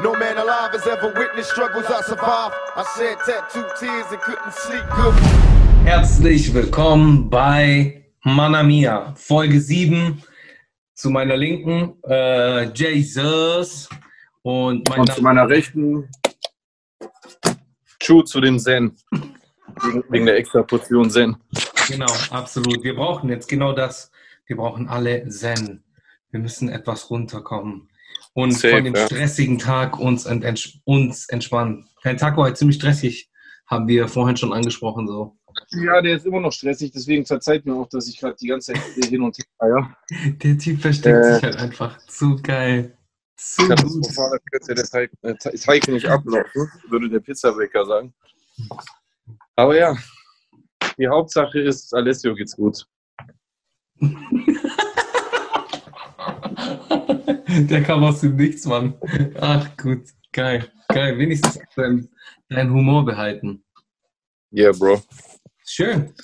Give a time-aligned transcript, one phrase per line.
[0.00, 2.54] No man alive has ever witnessed struggles I survived.
[2.76, 5.12] I shed tattooed tears and couldn't sleep good.
[5.84, 10.22] Herzlich willkommen bei Manamia, Folge 7.
[10.94, 13.88] Zu meiner Linken äh, Jesus
[14.42, 16.08] und, mein Und zu meiner Rechten
[17.98, 18.96] Chu zu dem Zen.
[19.82, 21.36] Wegen, wegen der extra Portion Zen.
[21.88, 22.84] Genau, absolut.
[22.84, 24.12] Wir brauchen jetzt genau das.
[24.46, 25.82] Wir brauchen alle Zen.
[26.30, 27.88] Wir müssen etwas runterkommen
[28.34, 29.06] und Safe, von dem ja.
[29.06, 31.88] stressigen Tag uns, ent ents uns entspannen.
[32.02, 33.30] Dein Tag war heute ziemlich stressig,
[33.66, 35.06] haben wir vorhin schon angesprochen.
[35.06, 35.36] So.
[35.70, 38.72] Ja, der ist immer noch stressig, deswegen verzeiht mir auch, dass ich gerade die ganze
[38.72, 39.96] Zeit hier hin und her feier.
[40.42, 41.34] Der Typ versteckt Äh.
[41.34, 41.98] sich halt einfach.
[42.06, 42.96] Zu geil.
[43.36, 43.70] Zu gut.
[43.70, 48.12] Katastrophal, könnte der Teig, äh, Teig nicht ablaufen, würde der Pizzabäcker sagen.
[49.56, 49.96] Aber ja,
[50.98, 52.84] die Hauptsache ist, Alessio geht's gut.
[57.08, 58.94] Der kam aus dem Nichts, Mann.
[59.40, 60.70] Ach gut, geil.
[60.88, 61.18] Geil.
[61.18, 62.08] Wenigstens dein,
[62.48, 63.64] dein Humor behalten.
[64.52, 65.02] Yeah, Bro.
[65.64, 66.14] Schön.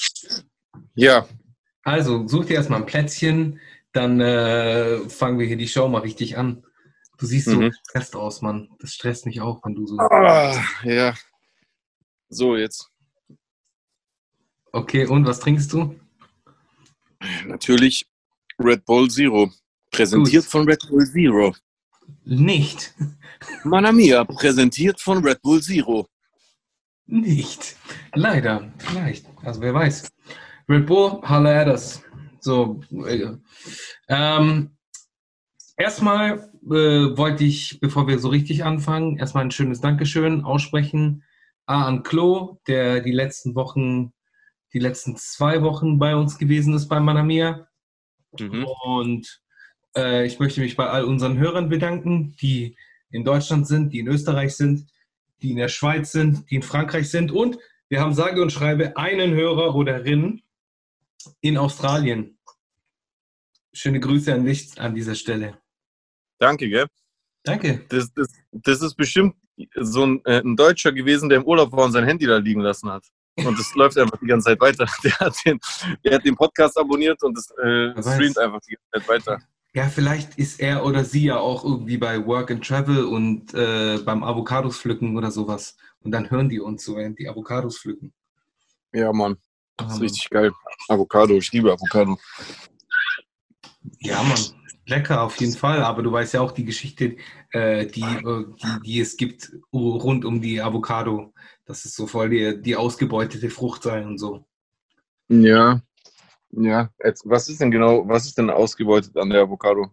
[0.94, 1.26] Ja,
[1.82, 3.60] Also, such dir erstmal ein Plätzchen,
[3.92, 6.64] dann äh, fangen wir hier die Show mal richtig an.
[7.18, 7.70] Du siehst so Mhm.
[7.70, 8.68] gestresst aus, Mann.
[8.80, 9.98] Das stresst mich auch, wenn du so.
[9.98, 11.14] ah, ja.
[12.28, 12.90] So, jetzt.
[14.72, 15.94] Okay, und was trinkst du?
[17.46, 18.06] Natürlich
[18.58, 19.52] Red Bull Zero.
[19.94, 20.50] Präsentiert Gut.
[20.50, 21.54] von Red Bull Zero.
[22.24, 22.94] Nicht.
[23.64, 26.06] Mana Mia, präsentiert von Red Bull Zero.
[27.06, 27.76] Nicht.
[28.14, 28.72] Leider.
[28.78, 29.26] Vielleicht.
[29.42, 30.10] Also, wer weiß.
[30.68, 31.20] Red Bull,
[31.68, 32.02] us.
[32.40, 32.80] So.
[33.06, 33.36] Äh,
[34.08, 34.76] ähm,
[35.76, 41.22] erstmal äh, wollte ich, bevor wir so richtig anfangen, erstmal ein schönes Dankeschön aussprechen.
[41.66, 44.12] A an Klo, der die letzten Wochen,
[44.72, 47.68] die letzten zwei Wochen bei uns gewesen ist bei Manamia.
[48.38, 48.66] Mhm.
[48.84, 49.43] Und
[49.96, 52.76] äh, ich möchte mich bei all unseren Hörern bedanken, die
[53.10, 54.86] in Deutschland sind, die in Österreich sind,
[55.42, 57.30] die in der Schweiz sind, die in Frankreich sind.
[57.30, 60.42] Und wir haben sage und schreibe einen Hörer oder Rin
[61.40, 62.38] in Australien.
[63.72, 65.58] Schöne Grüße an dich an dieser Stelle.
[66.38, 66.86] Danke, gell?
[67.42, 67.84] Danke.
[67.88, 69.36] Das, das, das ist bestimmt
[69.76, 72.60] so ein, äh, ein Deutscher gewesen, der im Urlaub war und sein Handy da liegen
[72.60, 73.04] lassen hat.
[73.36, 74.86] Und es läuft einfach die ganze Zeit weiter.
[75.04, 75.58] Der hat den,
[76.04, 79.42] der hat den Podcast abonniert und es äh, streamt einfach die ganze Zeit weiter.
[79.74, 83.98] Ja, vielleicht ist er oder sie ja auch irgendwie bei Work and Travel und äh,
[84.04, 85.76] beim Avocados pflücken oder sowas.
[86.00, 88.12] Und dann hören die uns so, während die Avocados pflücken.
[88.92, 89.36] Ja, Mann.
[89.76, 90.52] Das ist richtig geil.
[90.88, 92.16] Avocado, ich liebe Avocado.
[93.98, 94.38] Ja, Mann,
[94.86, 95.82] lecker auf jeden Fall.
[95.82, 97.16] Aber du weißt ja auch die Geschichte,
[97.50, 101.34] äh, die, äh, die, die es gibt rund um die Avocado.
[101.64, 104.46] Das ist so voll die, die ausgebeutete Frucht sein und so.
[105.28, 105.82] Ja.
[106.56, 106.90] Ja.
[107.02, 109.90] Jetzt, was ist denn genau, was ist denn ausgebeutet an der Avocado?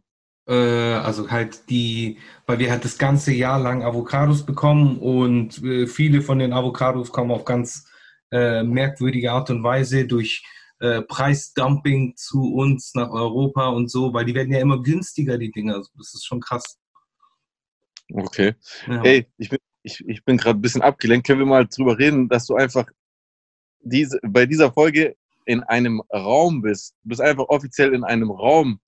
[0.48, 5.88] Äh, also halt die, weil wir halt das ganze Jahr lang Avocados bekommen und äh,
[5.88, 7.88] viele von den Avocados kommen auf ganz
[8.32, 10.44] äh, merkwürdige Art und Weise durch
[10.80, 15.52] äh, Preisdumping zu uns nach Europa und so, weil die werden ja immer günstiger, die
[15.52, 15.76] Dinger.
[15.76, 16.80] Also Das ist schon krass.
[18.14, 18.56] Okay.
[18.88, 19.04] Ja.
[19.04, 21.28] Ey, ich bin, ich, ich bin gerade ein bisschen abgelenkt.
[21.28, 22.88] Können wir mal drüber reden, dass du einfach
[23.80, 25.16] diese, bei dieser Folge
[25.52, 26.96] in einem Raum bist?
[27.04, 28.80] Du bist einfach offiziell in einem Raum.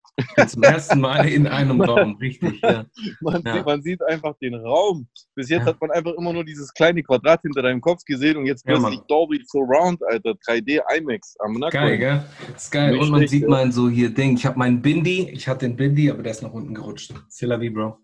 [0.48, 2.62] Zum ersten Mal in einem Raum, richtig.
[2.62, 2.86] Ja.
[3.20, 3.56] Man, Ja.
[3.56, 5.08] sieht, man sieht einfach den Raum.
[5.34, 5.66] Bis jetzt Ja.
[5.68, 8.76] hat man einfach immer nur dieses kleine Quadrat hinter deinem Kopf gesehen und jetzt Ja,
[8.76, 9.08] plötzlich Mann.
[9.08, 10.36] Dolby Surround, Alter.
[10.46, 11.80] 3D IMAX am Nacken.
[11.80, 12.24] Geil, gell?
[12.56, 12.92] Ist geil.
[12.92, 13.50] Nicht Und man schlecht, sieht ja.
[13.50, 14.36] mal so hier Ding.
[14.36, 17.12] Ich habe meinen Bindi, ich hatte den Bindi, aber der ist nach unten gerutscht.
[17.32, 17.98] Vie, Bro.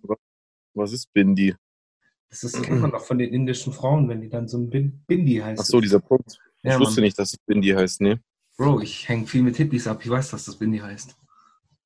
[0.74, 1.54] Was ist Bindi?
[2.32, 5.36] Das ist immer noch von den indischen Frauen, wenn die dann so ein Bin- Bindi
[5.38, 5.62] heißt.
[5.62, 6.38] Ach so, dieser Punkt.
[6.64, 7.06] Ja, ich wusste Mann.
[7.06, 8.20] nicht, dass es Bindi heißt, ne?
[8.60, 10.02] Bro, ich hänge viel mit Hippies ab.
[10.04, 11.16] Ich weiß, dass das Bindi heißt.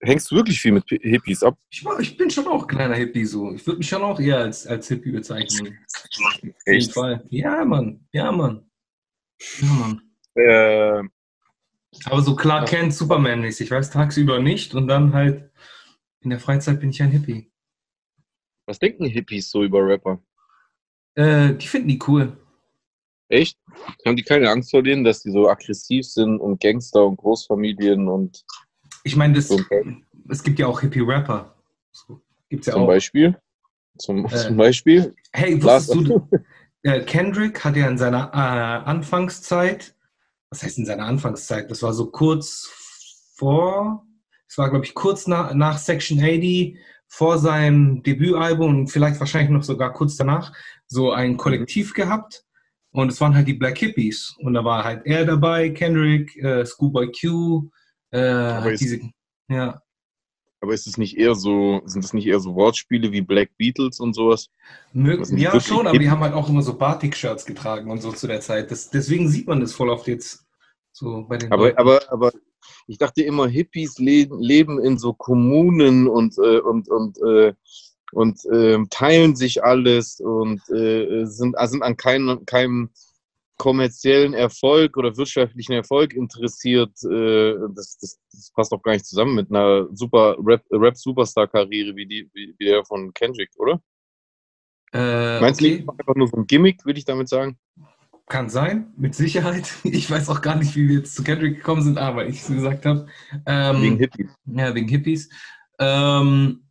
[0.02, 1.56] Hängst du wirklich viel mit Hippies ab?
[1.70, 3.54] Ich, war, ich bin schon auch kleiner Hippie so.
[3.54, 5.78] Ich würde mich schon auch eher als, als Hippie bezeichnen.
[5.88, 6.92] Auf jeden Echt?
[6.92, 7.24] Fall.
[7.30, 8.08] Ja, Mann.
[8.12, 8.72] Ja, Mann.
[9.62, 10.02] Ja, Mann.
[10.34, 11.04] Äh,
[12.06, 13.70] Aber so klar Kent Superman-mäßig.
[13.70, 15.52] Weißt tagsüber nicht und dann halt
[16.22, 17.52] in der Freizeit bin ich ein Hippie.
[18.66, 20.24] was denken Hippies so über Rapper?
[21.14, 22.36] Äh, die finden die cool.
[23.34, 23.58] Echt?
[24.06, 28.08] Haben die keine Angst vor denen, dass die so aggressiv sind und Gangster und Großfamilien
[28.08, 28.46] und
[29.04, 29.50] Ich meine, das,
[30.30, 31.56] es gibt ja auch Hippie-Rapper.
[31.92, 32.88] So, gibt's ja zum auch.
[32.88, 33.36] Beispiel?
[33.98, 35.16] Zum, Äh, zum Beispiel?
[35.32, 36.30] Hey, wusstest du,
[36.84, 39.96] äh, Kendrick hat ja in seiner äh, Anfangszeit,
[40.52, 41.72] was heißt in seiner Anfangszeit?
[41.72, 42.70] Das war so kurz
[43.36, 44.06] vor,
[44.48, 46.78] es war glaube ich kurz nach, nach Section 80,
[47.08, 50.54] vor seinem Debütalbum und vielleicht wahrscheinlich noch sogar kurz danach,
[50.86, 52.46] so ein Kollektiv gehabt.
[52.94, 54.36] Und es waren halt die Black Hippies.
[54.40, 57.70] Und da war halt er dabei, Kendrick, äh, Schoolboy Q,
[58.12, 59.02] äh, halt ist- diese,
[59.50, 59.82] ja,
[60.62, 64.00] Aber ist es nicht eher so, sind das nicht eher so Wortspiele wie Black Beatles
[64.00, 64.50] und sowas?
[64.94, 68.28] Mö ja, schon, aber die haben halt auch immer so Batik-Shirts getragen und so zu
[68.28, 68.72] der Zeit.
[68.72, 70.46] Das, deswegen sieht man das voll oft jetzt
[70.94, 71.78] so bei den Aber, Leuten.
[71.80, 72.32] aber, aber
[72.88, 77.54] ich dachte immer, Hippies leben, leben in so Kommunen und, äh, und, und, äh,
[78.14, 82.90] und ähm, teilen sich alles und äh, sind, sind an keinem, keinem
[83.58, 86.92] kommerziellen Erfolg oder wirtschaftlichen Erfolg interessiert.
[87.04, 92.06] Äh, das, das, das passt doch gar nicht zusammen mit einer super Rap- Rap-Superstar-Karriere wie,
[92.06, 93.82] die, wie, wie der von Kendrick, oder?
[94.94, 95.86] äh, Meinst du okay.
[95.88, 97.58] einfach nur so ein Gimmick, würde ich damit sagen?
[98.28, 99.72] Kann sein, mit Sicherheit.
[99.84, 102.48] Ich weiß auch gar nicht, wie wir jetzt zu Kendrick gekommen sind, aber ich es
[102.48, 103.08] gesagt habe.
[103.46, 104.32] Ähm, Wegen Hippies.
[104.46, 105.30] Ja, wegen Hippies.
[105.80, 106.64] Ähm,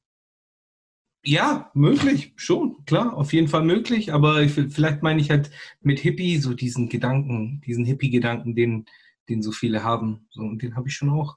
[1.24, 6.00] ja, möglich, schon, klar, auf jeden Fall möglich, aber ich, vielleicht meine ich halt mit
[6.00, 8.86] Hippie so diesen Gedanken, diesen Hippie-Gedanken, den,
[9.28, 10.26] den so viele haben.
[10.30, 11.36] So, und den habe ich schon auch.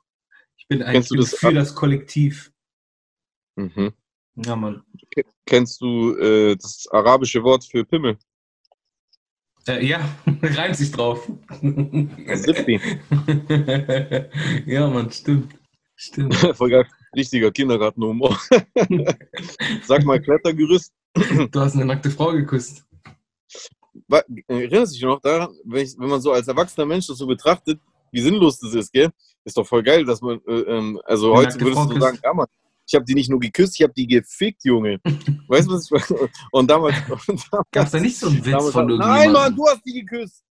[0.58, 2.52] Ich bin eigentlich bin das für ab- das Kollektiv.
[3.56, 3.94] Mhm.
[4.36, 4.84] Ja, Mann.
[5.46, 8.18] Kennst du äh, das arabische Wort für Pimmel?
[9.68, 10.00] Äh, ja,
[10.42, 11.30] reimt sich drauf.
[14.66, 15.56] Ja, Mann, stimmt.
[15.96, 16.36] Stimmt.
[16.58, 16.86] Voll geil.
[17.16, 18.38] Richtiger Kindergartenhumor.
[19.86, 20.94] Sag mal, Klettergerüst.
[21.52, 22.86] Du hast eine nackte Frau geküsst.
[24.48, 27.26] Erinnerst du dich noch daran, wenn, ich, wenn man so als erwachsener Mensch das so
[27.26, 27.80] betrachtet,
[28.12, 29.10] wie sinnlos das ist, gell?
[29.44, 32.02] Ist doch voll geil, dass man, äh, ähm, also Eine heute würdest Frau du küsst.
[32.02, 32.48] sagen, ja, Mann,
[32.88, 35.00] ich habe die nicht nur geküsst, ich habe die gefickt, Junge.
[35.48, 36.30] weißt du, was ich meine?
[36.52, 36.96] Und damals.
[37.08, 39.34] Damals Gab es da nicht so einen Witz von Nein, irgendjemandem?
[39.34, 40.44] Mann, du hast die geküsst.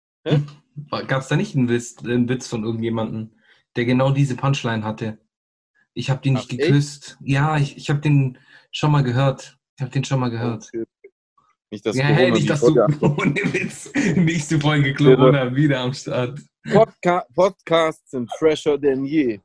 [1.06, 3.30] Gab es da nicht einen Witz, einen Witz von irgendjemandem,
[3.76, 5.18] der genau diese Punchline hatte?
[5.94, 6.60] Ich habe die nicht Ach, echt?
[6.60, 7.18] geküsst.
[7.22, 8.38] Ja, ich, ich habe den
[8.70, 9.56] schon mal gehört.
[9.76, 10.70] Ich habe den schon mal gehört.
[11.70, 13.92] Nicht, dass ja, Corona hey, nicht, dass du ohne Witz.
[14.16, 16.40] Nächste Folge Corona wieder am Start.
[16.70, 19.40] Podca Podcasts sind fresher denn je.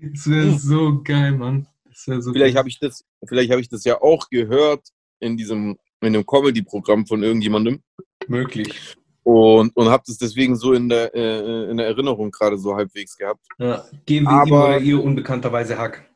[0.00, 1.66] Das wäre so geil, Mann.
[1.92, 2.32] So Hm.
[2.32, 4.88] Vielleicht habe ich das, vielleicht habe ich das ja auch gehört
[5.18, 7.82] in diesem, in dem Comedy-Programm von irgendjemandem
[8.28, 8.96] möglich.
[9.28, 13.14] Und, und habe das deswegen so in der, äh, in der Erinnerung gerade so halbwegs
[13.14, 13.44] gehabt.
[13.58, 16.08] Ja, geben wir ihm Aber- oder ihr unbekannterweise Hack.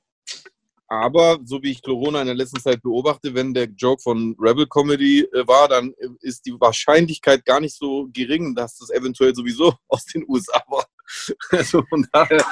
[0.88, 4.67] Aber so wie ich Corona in der letzten Zeit beobachte, wenn der Joke von Rebel
[4.67, 9.35] Comedy äh, war, dann äh, ist die Wahrscheinlichkeit gar nicht so gering, dass das eventuell
[9.35, 10.87] sowieso aus den USA war.
[11.50, 12.43] Also von daher,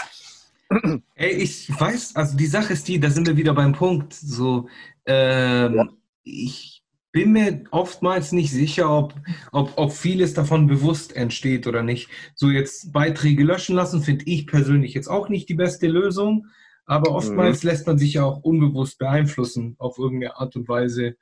[1.14, 4.12] Ey, ich weiß, also die Sache ist die, da sind wir wieder beim Punkt.
[4.12, 4.68] So,
[5.06, 5.88] ähm, Ja.
[6.22, 6.79] ich
[7.12, 9.14] bin mir oftmals nicht sicher, ob,
[9.52, 12.08] ob, ob vieles davon bewusst entsteht oder nicht.
[12.34, 16.46] So jetzt Beiträge löschen lassen, finde ich persönlich jetzt auch nicht die beste Lösung.
[16.86, 21.16] Aber oftmals lässt man sich ja auch unbewusst beeinflussen auf irgendeine Art und Weise.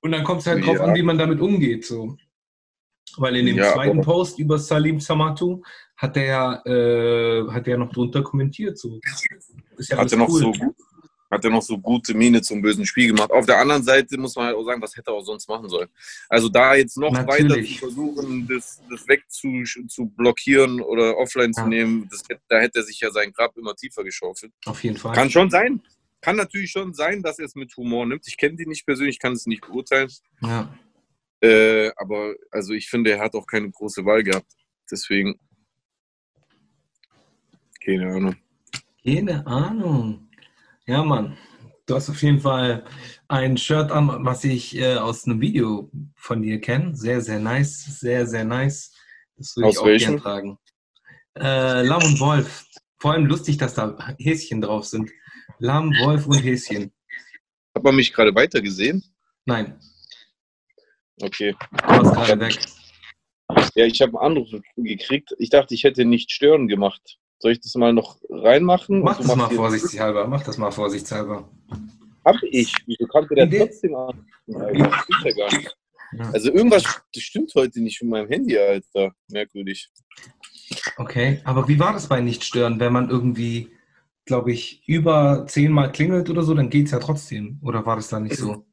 [0.00, 0.84] Und dann kommt es halt drauf Ja.
[0.84, 1.84] an, wie man damit umgeht.
[1.84, 2.16] So.
[3.16, 5.62] Weil in dem Ja, zweiten Post über Salim Samatu
[5.96, 8.78] hat er ja äh, hat er noch drunter kommentiert.
[8.78, 9.00] So.
[9.76, 10.40] Ist ja hat er noch cool.
[10.40, 10.74] so gut,
[11.30, 13.30] hat er noch so gute Miene zum bösen Spiel gemacht.
[13.30, 15.68] Auf der anderen Seite muss man halt auch sagen, was hätte er auch sonst machen
[15.68, 15.88] sollen.
[16.28, 17.74] Also da jetzt noch weiter Natürlich.
[17.74, 21.66] zu versuchen, das, das wegzu zu blockieren oder offline zu Ja.
[21.66, 24.52] nehmen, das, da hätte er sich ja sein Grab immer tiefer geschaufelt.
[24.64, 25.14] Auf jeden Fall.
[25.14, 25.82] Kann schon sein.
[26.20, 28.26] Kann natürlich schon sein, dass er es mit Humor nimmt.
[28.26, 30.10] Ich kenne die nicht persönlich, kann es nicht beurteilen.
[30.42, 30.72] Ja.
[31.40, 34.50] Äh, aber also ich finde, er hat auch keine große Wahl gehabt.
[34.90, 35.38] Deswegen.
[37.84, 38.36] Keine Ahnung.
[39.04, 40.27] Keine Ahnung.
[40.88, 41.36] Ja, Mann.
[41.84, 42.82] Du hast auf jeden Fall
[43.28, 46.96] ein Shirt an, was ich äh, aus einem Video von dir kenne.
[46.96, 48.00] Sehr, sehr nice.
[48.00, 48.94] Sehr, sehr nice.
[49.36, 50.12] Das würde ich auch welchem?
[50.14, 50.58] gern tragen.
[51.38, 52.64] Äh, Lamm und Wolf.
[52.98, 55.10] Vor allem lustig, dass da Häschen drauf sind.
[55.58, 56.90] Lamm, Wolf und Häschen.
[57.74, 59.04] Hat man mich gerade weiter gesehen?
[59.44, 59.78] Nein,
[61.20, 61.54] Okay.
[61.72, 62.58] du warst gerade weg.
[63.74, 65.34] Ja, ich habe einen Anruf gekriegt.
[65.38, 67.18] Ich dachte, ich hätte nicht stören gemacht.
[67.38, 69.02] Soll ich das mal noch reinmachen?
[69.02, 70.26] Mach du das mal vorsichtshalber.
[70.26, 71.48] Mach das mal vorsichtshalber.
[72.24, 72.74] Hab ich.
[72.86, 73.58] Wieso kannte der Idee.
[73.58, 74.26] trotzdem an?
[74.46, 75.76] Ja gar nicht.
[76.12, 76.30] Ja.
[76.30, 76.84] Also irgendwas
[77.16, 79.12] stimmt heute nicht mit meinem Handy, Alter.
[79.30, 79.90] Merkwürdig.
[80.96, 83.70] Okay, aber wie war das bei Nicht-Stören, wenn man irgendwie,
[84.24, 87.60] glaube ich, über zehnmal klingelt oder so, dann geht es ja trotzdem.
[87.62, 88.66] Oder war das dann nicht so?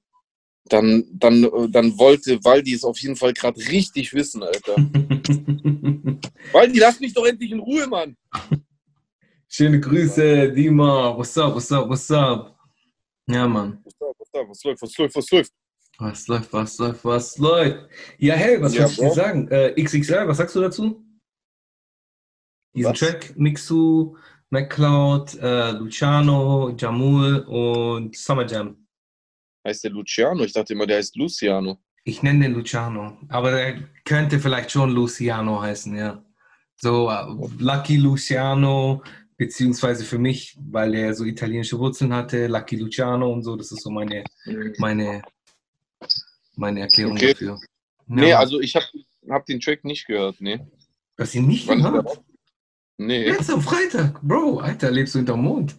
[0.67, 4.75] Dann, dann, dann wollte Waldi es auf jeden Fall gerade richtig wissen, Alter.
[6.51, 8.17] Waldi, lass mich doch endlich in Ruhe, Mann.
[9.47, 11.15] Schöne Grüße, Dima.
[11.15, 12.57] What's up, what's up, what's up?
[13.27, 13.79] Ja, Mann.
[13.83, 15.51] Was, da, was, da, was läuft, was läuft, was läuft?
[15.97, 17.89] Was läuft, was läuft, was läuft?
[18.17, 19.47] Ja, hey, was Ja, wollte ich dir sagen?
[19.49, 21.05] Äh, XXL, was sagst du dazu?
[22.73, 22.99] Diesen Was?
[22.99, 24.17] Track, Mixu,
[24.49, 28.84] MacLeod, äh, Luciano, Jamul und Summer Jam.
[29.65, 30.43] Heißt der Luciano?
[30.43, 31.79] Ich dachte immer, der heißt Luciano.
[32.03, 36.23] Ich nenne den Luciano, aber der könnte vielleicht schon Luciano heißen, ja.
[36.75, 37.25] So, äh,
[37.57, 39.01] Lucky Luciano,
[39.37, 43.81] beziehungsweise für mich, weil er so italienische Wurzeln hatte, Lucky Luciano und so, das ist
[43.81, 44.23] so meine,
[44.77, 45.23] meine,
[46.55, 47.31] meine Erklärung Okay.
[47.33, 47.59] dafür.
[48.05, 48.85] Nee, Ja, also ich habe
[49.29, 50.59] hab den Track nicht gehört, nee.
[51.17, 52.21] dass sie nicht Wann gehört.
[52.97, 53.25] Nee.
[53.25, 55.75] Jetzt am Freitag, Bro, Alter, lebst du hinterm Mond?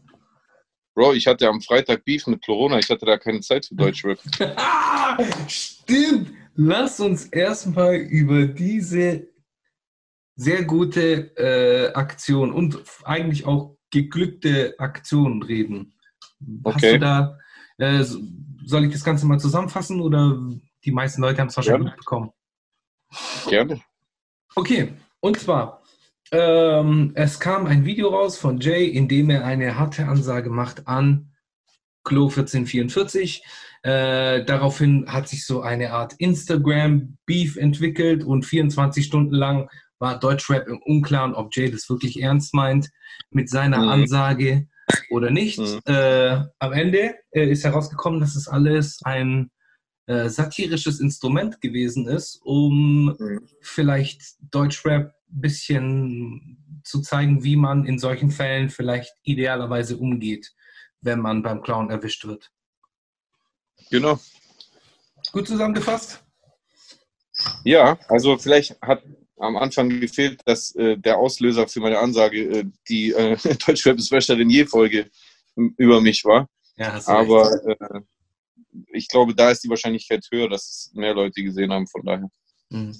[0.96, 4.18] Bro, ich hatte am Freitag Beef mit Corona, ich hatte da keine Zeit für Deutschrap.
[5.46, 6.32] Stimmt.
[6.54, 9.28] Lass uns erstmal über diese
[10.36, 15.92] sehr gute äh, Aktion und eigentlich auch geglückte Aktion reden.
[16.64, 16.92] Hast Okay.
[16.94, 17.38] du da,
[17.76, 18.20] äh, so-
[18.64, 20.40] soll ich das Ganze mal zusammenfassen oder
[20.82, 21.90] die meisten Leute haben es wahrscheinlich Gerne.
[21.90, 22.30] mitbekommen?
[23.50, 23.80] Gerne.
[24.54, 25.82] Okay, und zwar,
[26.32, 30.86] ähm, es kam ein Video raus von Jay, in dem er eine harte Ansage macht
[30.88, 31.32] an
[32.04, 33.42] Klo 1444.
[33.82, 39.68] Äh, daraufhin hat sich so eine Art Instagram-Beef entwickelt und 24 Stunden lang
[39.98, 42.90] war Deutschrap im Unklaren, ob Jay das wirklich ernst meint
[43.30, 43.88] mit seiner Mhm.
[43.88, 44.66] Ansage
[45.10, 45.58] oder nicht.
[45.58, 45.80] Mhm.
[45.86, 49.50] Äh, am Ende äh, ist herausgekommen, dass es alles ein
[50.06, 53.40] äh, satirisches Instrument gewesen ist, um Mhm.
[53.60, 60.54] vielleicht Deutschrap bisschen zu zeigen, wie man in solchen Fällen vielleicht idealerweise umgeht,
[61.00, 62.50] wenn man beim Clown erwischt wird.
[63.90, 64.18] Genau.
[65.32, 66.22] Gut zusammengefasst?
[67.64, 69.02] Ja, also vielleicht hat
[69.38, 74.48] am Anfang gefehlt, dass äh, der Auslöser für meine Ansage äh, die äh, fresher denn
[74.48, 75.10] je Folge
[75.56, 76.48] m- über mich war.
[76.76, 78.00] Ja, Aber äh,
[78.92, 81.86] ich glaube, da ist die Wahrscheinlichkeit höher, dass es mehr Leute gesehen haben.
[81.86, 82.30] Von daher.
[82.70, 82.96] Mhm.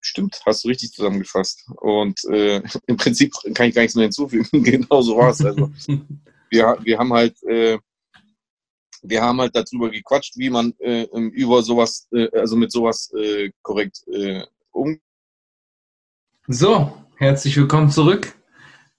[0.00, 1.68] Stimmt, hast du richtig zusammengefasst.
[1.76, 4.46] Und äh, im Prinzip kann ich gar nichts mehr hinzufügen.
[4.64, 5.44] genau so war es.
[5.44, 5.70] Also
[6.50, 7.78] wir, wir haben halt äh,
[9.02, 13.50] wir haben halt darüber gequatscht, wie man äh, über sowas, äh, also mit sowas äh,
[13.62, 15.02] korrekt äh, umgeht.
[16.46, 18.34] So, herzlich willkommen zurück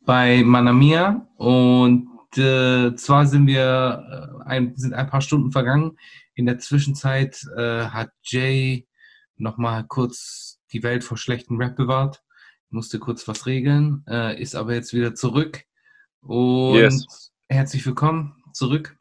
[0.01, 1.27] bei Manamia.
[1.35, 2.07] Und
[2.37, 5.97] äh, zwar sind wir äh, ein, sind ein paar Stunden vergangen.
[6.35, 8.87] In der Zwischenzeit hat Jay
[9.35, 12.23] nochmal kurz die Welt vor schlechtem Rap bewahrt,
[12.69, 15.63] musste kurz was regeln, äh, ist aber jetzt wieder zurück.
[16.21, 17.31] Und Yes.
[17.47, 18.97] herzlich willkommen zurück.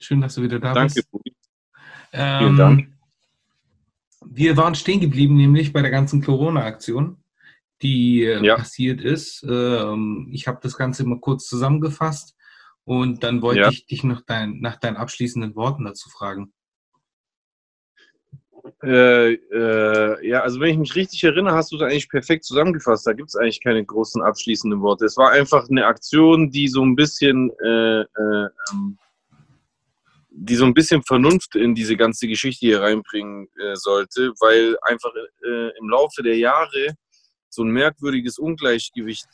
[0.00, 0.94] Schön, dass du wieder da Danke.
[0.94, 1.08] bist.
[2.12, 2.92] Ähm, Dank.
[4.24, 7.22] Wir waren stehen geblieben, nämlich bei der ganzen Corona-Aktion,
[7.82, 8.56] die äh, Ja.
[8.56, 9.44] passiert ist.
[9.48, 12.36] Ähm, ich habe das Ganze mal kurz zusammengefasst
[12.84, 13.68] und dann wollte Ja.
[13.70, 16.52] ich dich nach, dein, nach deinen abschließenden Worten dazu fragen.
[18.82, 23.06] Äh, äh, ja, also wenn ich mich richtig erinnere, hast du es eigentlich perfekt zusammengefasst.
[23.06, 25.04] Da gibt es eigentlich keine großen abschließenden Worte.
[25.04, 28.98] Es war einfach eine Aktion, die so ein bisschen, äh, äh, ähm,
[30.30, 35.10] die so ein bisschen Vernunft in diese ganze Geschichte hier reinbringen äh, sollte, weil einfach
[35.42, 36.94] im Laufe der Jahre
[37.50, 39.26] so ein merkwürdiges Ungleichgewicht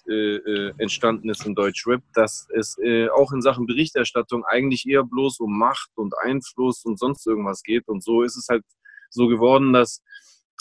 [0.79, 2.77] entstanden ist im Deutschrap, dass es
[3.13, 7.87] auch in Sachen Berichterstattung eigentlich eher bloß um Macht und Einfluss und sonst irgendwas geht.
[7.89, 8.65] Und so ist es halt
[9.15, 10.03] so geworden, dass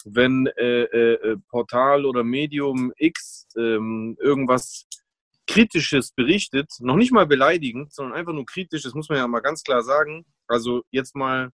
[0.05, 4.85] wenn äh, äh, Portal oder Medium X ähm, irgendwas
[5.45, 9.41] Kritisches berichtet, noch nicht mal beleidigend, sondern einfach nur kritisch, das muss man ja mal
[9.41, 10.25] ganz klar sagen.
[10.47, 11.49] Also jetzt mal, äh,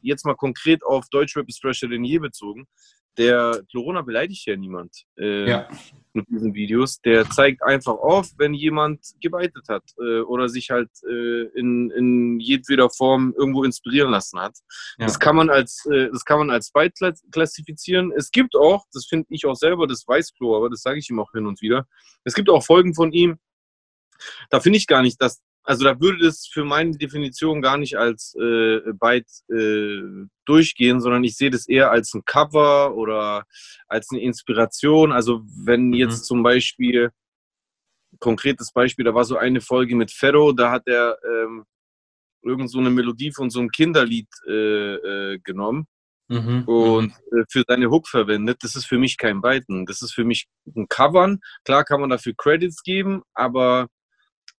[0.00, 2.66] jetzt mal konkret auf Deutschrap ist fresher denn je bezogen.
[3.18, 5.68] Der Corona beleidigt ja niemand äh, Ja.
[6.12, 7.00] mit diesen Videos.
[7.00, 12.38] Der zeigt einfach auf, wenn jemand gebeitet hat äh, oder sich halt äh, in, in
[12.38, 14.56] jedweder Form irgendwo inspirieren lassen hat.
[14.96, 15.06] Ja.
[15.06, 18.12] Das kann man als, äh, das kann man als kla- klassifizieren.
[18.16, 21.10] Es gibt auch, das finde ich auch selber, das weiß Klo, aber das sage ich
[21.10, 21.88] ihm auch hin und wieder.
[22.22, 23.38] Es gibt auch Folgen von ihm,
[24.50, 27.96] da finde ich gar nicht, dass, also da würde das für meine Definition gar nicht
[27.96, 33.44] als äh, Byte äh, durchgehen, sondern ich sehe das eher als ein Cover oder
[33.86, 35.12] als eine Inspiration.
[35.12, 37.10] Also wenn jetzt zum Beispiel,
[38.18, 41.64] konkretes Beispiel, da war so eine Folge mit Ferro, da hat er ähm,
[42.42, 44.94] irgend so eine Melodie von so einem Kinderlied äh,
[45.34, 45.86] äh, genommen
[46.30, 46.62] Mhm.
[46.66, 48.58] und äh, für seine Hook verwendet.
[48.62, 49.84] Das ist für mich kein Byten.
[49.84, 51.40] Das ist für mich ein Covern.
[51.64, 53.88] Klar kann man dafür Credits geben, aber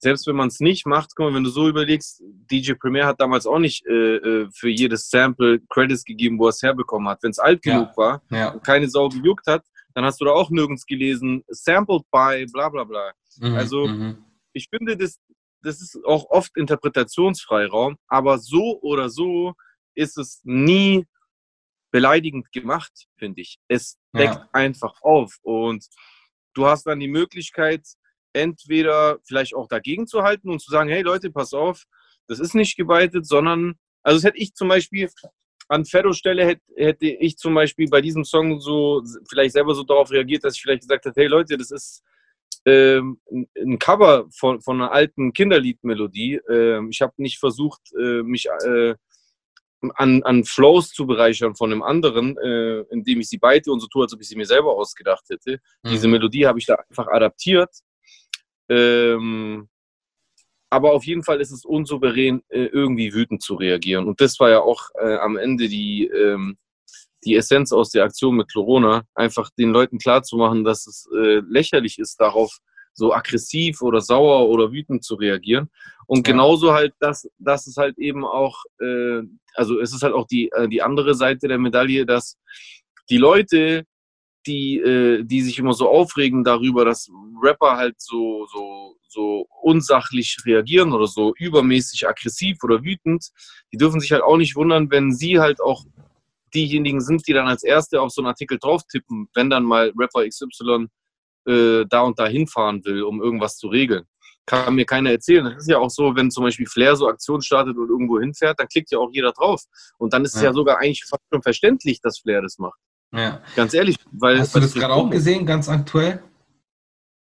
[0.04, 3.20] selbst wenn man es nicht macht, guck mal, wenn du so überlegst, DJ Premier hat
[3.22, 7.22] damals auch nicht äh, äh, für jedes Sample Credits gegeben, wo er es herbekommen hat.
[7.22, 7.80] Wenn es alt Ja.
[7.80, 8.50] genug war Ja.
[8.50, 12.70] und keine Sau gejuckt hat, dann hast du da auch nirgends gelesen, sampled by, bla
[12.70, 13.12] bla bla.
[13.40, 13.54] Mhm.
[13.56, 14.26] Also- Mhm.
[14.54, 15.18] Ich finde, das,
[15.62, 19.54] das ist auch oft Interpretationsfreiraum, aber so oder so
[19.96, 21.06] ist es nie
[21.92, 23.60] beleidigend gemacht, finde ich.
[23.68, 24.50] Es deckt Ja.
[24.54, 25.86] einfach auf und
[26.54, 27.86] du hast dann die Möglichkeit,
[28.34, 31.84] entweder vielleicht auch dagegen zu halten und zu sagen, hey Leute, pass auf,
[32.28, 35.10] das ist nicht gebeitet, sondern, also das hätte ich zum Beispiel
[35.68, 39.84] an Ferros Stelle hätte, hätte ich zum Beispiel bei diesem Song so vielleicht selber so
[39.84, 42.04] darauf reagiert, dass ich vielleicht gesagt hätte, hey Leute, das ist
[42.66, 46.42] ähm, ein- Cover von, von einer alten Kinderliedmelodie.
[46.50, 48.96] Ähm, ich habe nicht versucht, äh, mich äh,
[49.96, 53.88] an, an Flows zu bereichern von einem anderen, äh, indem ich sie beite und so
[53.88, 55.60] tue, als ob ich sie mir selber ausgedacht hätte.
[55.86, 56.14] Diese Mhm.
[56.14, 57.70] Melodie habe ich da einfach adaptiert.
[58.72, 59.68] Ähm,
[60.70, 64.08] aber auf jeden Fall ist es unsouverän, äh, irgendwie wütend zu reagieren.
[64.08, 66.58] Und das war ja auch äh, am Ende die, ähm,
[67.26, 72.00] die Essenz aus der Aktion mit Corona, einfach den Leuten klarzumachen, dass es äh, lächerlich
[72.00, 72.58] ist, darauf
[72.94, 75.70] so aggressiv oder sauer oder wütend zu reagieren.
[76.08, 76.34] Und Ja.
[76.34, 79.22] genauso halt, dass, dass es halt eben auch, äh,
[79.56, 82.38] also es ist halt auch die, äh, die andere Seite der Medaille, dass
[83.10, 83.86] die Leute,
[84.48, 87.10] die, äh, die sich immer so aufregen darüber, dass
[87.42, 93.30] Rapper halt so, so, so unsachlich reagieren oder so übermäßig aggressiv oder wütend,
[93.72, 95.84] die dürfen sich halt auch nicht wundern, wenn sie halt auch
[96.54, 99.94] diejenigen sind, die dann als Erste auf so einen Artikel drauf tippen, wenn dann mal
[99.98, 100.88] Rapper XY
[101.48, 104.06] äh, da und da hinfahren will, um irgendwas zu regeln.
[104.46, 105.46] Kann mir keiner erzählen.
[105.46, 108.60] Das ist ja auch so, wenn zum Beispiel Flair so Aktionen startet und irgendwo hinfährt,
[108.60, 109.64] dann klickt ja auch jeder drauf.
[109.98, 110.50] Und dann ist es Ja.
[110.50, 112.80] ja sogar eigentlich fast schon verständlich, dass Flair das macht.
[113.14, 113.42] Ja.
[113.56, 113.98] Ganz ehrlich.
[114.12, 116.24] Weil, Hast du das gerade auch gesehen, ganz aktuell?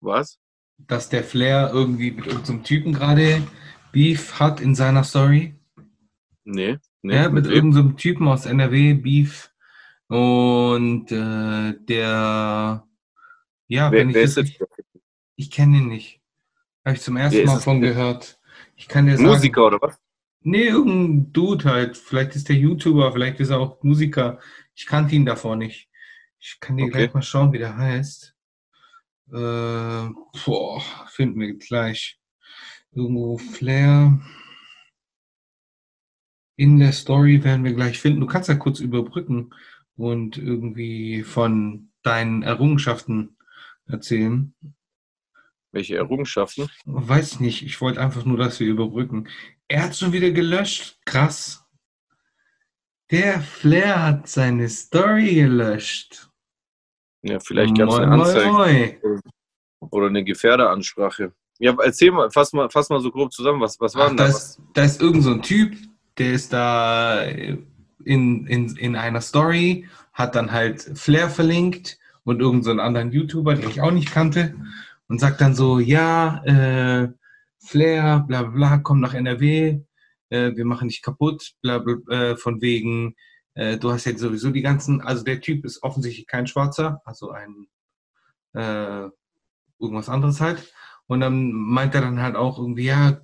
[0.01, 0.39] Was?
[0.79, 3.43] Dass der Flair irgendwie mit irgendeinem Typen gerade
[3.93, 5.55] Beef hat in seiner Story?
[6.45, 6.79] Nee.
[7.03, 7.53] nee ja, mit wem?
[7.53, 9.51] irgendeinem Typen aus NRW, Beef.
[10.09, 12.87] Und äh, der,
[13.69, 14.45] ja, wer, wenn ich wer das ist das?
[14.45, 14.87] richtig,
[15.37, 16.21] ich kenne ihn nicht.
[16.85, 18.41] Habe ich zum ersten Wer Mal von gehört.
[18.77, 19.99] Ich kann dir sagen, Musiker oder was?
[20.41, 21.97] nee, irgendein Dude halt.
[21.97, 24.39] Vielleicht ist der YouTuber, vielleicht ist er auch Musiker.
[24.79, 25.89] Ich kannte ihn davor nicht.
[26.39, 26.93] Ich kann dir Okay.
[26.99, 28.33] gleich mal schauen, wie der heißt.
[29.33, 30.09] Äh,
[30.45, 32.21] boah, finden wir gleich.
[32.93, 34.21] Irgendwo Flair.
[36.57, 38.21] In der Story werden wir gleich finden.
[38.21, 39.53] Du kannst ja kurz überbrücken
[39.97, 43.37] und irgendwie von deinen Errungenschaften
[43.87, 44.55] erzählen.
[45.73, 46.69] Welche Errungenschaften?
[46.85, 49.29] Weiß nicht, ich wollte einfach nur, dass wir überbrücken.
[49.67, 51.01] Er hat schon wieder gelöscht.
[51.05, 51.58] Krass.
[53.11, 56.29] Der Flair hat seine Story gelöscht.
[57.23, 59.21] Ja, vielleicht gab es eine Moi, moi, Anzeige moi.
[59.91, 61.33] oder eine Gefährderansprache.
[61.59, 64.25] Ja, erzähl mal, fass mal, fass mal so grob zusammen, was, was war denn da,
[64.25, 64.31] da?
[64.31, 65.77] ist, da ist irgend so ein Typ,
[66.19, 72.65] der ist da in, in, in einer Story, hat dann halt Flair verlinkt und irgend
[72.65, 74.55] so einen anderen YouTuber, den ich auch nicht kannte,
[75.09, 77.09] und sagt dann so, ja, äh,
[77.59, 79.81] Flair, bla bla bla, komm nach NRW,
[80.31, 83.15] äh, wir machen dich kaputt, bla bla, äh, von wegen,
[83.55, 87.31] äh, du hast jetzt sowieso die ganzen, also der Typ ist offensichtlich kein Schwarzer, also
[87.31, 87.67] ein
[88.55, 89.09] äh,
[89.79, 90.73] irgendwas anderes halt.
[91.07, 93.21] Und dann meint er dann halt auch irgendwie, ja,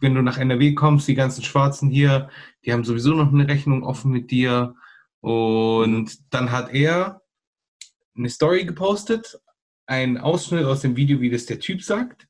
[0.00, 2.30] wenn du nach NRW kommst, die ganzen Schwarzen hier,
[2.64, 4.74] die haben sowieso noch eine Rechnung offen mit dir.
[5.20, 7.22] Und dann hat er
[8.16, 9.40] eine Story gepostet,
[9.86, 12.27] ein Ausschnitt aus dem Video, wie das der Typ sagt.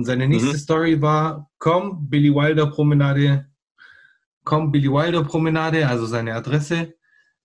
[0.00, 0.60] Und seine nächste Mhm.
[0.60, 3.50] Story war, komm, Billy Wilder Promenade,
[4.44, 6.94] komm, Billy Wilder Promenade, also seine Adresse,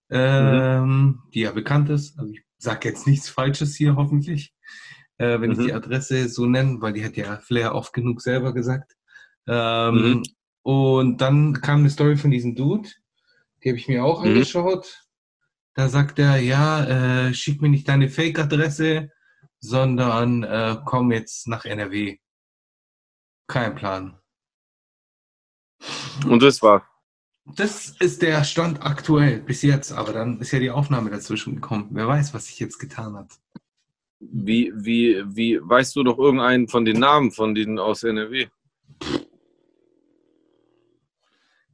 [0.10, 2.18] ähm, die ja bekannt ist.
[2.18, 4.54] Also ich sage jetzt nichts Falsches hier, hoffentlich,
[5.18, 5.64] äh, wenn ich Mhm.
[5.66, 8.96] die Adresse so nenne, weil die hat ja Flair oft genug selber gesagt.
[9.48, 10.24] Ähm, Mhm.
[10.62, 12.88] Und dann kam eine Story von diesem Dude,
[13.66, 14.30] die habe ich mir auch Mhm.
[14.30, 15.02] angeschaut.
[15.74, 16.86] Da sagt er, ja,
[17.28, 19.10] äh, schick mir nicht deine Fake-Adresse,
[19.60, 22.18] sondern äh, komm jetzt nach NRW.
[23.48, 24.20] Kein Plan.
[26.28, 26.88] Und das war.
[27.46, 31.90] Das ist der Stand aktuell bis jetzt, aber dann ist ja die Aufnahme dazwischen gekommen.
[31.92, 33.40] Wer weiß, was sich jetzt getan hat.
[34.20, 38.48] Wie, wie, wie, weißt du doch irgendeinen von den Namen von denen aus NRW?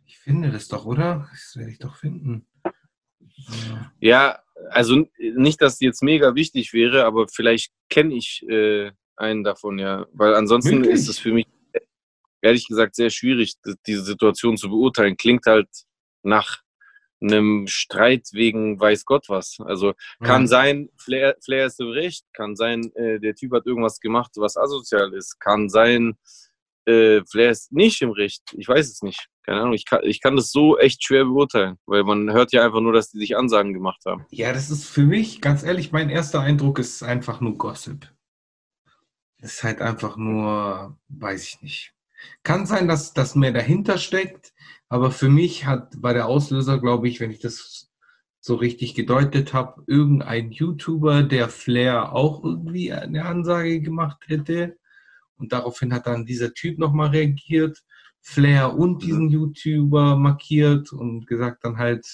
[0.05, 1.29] Ich finde das doch, oder?
[1.31, 2.45] Das werde ich doch finden.
[3.99, 9.43] Ja, also nicht, dass die jetzt mega wichtig wäre, aber vielleicht kenne ich äh, einen
[9.43, 10.05] davon, ja.
[10.11, 10.95] Weil ansonsten Wirklich?
[10.95, 11.47] ist es für mich
[12.41, 13.55] ehrlich gesagt sehr schwierig,
[13.87, 15.17] diese Situation zu beurteilen.
[15.17, 15.69] Klingt halt
[16.23, 16.61] nach
[17.21, 19.57] einem Streit wegen weiß Gott was.
[19.59, 20.47] Also kann ja.
[20.47, 24.57] sein, Flair, Flair ist im Recht, kann sein, äh, der Typ hat irgendwas gemacht, was
[24.57, 26.15] asozial ist, kann sein,
[26.85, 28.41] äh, Flair ist nicht im Recht.
[28.57, 29.27] Ich weiß es nicht.
[29.43, 32.65] Keine Ahnung, ich kann, ich kann das so echt schwer beurteilen, weil man hört ja
[32.65, 34.25] einfach nur, dass die sich Ansagen gemacht haben.
[34.29, 38.07] Ja, das ist für mich, ganz ehrlich, mein erster Eindruck ist einfach nur Gossip.
[39.39, 41.93] Das ist halt einfach nur, weiß ich nicht.
[42.43, 44.53] Kann sein, dass das mehr dahinter steckt,
[44.89, 47.91] aber für mich hat, war der Auslöser, glaube ich, wenn ich das
[48.39, 54.77] so richtig gedeutet habe, irgendein YouTuber, der Flair auch irgendwie eine Ansage gemacht hätte.
[55.37, 57.79] Und daraufhin hat dann dieser Typ nochmal reagiert,
[58.19, 62.05] Flair und diesen YouTuber markiert und gesagt dann halt,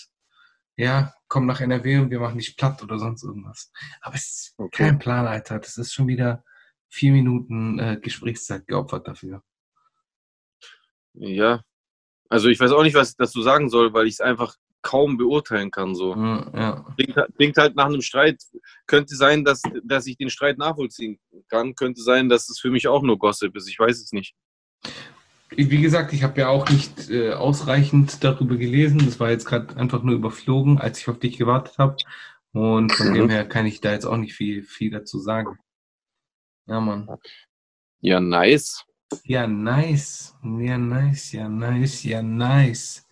[0.78, 3.72] ja, komm nach NRW und wir machen dich platt oder sonst irgendwas.
[4.02, 4.84] Aber es ist Okay.
[4.84, 5.60] kein Plan, Alter.
[5.60, 6.44] Das ist schon wieder
[6.90, 9.44] vier Minuten äh, Gesprächszeit geopfert dafür.
[11.20, 11.62] Ja.
[12.30, 15.18] Also ich weiß auch nicht, was ich dazu sagen soll, weil ich es einfach kaum
[15.18, 15.96] beurteilen kann.
[15.96, 16.16] So.
[16.16, 16.86] Ja.
[16.98, 18.42] Klingt, klingt halt nach einem Streit.
[18.86, 21.76] Könnte sein, dass, dass ich den Streit nachvollziehen kann.
[21.76, 23.68] Könnte sein, dass es für mich auch nur Gossip ist.
[23.70, 24.36] Ich weiß es nicht.
[25.50, 29.00] Wie gesagt, ich habe ja auch nicht äh, ausreichend darüber gelesen.
[29.06, 31.96] Das war jetzt gerade einfach nur überflogen, als ich auf dich gewartet habe.
[32.52, 33.14] Und von Mhm.
[33.14, 35.58] dem her kann ich da jetzt auch nicht viel, viel dazu sagen.
[36.66, 37.10] Ja, Mann.
[38.02, 38.84] Ja, nice.
[39.24, 40.36] Ja, nice.
[40.44, 41.32] Ja, nice.
[41.32, 42.04] Ja, nice.
[42.04, 43.08] Ja, nice.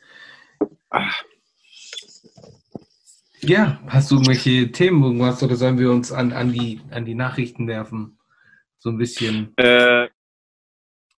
[0.89, 1.11] Ah.
[3.41, 7.15] Ja, hast du irgendwelche Themen, irgendwas, oder sollen wir uns an, an, die, an die
[7.15, 8.17] Nachrichten werfen?
[8.79, 9.53] So ein bisschen.
[9.57, 10.09] Äh,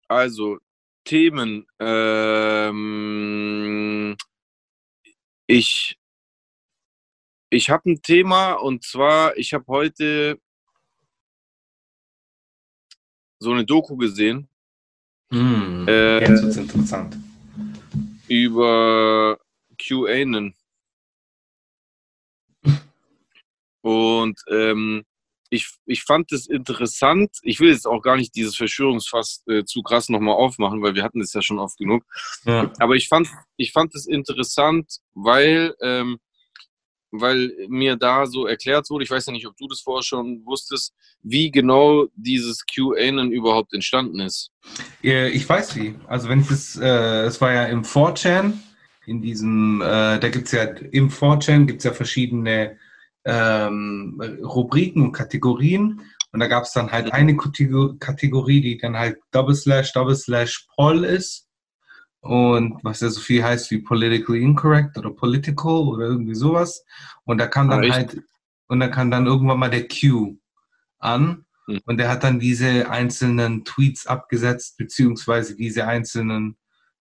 [0.07, 0.57] also,
[1.05, 1.65] Themen.
[1.79, 2.97] Ähm,
[5.47, 5.97] ich
[7.49, 10.37] ich habe ein Thema und zwar, ich habe heute
[13.39, 14.49] so eine Doku gesehen
[15.31, 17.17] Hm, Äh, jetzt wird's interessant.
[18.27, 19.37] über
[19.77, 20.53] QAnon.
[23.81, 25.03] Und ähm,
[25.49, 27.31] ich, ich fand es interessant.
[27.41, 31.03] Ich will jetzt auch gar nicht dieses Verschwörungsfass äh, zu krass nochmal aufmachen, weil wir
[31.03, 32.03] hatten es ja schon oft genug.
[32.43, 32.71] Ja.
[32.79, 36.19] Aber ich fand, ich fand es interessant, weil, ähm,
[37.11, 40.43] weil mir da so erklärt wurde, ich weiß ja nicht, ob du das vorher schon
[40.45, 40.93] wusstest,
[41.23, 44.51] wie genau dieses QAnon überhaupt entstanden ist.
[45.03, 45.95] Äh, Ich weiß wie.
[46.07, 48.53] Also wenn es, äh, es war ja im 4chan,
[49.05, 52.77] in diesem, äh, da gibt's ja, im 4chan gibt's ja verschiedene
[53.25, 56.01] ähm, Rubriken und Kategorien.
[56.33, 60.67] Und da gab's dann halt eine Kategor- Kategorie, die dann halt Double Slash, Double Slash
[60.75, 61.46] Poll ist.
[62.21, 66.83] Und was ja so viel heißt wie politically incorrect oder political oder irgendwie sowas.
[67.25, 67.93] Und da kam dann echt?
[67.93, 68.21] halt,
[68.67, 70.37] und dann kam dann irgendwann mal der Q
[70.99, 71.45] an.
[71.67, 71.79] Hm.
[71.85, 76.57] Und der hat dann diese einzelnen Tweets abgesetzt, beziehungsweise diese einzelnen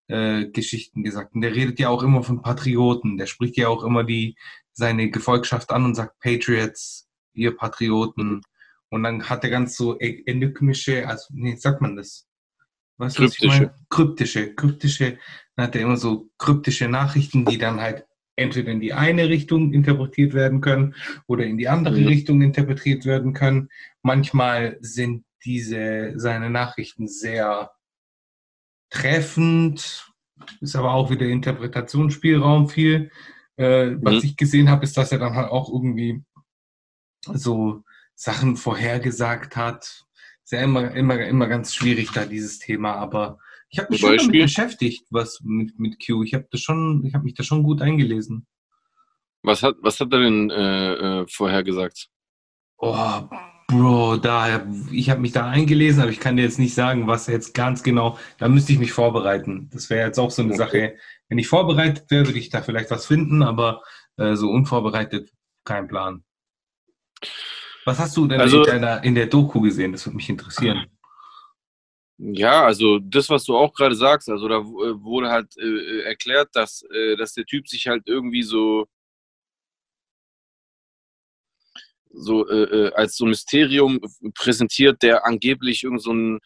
[0.09, 1.35] äh, Geschichten gesagt.
[1.35, 3.17] Und der redet ja auch immer von Patrioten.
[3.17, 4.37] Der spricht ja auch immer die,
[4.73, 8.43] seine Gefolgschaft an und sagt Patriots, ihr Patrioten.
[8.91, 12.26] Und dann hat er ganz so e- enigmische, also, nee, sagt man das?
[12.99, 13.63] Weißt du, was ich Kryptische.
[13.63, 13.75] meine?
[13.91, 15.19] Kryptische, kryptische.
[15.57, 18.07] Dann hat er immer so kryptische Nachrichten, die dann halt
[18.37, 20.95] entweder in die eine Richtung interpretiert werden können
[21.27, 22.07] oder in die andere Mhm.
[22.07, 23.69] Richtung interpretiert werden können.
[24.03, 27.71] Manchmal sind diese seine Nachrichten sehr
[28.91, 30.13] treffend,
[30.61, 33.11] ist aber auch wieder Interpretationsspielraum viel.
[33.57, 34.21] Äh, was Mhm.
[34.29, 36.23] ich gesehen habe, ist, dass er dann halt auch irgendwie
[37.23, 37.83] so
[38.15, 40.06] Sachen vorhergesagt hat.
[40.47, 44.11] Ist ja immer, immer, immer ganz schwierig da dieses Thema, aber ich habe mich Zum
[44.11, 44.43] schon damit Beispiel?
[44.45, 46.23] beschäftigt, was mit, mit Q.
[46.23, 48.47] Ich habe das schon, ich habe mich da schon gut eingelesen.
[49.43, 52.11] Was hat, was hat er denn äh, äh, vorher gesagt?
[52.79, 53.23] Oh,
[53.67, 57.27] Bro, da, ich habe mich da eingelesen, aber ich kann dir jetzt nicht sagen, was
[57.27, 59.69] jetzt ganz genau, da müsste ich mich vorbereiten.
[59.73, 60.59] Das wäre jetzt auch so eine Okay.
[60.59, 60.97] Sache.
[61.29, 63.83] Wenn ich vorbereitet wäre, würde ich da vielleicht was finden, aber
[64.17, 65.33] äh, so unvorbereitet,
[65.65, 66.23] kein Plan.
[67.87, 69.93] Was hast du denn Also- in, deiner, in der Doku gesehen?
[69.93, 70.87] Das würde mich interessieren.
[72.19, 76.49] Ja, also das, was du auch gerade sagst, also da äh, wurde halt äh, erklärt,
[76.55, 78.87] dass, äh, dass der Typ sich halt irgendwie so
[82.19, 84.01] so äh, äh, als so ein Mysterium
[84.35, 86.41] präsentiert, der angeblich irgend so ein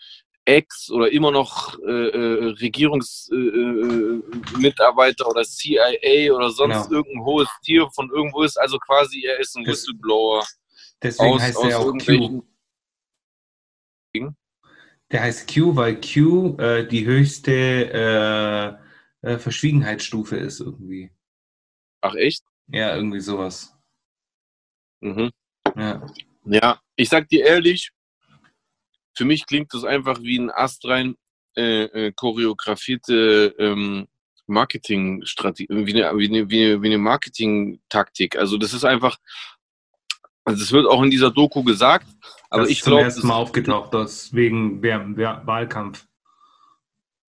[0.44, 6.96] Ex oder immer noch äh, äh, Regierungsmitarbeiter äh, Mitarbeiter oder CIA oder sonst Genau.
[6.98, 8.56] irgendein hohes Tier von irgendwo ist.
[8.58, 10.44] Also quasi er ist ein Das- Whistleblower
[11.02, 11.86] Deswegen aus, heißt aus er auch Q.
[11.86, 12.46] irgendwelchen.
[15.10, 18.80] Der heißt Q, weil Q äh, die höchste
[19.22, 21.10] äh, äh, Verschwiegenheitsstufe ist irgendwie.
[22.00, 22.44] Ach echt?
[22.68, 23.74] Ja, irgendwie sowas.
[25.00, 25.30] Mhm.
[25.76, 26.06] Ja.
[26.44, 27.90] Ja, ich sag dir ehrlich,
[29.14, 31.16] für mich klingt das einfach wie ein astrein
[31.56, 34.08] äh, äh, choreografierte ähm,
[34.46, 36.50] Marketingstrategie, wie eine, wie eine,
[36.82, 38.36] wie eine Marketingtaktik.
[38.36, 39.18] Also das ist einfach,
[40.44, 42.06] also das wird auch in dieser Doku gesagt,
[42.48, 46.06] aber das ich ist zum glaube, ersten Mal aufgetaucht, das wegen Wahlkampf.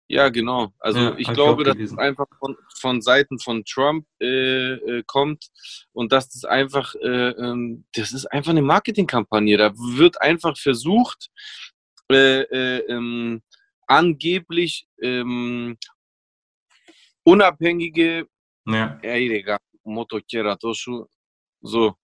[0.09, 0.73] ja genau.
[0.79, 5.51] Also Ja, ich glaube, dass es einfach von, von Seiten von Trump äh, äh, kommt
[5.93, 9.57] und dass das einfach, äh, ähm, das ist einfach eine Marketingkampagne.
[9.57, 11.31] Da wird einfach versucht,
[12.11, 13.43] äh, äh, ähm,
[13.87, 15.77] angeblich ähm,
[17.25, 18.27] unabhängige
[18.67, 18.99] Ja.
[19.03, 19.59] Ey, Digga,
[20.57, 21.07] Toshu.
[21.61, 21.95] So.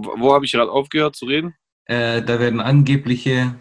[0.00, 1.54] Wo, habe ich gerade aufgehört zu reden?
[1.86, 3.58] Äh, da werden angebliche,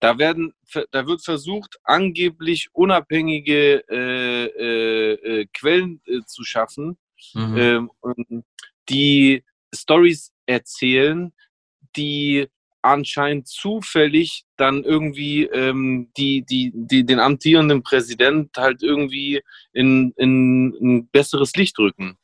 [0.00, 0.52] Da, werden,
[0.90, 6.98] da wird versucht, angeblich unabhängige äh, äh, äh, Quellen äh, zu schaffen,
[7.32, 7.56] mhm.
[7.56, 8.44] ähm,
[8.90, 11.32] die Stories erzählen,
[11.96, 12.48] die
[12.86, 20.68] anscheinend zufällig dann irgendwie ähm, die, die, die, den amtierenden Präsident halt irgendwie in, in
[20.80, 22.16] ein besseres Licht rücken.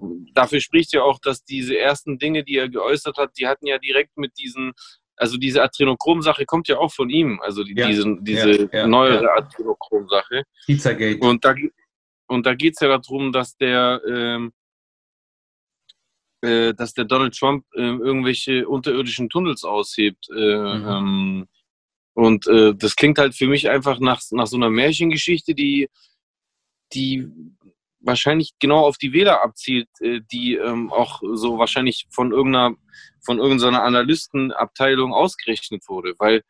[0.00, 0.28] Mhm.
[0.34, 3.78] Dafür spricht ja auch, dass diese ersten Dinge, die er geäußert hat, die hatten ja
[3.78, 4.72] direkt mit diesen,
[5.16, 7.86] also diese Adrenochrom-Sache kommt ja auch von ihm, also die, ja.
[7.86, 10.44] diese, diese ja, ja, neuere Adrenochrom-Sache.
[11.20, 11.54] Und da,
[12.28, 14.52] und da geht es ja darum, dass der ähm,
[16.46, 20.28] äh, dass der Donald Trump äh, irgendwelche unterirdischen Tunnels aushebt.
[20.30, 20.86] Äh, mhm.
[20.88, 21.46] ähm,
[22.14, 25.88] und äh, das klingt halt für mich einfach nach, nach so einer Märchengeschichte, die,
[26.94, 27.28] die
[28.00, 32.74] wahrscheinlich genau auf die Wähler abzielt, äh, die ähm, auch so wahrscheinlich von irgendeiner,
[33.24, 36.14] von irgendeiner Analystenabteilung ausgerechnet wurde.
[36.18, 36.42] Weil,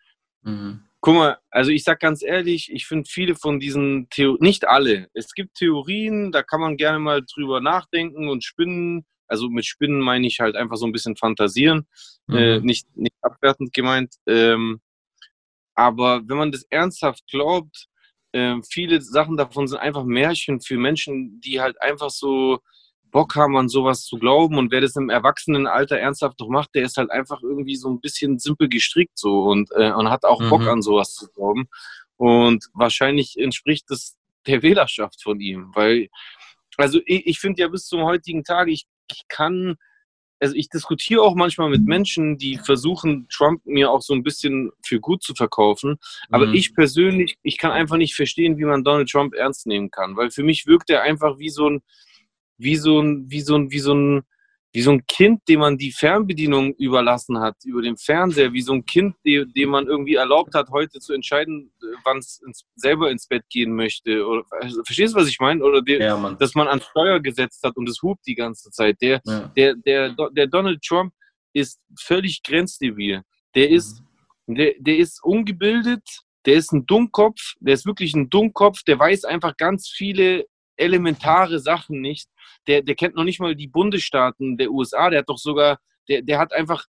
[0.42, 0.85] mhm.
[1.00, 5.09] guck mal, also ich sag ganz ehrlich, ich finde viele von diesen Theorien, nicht alle,
[5.14, 10.01] es gibt Theorien, da kann man gerne mal drüber nachdenken und spinnen also mit Spinnen
[10.01, 11.87] meine ich halt einfach so ein bisschen fantasieren,
[12.29, 12.37] äh, mhm.
[12.37, 14.15] äh, nicht, nicht abwertend gemeint.
[14.27, 14.81] Ähm,
[15.75, 17.89] aber wenn man das ernsthaft glaubt,
[18.33, 22.61] äh, viele Sachen davon sind einfach Märchen für Menschen, die halt einfach so
[23.11, 24.59] Bock haben, an sowas zu glauben.
[24.59, 28.01] Und wer das im Erwachsenenalter ernsthaft noch macht, der ist halt einfach irgendwie so ein
[28.01, 30.51] bisschen simpel gestrickt so und, äh, und hat auch mhm.
[30.51, 31.69] Bock an sowas zu glauben.
[32.17, 36.09] Und wahrscheinlich entspricht das der Wählerschaft von ihm, weil
[36.77, 38.95] also ich, ich finde ja bis zum heutigen Tag, ich ich
[39.29, 39.77] kann,
[40.40, 44.71] also ich diskutiere auch manchmal mit Menschen, die versuchen, Trump mir auch so ein bisschen
[44.85, 45.97] für gut zu verkaufen.
[46.31, 46.55] Aber mhm.
[46.55, 50.31] ich persönlich, ich kann einfach nicht verstehen, wie man Donald Trump ernst nehmen kann, weil
[50.31, 51.83] für mich wirkt er einfach wie so ein,
[52.59, 54.23] wie so ein, wie so ein, wie so ein,
[54.72, 58.74] wie so ein Kind, dem man die Fernbedienung überlassen hat, über den Fernseher, wie so
[58.74, 62.40] ein Kind, dem, dem man irgendwie erlaubt hat, heute zu entscheiden, äh, wann es
[62.74, 64.26] selber ins Bett gehen möchte.
[64.26, 65.64] Oder, also, verstehst du, was ich meine?
[65.64, 69.00] Oder der, ja, dass man an Steuer gesetzt hat und es hupt die ganze Zeit.
[69.00, 69.50] Der, ja.
[69.57, 71.12] der, der, der Donald Trump
[71.55, 73.22] ist völlig grenzdebil.
[73.55, 74.02] Der ist,
[74.46, 74.57] mhm.
[74.57, 76.02] der, der ist ungebildet,
[76.44, 80.44] der ist ein Dummkopf, der ist wirklich ein Dummkopf, der weiß einfach ganz viele
[80.77, 82.29] elementare Sachen nicht.
[82.67, 85.11] Der, der kennt noch nicht mal die Bundesstaaten der USA.
[85.11, 86.85] Der hat doch sogar, der, der hat einfach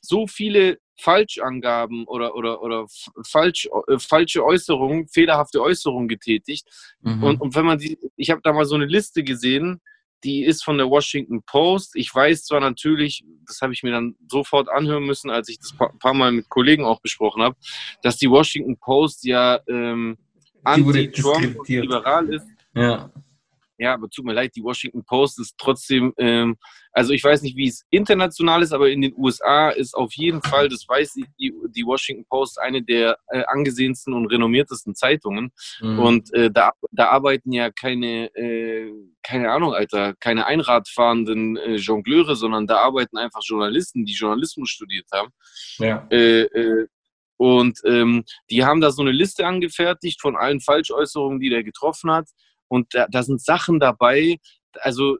[0.00, 2.86] so viele Falschangaben oder, oder, oder
[3.26, 6.68] falsch, äh, falsche Äußerungen, fehlerhafte Äußerungen getätigt.
[7.00, 7.22] Mhm.
[7.22, 9.80] Und, und wenn man die, ich habe da mal so eine Liste gesehen,
[10.24, 11.96] die ist von der Washington Post.
[11.96, 15.74] Ich weiß zwar natürlich, das habe ich mir dann sofort anhören müssen, als ich das
[15.78, 17.56] ein paar Mal mit Kollegen auch besprochen habe,
[18.02, 20.18] dass die Washington Post ja ähm,
[20.62, 22.46] anti-Trump liberal ist.
[22.74, 23.10] Ja.
[23.80, 26.58] Ja, aber tut mir leid, die Washington Post ist trotzdem, ähm,
[26.92, 30.42] also ich weiß nicht, wie es international ist, aber in den USA ist auf jeden
[30.42, 35.50] Fall, das weiß ich, die, die Washington Post eine der äh, angesehensten und renommiertesten Zeitungen.
[35.80, 35.98] Mhm.
[35.98, 42.36] Und äh, da, da arbeiten ja keine, äh, keine Ahnung, Alter, keine einradfahrenden äh, Jongleure,
[42.36, 45.30] sondern da arbeiten einfach Journalisten, die Journalismus studiert haben.
[45.78, 46.06] Ja.
[46.10, 46.86] Äh, äh,
[47.38, 52.10] und ähm, die haben da so eine Liste angefertigt von allen Falschäußerungen, die der getroffen
[52.10, 52.28] hat.
[52.70, 54.38] Und da, da sind Sachen dabei,
[54.80, 55.18] also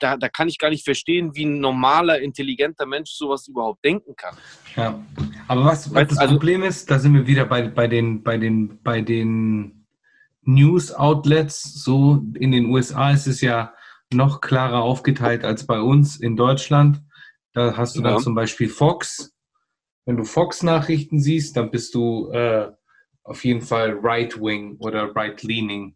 [0.00, 4.16] da, da kann ich gar nicht verstehen, wie ein normaler, intelligenter Mensch sowas überhaupt denken
[4.16, 4.36] kann.
[4.74, 5.00] Ja,
[5.46, 8.36] aber was, was das also, Problem ist, da sind wir wieder bei, bei den, bei
[8.36, 9.86] den, bei den
[10.42, 11.84] News-Outlets.
[11.84, 13.72] So in den USA ist es ja
[14.12, 17.00] noch klarer aufgeteilt als bei uns in Deutschland.
[17.52, 18.10] Da hast du ja.
[18.10, 19.36] dann zum Beispiel Fox.
[20.04, 22.72] Wenn du Fox-Nachrichten siehst, dann bist du äh,
[23.22, 25.94] auf jeden Fall right-wing oder right-leaning.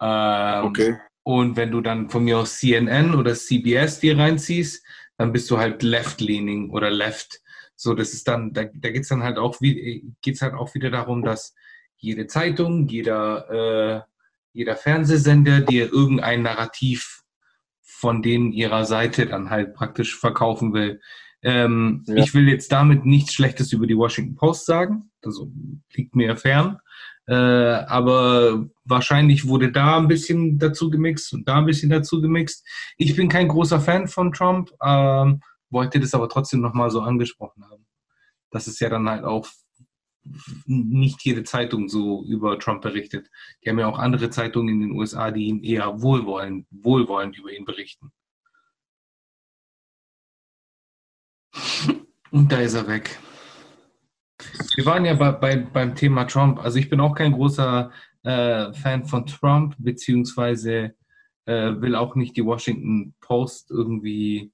[0.00, 0.98] Ähm, okay.
[1.22, 4.84] Und wenn du dann von mir aus CNN oder CBS dir reinziehst,
[5.16, 7.40] dann bist du halt left-leaning oder left.
[7.76, 10.90] So, das ist dann, da, da geht es dann halt auch, geht's halt auch wieder
[10.90, 11.54] darum, dass
[11.96, 14.10] jede Zeitung, jeder, äh,
[14.52, 17.22] jeder Fernsehsender dir irgendein Narrativ
[17.80, 21.00] von denen ihrer Seite dann halt praktisch verkaufen will.
[21.42, 22.16] Ähm, ja.
[22.16, 25.50] Ich will jetzt damit nichts Schlechtes über die Washington Post sagen, also
[25.94, 26.78] liegt mir fern.
[27.26, 32.66] Äh, aber wahrscheinlich wurde da ein bisschen dazu gemixt und da ein bisschen dazu gemixt.
[32.98, 37.64] Ich bin kein großer Fan von Trump, ähm, wollte das aber trotzdem nochmal so angesprochen
[37.64, 37.86] haben.
[38.50, 39.48] Das ist ja dann halt auch
[40.66, 43.30] nicht jede Zeitung so über Trump berichtet.
[43.62, 47.52] Die haben ja auch andere Zeitungen in den USA, die ihn eher wohlwollend, wohlwollend über
[47.52, 48.12] ihn berichten.
[52.30, 53.18] Und da ist er weg.
[54.76, 56.58] Wir waren ja bei, bei, beim Thema Trump.
[56.58, 57.90] Also ich bin auch kein großer
[58.22, 60.94] äh, Fan von Trump, beziehungsweise
[61.46, 64.52] äh, will auch nicht die Washington Post irgendwie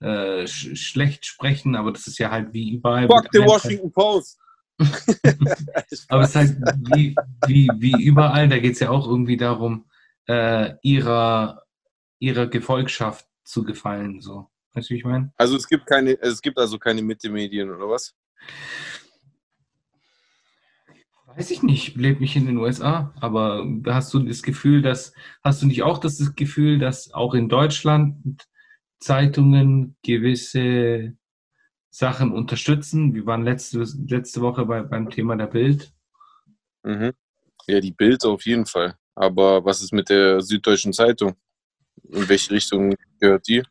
[0.00, 3.06] äh, sch schlecht sprechen, aber das ist ja halt wie überall.
[3.06, 4.38] Fuck the Washington Post!
[6.08, 6.56] aber es ist halt
[6.94, 7.14] wie,
[7.46, 9.84] wie, wie überall, da geht es ja auch irgendwie darum,
[10.26, 11.62] äh, ihrer,
[12.18, 14.20] ihrer Gefolgschaft zu gefallen.
[14.20, 14.48] So.
[14.74, 15.32] Weißt du, wie ich meine?
[15.36, 18.14] Also es gibt keine, es gibt also keine Mitte-Medien oder was?
[21.34, 25.62] Weiß ich nicht, lebe nicht in den USA, aber hast du das Gefühl, dass, hast
[25.62, 28.46] du nicht auch das Gefühl, dass auch in Deutschland
[28.98, 31.16] Zeitungen gewisse
[31.90, 33.14] Sachen unterstützen?
[33.14, 35.94] Wir waren letzte, letzte Woche bei, beim Thema der Bild.
[36.82, 37.12] Mhm.
[37.66, 38.96] Ja, die Bild auf jeden Fall.
[39.14, 41.34] Aber was ist mit der Süddeutschen Zeitung?
[42.10, 43.62] In welche Richtung gehört die?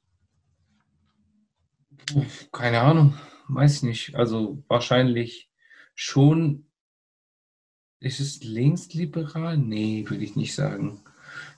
[2.51, 3.17] Keine Ahnung,
[3.49, 4.15] weiß nicht.
[4.15, 5.49] Also wahrscheinlich
[5.93, 6.70] schon.
[8.01, 9.57] Ist es linksliberal?
[9.57, 10.99] Nee, würde ich nicht sagen.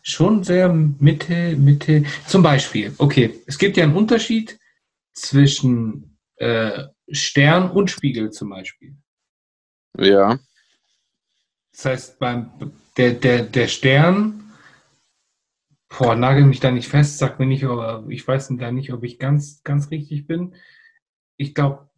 [0.01, 2.03] Schon sehr Mitte, Mitte.
[2.27, 4.59] Zum Beispiel, okay, es gibt ja einen Unterschied
[5.13, 8.97] zwischen äh, Stern und Spiegel zum Beispiel.
[9.97, 10.37] Ja.
[11.71, 12.51] Das heißt, beim,
[12.97, 14.51] der, der, der Stern,
[15.87, 19.03] boah, nagel mich da nicht fest, sag mir nicht, aber ich weiß da nicht, ob
[19.05, 20.55] ich ganz, ganz richtig bin.
[21.37, 21.89] Ich glaube,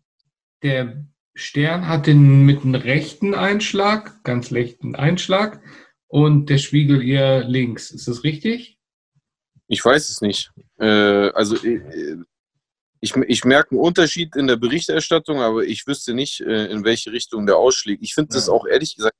[0.61, 5.61] der Stern hat den mit einem rechten Einschlag, ganz rechten Einschlag,
[6.07, 7.91] und der Spiegel eher links.
[7.91, 8.79] Ist das richtig?
[9.67, 10.51] Ich weiß es nicht.
[10.79, 12.17] Äh, also äh,
[13.01, 17.11] ich, ich merke einen Unterschied in der Berichterstattung, aber ich wüsste nicht, äh, in welche
[17.11, 18.01] Richtung der ausschlägt.
[18.01, 19.15] Ich finde das auch ehrlich gesagt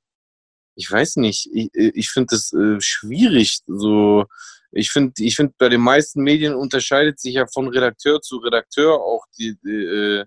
[0.76, 3.60] ich weiß nicht, ich, ich finde das äh, schwierig.
[3.66, 4.26] So,
[4.70, 9.00] ich finde, ich finde, bei den meisten Medien unterscheidet sich ja von Redakteur zu Redakteur
[9.00, 10.24] auch die, die äh,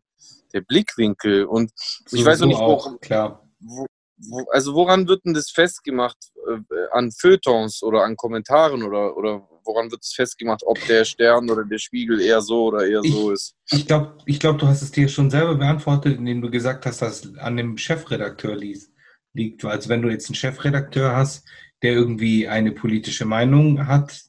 [0.54, 1.46] der Blickwinkel.
[1.46, 3.48] Und so, ich weiß so nicht, auch, wo, klar.
[3.60, 3.86] Wo,
[4.18, 6.18] wo, also woran wird denn das festgemacht?
[6.48, 6.60] Äh,
[6.92, 11.64] an Feuilletons oder an Kommentaren oder, oder woran wird es festgemacht, ob der Stern oder
[11.64, 13.54] der Spiegel eher so oder eher ich, so ist?
[13.72, 17.02] Ich glaube, ich glaub, du hast es dir schon selber beantwortet, indem du gesagt hast,
[17.02, 19.64] dass es an dem Chefredakteur liegt.
[19.64, 21.48] Also wenn du jetzt einen Chefredakteur hast,
[21.82, 24.24] der irgendwie eine politische Meinung hat,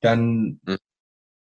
[0.00, 0.76] dann Hm.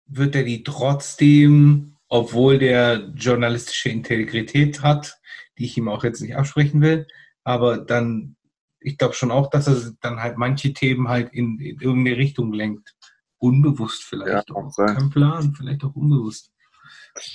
[0.05, 5.17] wird er die trotzdem, obwohl der journalistische Integrität hat,
[5.57, 7.07] die ich ihm auch jetzt nicht absprechen will,
[7.43, 8.35] aber dann,
[8.79, 12.53] ich glaube schon auch, dass er dann halt manche Themen halt in, in irgendeine Richtung
[12.53, 12.93] lenkt.
[13.39, 14.71] Unbewusst vielleicht Ja, auch.
[14.71, 14.95] sein.
[14.95, 16.51] Kein Plan, vielleicht auch unbewusst.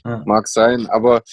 [0.04, 0.22] Ja.
[0.24, 1.24] Mag sein, aber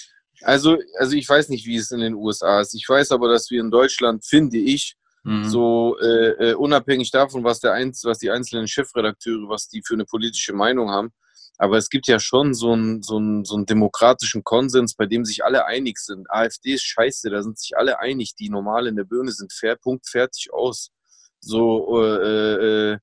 [0.41, 2.73] also, also ich weiß nicht, wie es in den USA ist.
[2.73, 5.45] Ich weiß aber, dass wir in Deutschland, finde ich, Mhm.
[5.45, 9.93] so äh, äh, unabhängig davon, was der Einz was die einzelnen Chefredakteure, was die für
[9.95, 11.11] eine politische Meinung haben.
[11.57, 15.23] Aber es gibt ja schon so einen so einen, so einen demokratischen Konsens, bei dem
[15.25, 16.29] sich alle einig sind.
[16.29, 18.35] AfD ist scheiße, da sind sich alle einig.
[18.35, 20.91] Die normal in der Birne sind fair, Punkt, fertig, aus.
[21.39, 22.97] So, äh, äh,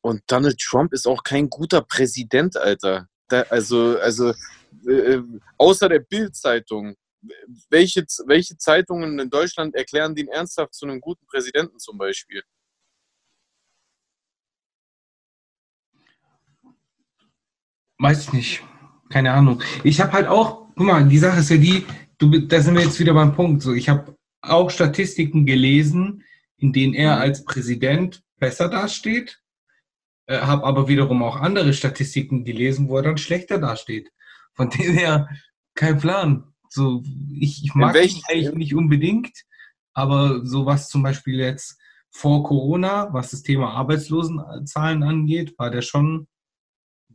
[0.00, 3.08] und Donald Trump ist auch kein guter Präsident, Alter.
[3.28, 4.32] Da, also, also
[4.86, 5.20] äh,
[5.58, 6.96] außer der Bild-Zeitung.
[7.68, 12.42] Welche, welche Zeitungen in Deutschland erklären den ernsthaft zu einem guten Präsidenten zum Beispiel?
[17.98, 18.62] Weiß ich nicht.
[19.10, 19.62] Keine Ahnung.
[19.84, 21.84] Ich habe halt auch, guck mal, die Sache ist ja die,
[22.18, 23.62] du, da sind wir jetzt wieder beim Punkt.
[23.62, 26.22] So, ich habe auch Statistiken gelesen,
[26.58, 27.22] in denen er Mhm.
[27.22, 29.40] als Präsident besser dasteht,
[30.26, 34.12] äh, habe aber wiederum auch andere Statistiken gelesen, wo er dann schlechter dasteht.
[34.54, 35.28] Von dem her,
[35.74, 36.44] kein Plan.
[36.68, 39.44] So, ich, ich mag ihn eigentlich nicht unbedingt,
[39.94, 41.78] aber so was zum Beispiel jetzt
[42.10, 46.26] vor Corona, was das Thema Arbeitslosenzahlen angeht, war der schon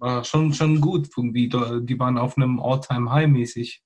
[0.04, 1.08] war schon, schon gut.
[1.16, 3.82] Irgendwie, die waren auf einem All-Time-High mäßig.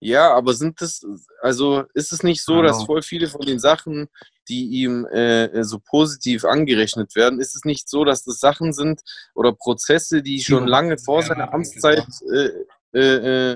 [0.00, 1.00] Ja, aber sind das,
[1.40, 2.64] also ist es nicht so, Genau.
[2.64, 4.08] dass voll viele von den Sachen,
[4.48, 9.00] die ihm äh, so positiv angerechnet werden, ist es nicht so, dass das Sachen sind
[9.34, 12.50] oder Prozesse, die schon lange vor sehr seiner Amtszeit äh,
[12.92, 13.52] äh, äh,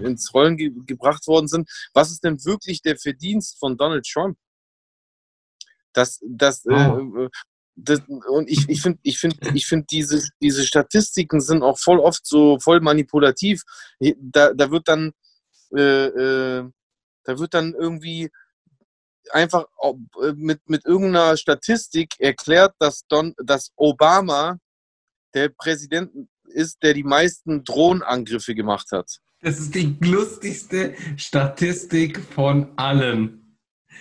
[0.00, 1.70] äh, ins Rollen ge gebracht worden sind?
[1.92, 4.36] Was ist denn wirklich der Verdienst von Donald Trump?
[5.92, 7.28] Das, das, Oh.
[7.76, 11.98] Das, und ich, ich finde, ich finde, ich finde, diese, diese Statistiken sind auch voll
[11.98, 13.62] oft so voll manipulativ.
[13.98, 15.12] Da, da wird dann,
[15.76, 16.70] äh, äh,
[17.24, 18.30] da wird dann irgendwie
[19.30, 24.58] einfach äh, mit, mit irgendeiner Statistik erklärt, dass, Don, dass Obama
[25.34, 26.12] der Präsident
[26.44, 29.18] ist, der die meisten Drohnenangriffe gemacht hat.
[29.40, 33.43] Das ist die lustigste Statistik von allen.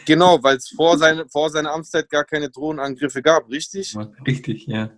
[0.06, 3.96] Genau, weil es vor, seine, vor seiner Amtszeit gar keine Drohnenangriffe gab, richtig?
[4.28, 4.92] Richtig, ja.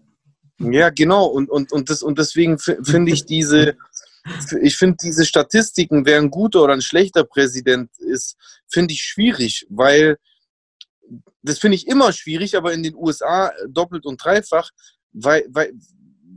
[0.60, 1.26] Ja, genau.
[1.26, 3.78] Und, und, und, das, und deswegen finde ich diese,
[4.62, 8.38] ich finde diese Statistiken, wer ein guter oder ein schlechter Präsident ist,
[8.68, 10.18] finde ich schwierig, weil
[11.44, 14.72] das finde ich immer schwierig, aber in den USA doppelt und dreifach,
[15.12, 15.74] weil, weil,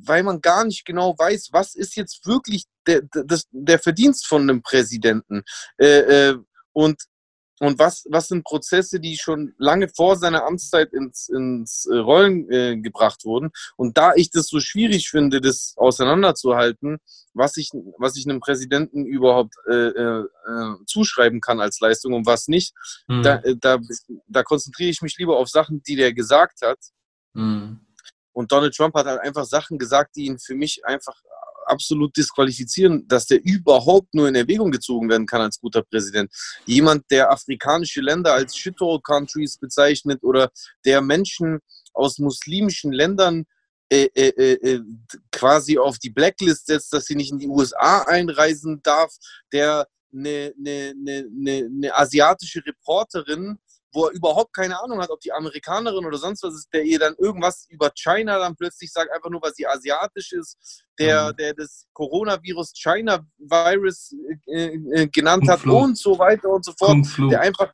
[0.05, 4.43] weil man gar nicht genau weiß, was ist jetzt wirklich der, der, der Verdienst von
[4.43, 5.43] einem Präsidenten.
[5.79, 6.39] Äh, äh,
[6.73, 7.03] und
[7.61, 12.51] und was, was sind Prozesse, die schon lange vor seiner Amtszeit ins, ins äh, Rollen
[12.51, 13.51] äh, gebracht wurden.
[13.77, 16.99] Und da ich das so schwierig finde, das auseinanderzuhalten,
[17.35, 22.27] was ich, was ich einem Präsidenten überhaupt äh, äh, äh zuschreiben kann als Leistung und
[22.27, 22.75] was nicht,
[23.09, 23.23] mhm.
[23.23, 23.79] da, äh, da,
[24.27, 26.79] da konzentriere ich mich lieber auf Sachen, die der gesagt hat.
[27.35, 27.81] Mhm.
[28.33, 31.17] Und Donald Trump hat halt einfach Sachen gesagt, die ihn für mich einfach
[31.69, 36.31] absolut disqualifizieren, dass der überhaupt nur in Erwägung gezogen werden kann als guter Präsident.
[36.66, 40.51] Jemand, der afrikanische Länder als Shithole-Countries bezeichnet oder
[40.85, 41.61] der Menschen
[41.93, 43.45] aus muslimischen Ländern
[43.91, 44.81] äh, äh, äh, äh,
[45.33, 49.14] quasi auf die Blacklist setzt, dass sie nicht in die USA einreisen darf,
[49.51, 53.59] der eine, eine, eine, eine asiatische Reporterin
[53.93, 56.99] wo er überhaupt keine Ahnung hat, ob die Amerikanerin oder sonst was ist, der ihr
[56.99, 61.36] dann irgendwas über China dann plötzlich sagt, einfach nur, weil sie asiatisch ist, der, mhm.
[61.36, 64.14] der das Coronavirus China Virus
[64.47, 67.72] äh, äh, genannt hat und so weiter und so fort, der einfach,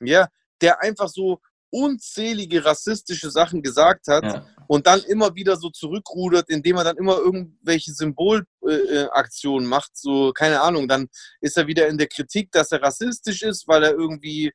[0.00, 0.28] ja,
[0.60, 1.40] der einfach so
[1.72, 4.46] unzählige rassistische Sachen gesagt hat ja.
[4.68, 10.32] und dann immer wieder so zurückrudert, indem er dann immer irgendwelche Symbolaktionen äh, macht, so
[10.32, 11.08] keine Ahnung, dann
[11.40, 14.52] ist er wieder in der Kritik, dass er rassistisch ist, weil er irgendwie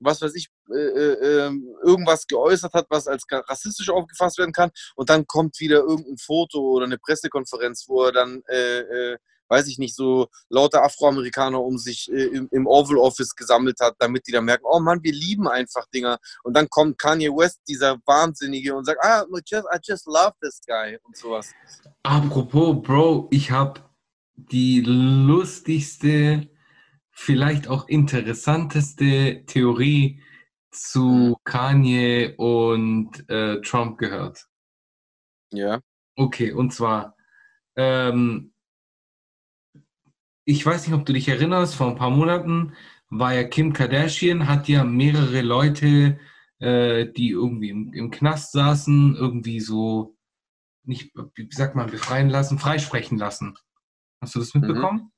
[0.00, 4.70] was weiß ich, äh, äh, ähm, irgendwas geäußert hat, was als rassistisch aufgefasst werden kann.
[4.96, 9.18] Und dann kommt wieder irgendein Foto oder eine Pressekonferenz, wo er dann, äh, äh
[9.48, 13.94] weiß ich nicht, so lauter Afroamerikaner um sich äh, im, im, Oval Office gesammelt hat,
[13.98, 16.18] damit die dann merken, oh Mann, wir lieben einfach Dinger.
[16.42, 20.60] Und dann kommt Kanye West, dieser Wahnsinnige, und sagt, ah, just, I just love this
[20.66, 21.52] guy und sowas.
[22.02, 23.80] Apropos, Bro, ich habe
[24.36, 26.48] die lustigste
[27.14, 30.20] vielleicht auch interessanteste Theorie
[30.70, 31.34] zu mhm.
[31.44, 34.46] Kanye und äh, Trump gehört.
[35.52, 35.80] Ja.
[36.16, 37.16] Okay, und zwar,
[37.76, 38.52] ähm,
[40.44, 42.74] ich weiß nicht, ob du dich erinnerst, vor ein paar Monaten
[43.08, 46.18] war ja Kim Kardashian, hat ja mehrere Leute,
[46.58, 50.16] äh, die irgendwie im, im Knast saßen, irgendwie so,
[50.82, 53.56] nicht, wie sagt man, befreien lassen, freisprechen lassen.
[54.20, 54.60] Hast du das mhm.
[54.62, 54.98] mitbekommen?
[54.98, 55.13] Mhm.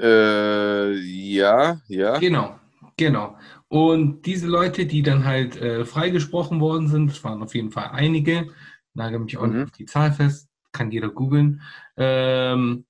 [0.00, 2.18] Äh, ja, ja.
[2.18, 2.58] Genau,
[2.96, 3.36] genau.
[3.68, 7.90] Und diese Leute, die dann halt äh, freigesprochen worden sind, das waren auf jeden Fall
[7.92, 8.48] einige,
[8.94, 9.52] nagel mich auch mhm.
[9.54, 11.62] nicht auf die Zahl fest, kann jeder googeln.
[11.96, 12.84] Ähm,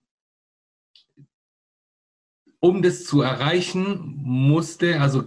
[2.60, 5.22] um das zu erreichen, musste, also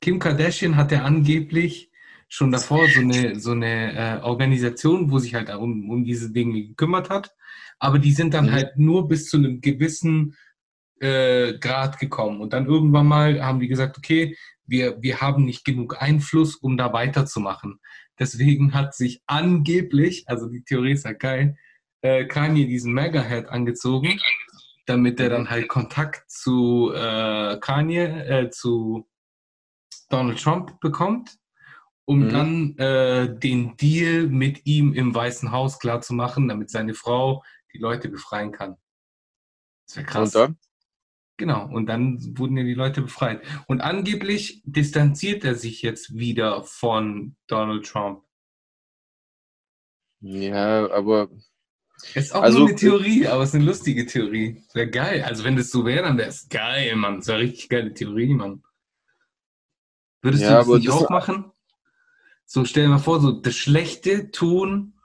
[0.00, 1.90] Kim Kardashian hatte angeblich
[2.28, 6.62] schon davor so eine, so eine äh, Organisation, wo sich halt um, um diese Dinge
[6.62, 7.34] gekümmert hat.
[7.78, 8.52] Aber die sind dann mhm.
[8.52, 10.36] halt nur bis zu einem gewissen
[11.00, 12.40] äh, Grad gekommen.
[12.40, 14.36] Und dann irgendwann mal haben die gesagt, okay,
[14.66, 17.80] wir, wir haben nicht genug Einfluss, um da weiterzumachen.
[18.18, 21.56] Deswegen hat sich angeblich, also die Theorie ist ja geil,
[22.02, 24.20] äh, Kanye diesen Megahead angezogen,
[24.86, 29.08] damit er dann halt Kontakt zu äh, Kanye, äh, zu
[30.08, 31.38] Donald Trump bekommt,
[32.04, 32.28] um mhm.
[32.30, 38.08] dann äh, den Deal mit ihm im Weißen Haus klarzumachen, damit seine Frau die Leute
[38.08, 38.76] befreien kann.
[39.86, 40.34] Das wäre krass.
[40.34, 40.58] Und dann?
[41.38, 43.42] Genau, und dann wurden ja die Leute befreit.
[43.68, 48.24] Und angeblich distanziert er sich jetzt wieder von Donald Trump.
[50.20, 51.30] Ja, aber.
[52.14, 54.64] Ist auch also, nur eine Theorie, aber es ist eine lustige Theorie.
[54.74, 55.22] Wäre geil.
[55.22, 57.18] Also, wenn das so wäre, dann wäre es geil, Mann.
[57.18, 58.64] Das wäre richtig geile Theorie, Mann.
[60.20, 61.52] Würdest ja, du das nicht das auch machen?
[62.46, 64.98] So, stell dir mal vor, so das Schlechte tun,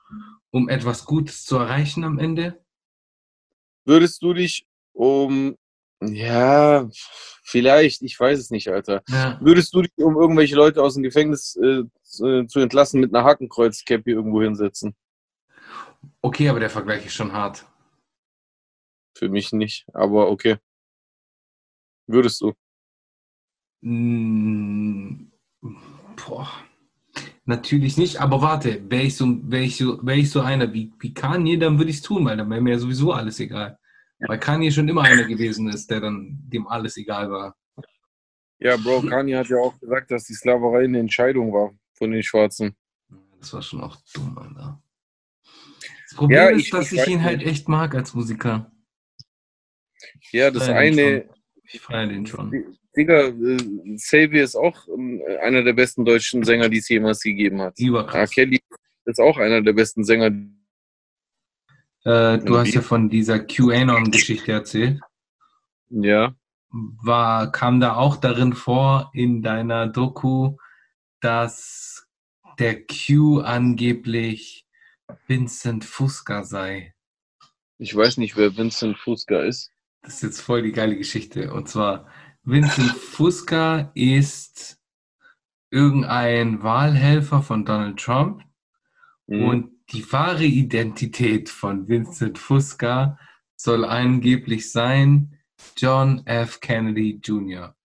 [0.50, 2.66] um etwas Gutes zu erreichen am Ende.
[3.86, 5.58] Würdest du dich um
[6.08, 6.89] ja,
[7.43, 9.04] vielleicht, ich weiß es nicht, Alter.
[9.10, 9.38] Ja.
[9.41, 14.12] Würdest du dich, um irgendwelche Leute aus dem Gefängnis äh, zu entlassen, mit einer Hakenkreuz-Cappy
[14.12, 14.95] irgendwo hinsetzen?
[16.22, 17.66] Okay, aber der Vergleich ist schon hart.
[19.16, 20.58] Für mich nicht, aber okay.
[22.08, 22.54] Würdest du?
[23.82, 25.32] Mm,
[26.26, 26.49] boah.
[27.45, 30.93] Natürlich nicht, aber warte, wäre ich, so, wär ich, so, wär ich so einer wie,
[30.99, 33.78] wie Kanye, dann würde ich es tun, weil dann wäre mir ja sowieso alles egal.
[34.28, 37.55] Weil Kanye schon immer einer gewesen ist, der dann dem alles egal war.
[38.59, 42.24] Ja, Bro, Kanye hat ja auch gesagt, dass die Sklaverei eine Entscheidung war von den
[42.24, 42.76] Schwarzen.
[43.39, 44.82] Das war schon auch dumm, Alter.
[46.13, 47.45] Das Problem ja, ist, dass ich, ich ihn halt nicht.
[47.47, 48.71] halt echt mag als Musiker.
[50.32, 51.30] Ja, das eine.
[51.65, 52.78] Ich feiere den schon.
[52.95, 57.61] Digga, äh, Xavier ist auch äh, einer der besten deutschen Sänger, die es jemals gegeben
[57.61, 57.80] hat.
[57.80, 58.36] Überkrass.
[58.36, 58.61] Ja, Kelly
[59.05, 60.32] ist auch einer der besten Sänger,
[62.04, 64.99] äh, du hast ja von dieser QAnon-Geschichte erzählt.
[65.89, 66.36] Ja.
[66.70, 70.58] War, kam da auch darin vor in deiner Doku,
[71.22, 72.08] dass
[72.60, 74.66] der Q angeblich
[75.28, 76.93] Vincent Fusca sei?
[77.78, 79.72] Ich weiß nicht, wer Vincent Fusca ist.
[80.01, 81.54] Das ist jetzt voll die geile Geschichte.
[81.54, 82.08] Und zwar,
[82.43, 84.80] Vincent Fusca ist
[85.70, 88.43] irgendein Wahlhelfer von Donald Trump
[89.28, 89.43] Mhm.
[89.47, 93.20] und die wahre Identität von Vincent Fusca
[93.56, 95.40] soll angeblich sein
[95.78, 96.60] John F.
[96.60, 97.76] Kennedy Jr.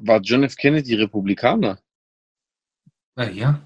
[0.00, 0.56] War John F.
[0.56, 1.80] Kennedy Republikaner?
[3.16, 3.62] Äh, ja,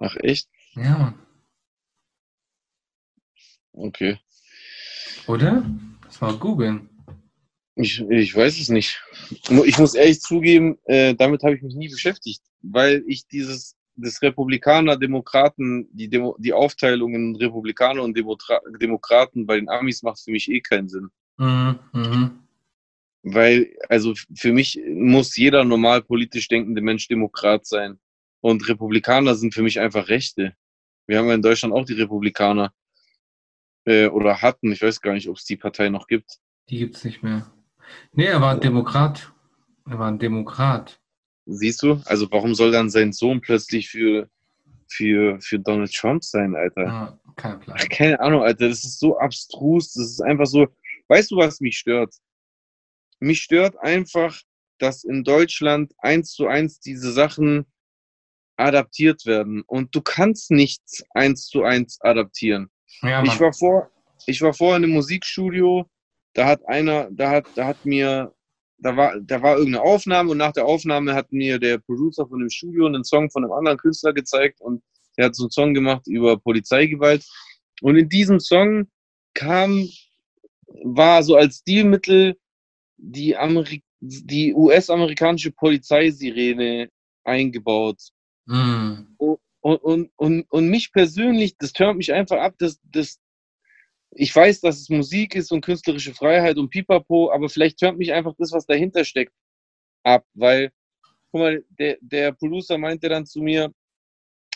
[0.00, 0.48] Ach echt?
[0.74, 1.18] ja, Mann.
[3.72, 4.18] Okay.
[5.26, 5.64] oder?
[6.04, 6.88] Das mal googeln.
[7.76, 9.02] Ich, ich weiß es nicht.
[9.64, 14.22] Ich muss ehrlich zugeben, äh, damit habe ich mich nie beschäftigt, weil ich dieses das
[14.22, 20.20] Republikaner, Demokraten, die, Demo, die Aufteilung in Republikaner und Demotra Demokraten bei den Amis macht
[20.20, 21.10] für mich eh keinen Sinn.
[21.36, 22.30] Mhm, mhm.
[23.22, 27.98] Weil, also für mich muss jeder normal politisch denkende Mensch Demokrat sein.
[28.40, 30.54] Und Republikaner sind für mich einfach Rechte.
[31.06, 32.72] Wir haben ja in Deutschland auch die Republikaner.
[33.86, 36.38] Äh, oder hatten, ich weiß gar nicht, ob es die Partei noch gibt.
[36.68, 37.50] Die gibt's nicht mehr.
[38.12, 39.32] Nee, er war ein Demokrat.
[39.86, 41.00] Er war ein Demokrat.
[41.46, 42.00] Siehst du?
[42.06, 44.28] Also warum soll dann sein Sohn plötzlich für,
[44.88, 46.84] für, für Donald Trump sein, Alter?
[46.84, 47.76] Ja, kein Plan.
[47.78, 48.68] Ach, keine Ahnung, Alter.
[48.68, 49.92] Das ist so abstrus.
[49.92, 50.66] Das ist einfach so.
[51.08, 52.14] Weißt du, was mich stört?
[53.20, 54.40] Mich stört einfach,
[54.78, 57.66] dass in Deutschland eins zu eins diese Sachen
[58.56, 59.62] adaptiert werden.
[59.66, 62.70] Und du kannst nichts eins zu eins adaptieren.
[63.02, 63.90] Ja, Ich war vor,
[64.26, 65.88] ich war vorher in einem Musikstudio,
[66.34, 68.34] da hat einer, da hat, da hat mir,
[68.78, 72.40] da war, da war irgendeine Aufnahme und nach der Aufnahme hat mir der Producer von
[72.40, 74.82] dem Studio einen Song von einem anderen Künstler gezeigt und
[75.16, 77.24] der hat so einen Song gemacht über Polizeigewalt.
[77.80, 78.88] Und in diesem Song
[79.32, 79.88] kam,
[80.82, 82.36] war so als Stilmittel
[82.96, 86.88] die, Ameri die US-amerikanische Polizeisirene
[87.24, 88.00] eingebaut.
[88.46, 89.14] Mhm.
[89.18, 93.18] Und, und, und, und mich persönlich, das turnt mich einfach ab, dass, dass
[94.16, 98.12] ich weiß, dass es Musik ist und künstlerische Freiheit und Pipapo, aber vielleicht turnt mich
[98.12, 99.32] einfach das, was dahinter steckt,
[100.02, 100.70] ab, weil,
[101.30, 103.72] guck mal, der, der Producer meinte dann zu mir,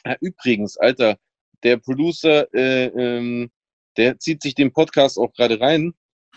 [0.05, 1.19] ja, übrigens, Alter,
[1.63, 3.51] der Producer, äh, ähm,
[3.97, 5.93] der zieht sich den Podcast auch gerade rein.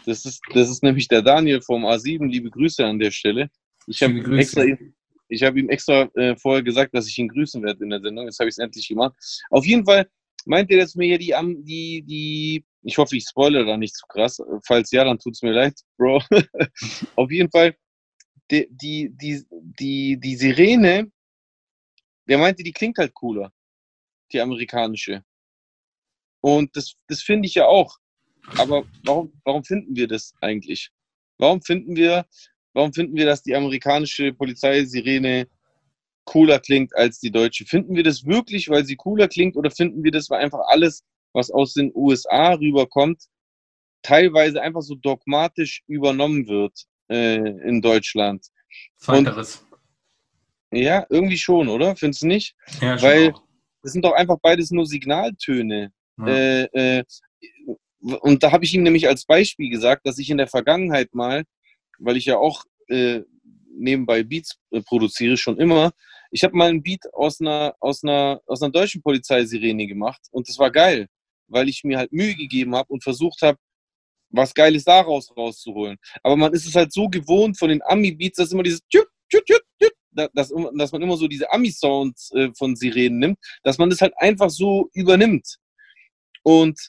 [0.06, 2.26] Das ist, das ist nämlich der Daniel vom A7.
[2.28, 3.50] Liebe Grüße an der Stelle.
[3.86, 4.40] Ich habe Grüße.
[4.40, 4.64] extra,
[5.28, 8.26] ich habe ihm extra äh, vorher gesagt, dass ich ihn grüßen werde in der Sendung.
[8.26, 9.16] Jetzt habe ich es endlich gemacht.
[9.52, 10.10] Auf jeden Fall
[10.46, 14.06] meint er, dass mir hier die, die, die, ich hoffe, ich spoilere da nicht zu
[14.08, 14.42] krass.
[14.66, 16.22] Falls ja, dann tut es mir leid, Bro.
[17.16, 17.76] Auf jeden Fall,
[18.50, 21.12] die, die, die, die, die Sirene,
[22.28, 23.52] der meinte, die klingt halt cooler,
[24.32, 25.24] die amerikanische.
[26.42, 27.98] Und das, das finde ich ja auch.
[28.58, 30.90] Aber warum, warum finden wir das eigentlich?
[31.38, 32.26] Warum finden wir,
[32.74, 35.48] warum finden wir, dass die amerikanische Polizeisirene
[36.26, 37.66] cooler klingt als die deutsche?
[37.66, 41.04] Finden wir das wirklich, weil sie cooler klingt, oder finden wir das, weil einfach alles,
[41.34, 43.24] was aus den USA rüberkommt,
[44.02, 48.46] teilweise einfach so dogmatisch übernommen wird äh, in Deutschland?
[48.98, 49.66] Zweiteres.
[50.72, 51.96] Ja, irgendwie schon, oder?
[51.96, 52.56] Findest du nicht?
[52.82, 53.44] Ja, schon weil- auch.
[53.84, 55.92] Das sind doch einfach beides nur Signaltöne.
[56.18, 56.28] Ja.
[56.28, 57.04] Äh, äh,
[58.00, 61.46] und da habe ich ihm nämlich als Beispiel gesagt, dass ich in der Vergangenheit mal,
[61.98, 63.22] weil ich ja auch äh,
[63.74, 65.94] nebenbei Beats äh, produziere, schon immer,
[66.32, 70.48] ich habe mal einen Beat aus einer, aus, einer, aus einer deutschen Polizeisirene gemacht und
[70.48, 71.08] das war geil,
[71.52, 73.58] weil ich mir halt Mühe gegeben habe und versucht habe,
[74.30, 75.98] was Geiles daraus rauszuholen.
[76.24, 79.46] Aber man ist es halt so gewohnt von den Ami-Beats, dass immer dieses tüt, tüt,
[79.48, 79.62] tüt,
[80.12, 84.02] da- dass, dass man immer so diese Ami-Sounds äh, von Sirenen nimmt, dass man das
[84.02, 85.58] halt einfach so übernimmt.
[86.44, 86.80] Und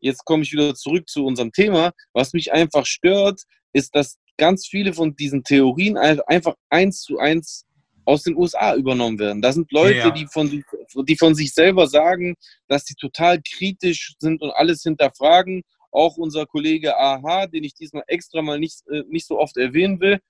[0.00, 1.92] jetzt komme ich wieder zurück zu unserem Thema.
[2.12, 3.42] Was mich einfach stört,
[3.72, 7.64] ist, dass ganz viele von diesen Theorien ein- einfach eins zu eins
[8.04, 9.40] aus den USA übernommen werden.
[9.42, 10.10] Da sind Leute, Ja.
[10.10, 10.64] die, von, sich-
[11.08, 12.34] die von sich selber sagen,
[12.68, 15.62] dass sie total kritisch sind und alles hinterfragen.
[15.90, 20.00] Auch unser Kollege AH, den ich diesmal extra mal nicht, äh, nicht so oft erwähnen
[20.00, 20.20] will.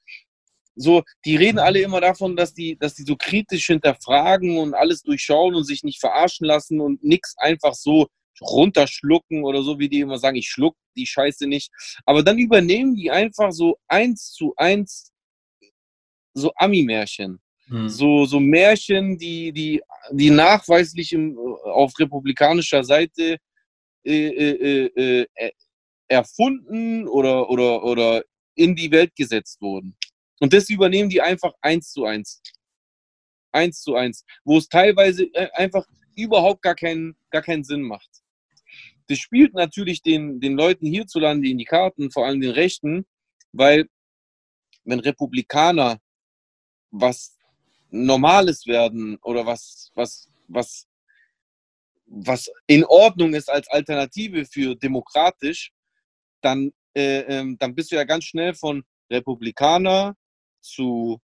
[0.77, 5.03] So, die reden alle immer davon, dass die, dass die so kritisch hinterfragen und alles
[5.03, 8.09] durchschauen und sich nicht verarschen lassen und nichts einfach so
[8.41, 11.71] runterschlucken oder so, wie die immer sagen, ich schluck die Scheiße nicht.
[12.05, 15.13] Aber dann übernehmen die einfach so eins zu eins
[16.37, 17.41] so Ami-Märchen.
[17.69, 17.89] Hm.
[17.89, 23.39] So, so Märchen, die, die, die nachweislich im, auf republikanischer Seite
[24.05, 25.51] äh, äh, äh, äh,
[26.09, 28.23] erfunden oder, oder, oder
[28.55, 29.97] in die Welt gesetzt wurden.
[30.41, 32.43] Und das übernehmen die einfach eins zu eins.
[33.53, 34.25] Eins zu eins.
[34.45, 35.87] Wo es teilweise äh, einfach
[36.17, 38.11] überhaupt gar keinen, gar keinen Sinn macht.
[39.09, 43.07] Das spielt natürlich den, den Leuten hierzulande in die Karten, vor allem den Rechten,
[43.53, 43.87] weil
[44.85, 46.01] wenn Republikaner
[46.91, 47.34] was
[47.95, 50.87] Normales werden oder was, was, was,
[52.07, 55.73] was in Ordnung ist als Alternative für demokratisch,
[56.41, 60.17] dann, äh, ähm, dann bist du ja ganz schnell von Republikaner
[60.61, 61.21] zu,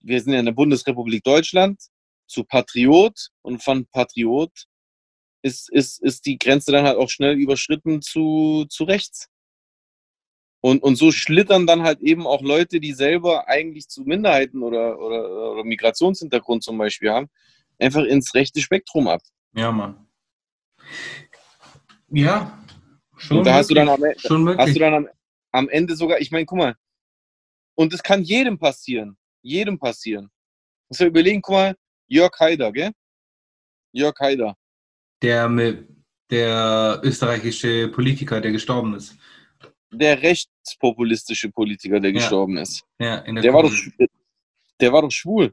[0.00, 1.80] wir sind ja in der Bundesrepublik Deutschland,
[2.26, 4.66] zu Patriot und von Patriot
[5.42, 9.28] ist, ist, ist die Grenze dann halt auch schnell überschritten zu, zu rechts.
[10.60, 14.98] Und, und so schlittern dann halt eben auch Leute, die selber eigentlich zu Minderheiten oder,
[14.98, 17.28] oder, oder Migrationshintergrund zum Beispiel haben,
[17.78, 19.22] einfach ins rechte Spektrum ab.
[19.54, 20.06] Ja, Mann.
[22.10, 22.58] Ja,
[23.16, 23.38] schon.
[23.38, 24.66] Und da hast du dann am, schon möglich.
[24.66, 25.08] hast du dann am,
[25.52, 26.74] am Ende sogar, ich meine, guck mal,
[27.76, 29.16] und es kann jedem passieren.
[29.42, 30.30] Jedem passieren.
[30.88, 31.76] Muss ja überlegen, guck mal,
[32.08, 32.90] Jörg Haider, gell?
[33.92, 34.56] Jörg Haider.
[35.22, 35.88] der, mit,
[36.30, 39.16] der österreichische Politiker, der gestorben ist.
[39.90, 42.18] Der rechtspopulistische Politiker, der Ja.
[42.18, 42.84] gestorben ist.
[42.98, 43.72] Ja, in der Der war doch,
[44.80, 45.52] der war doch schwul.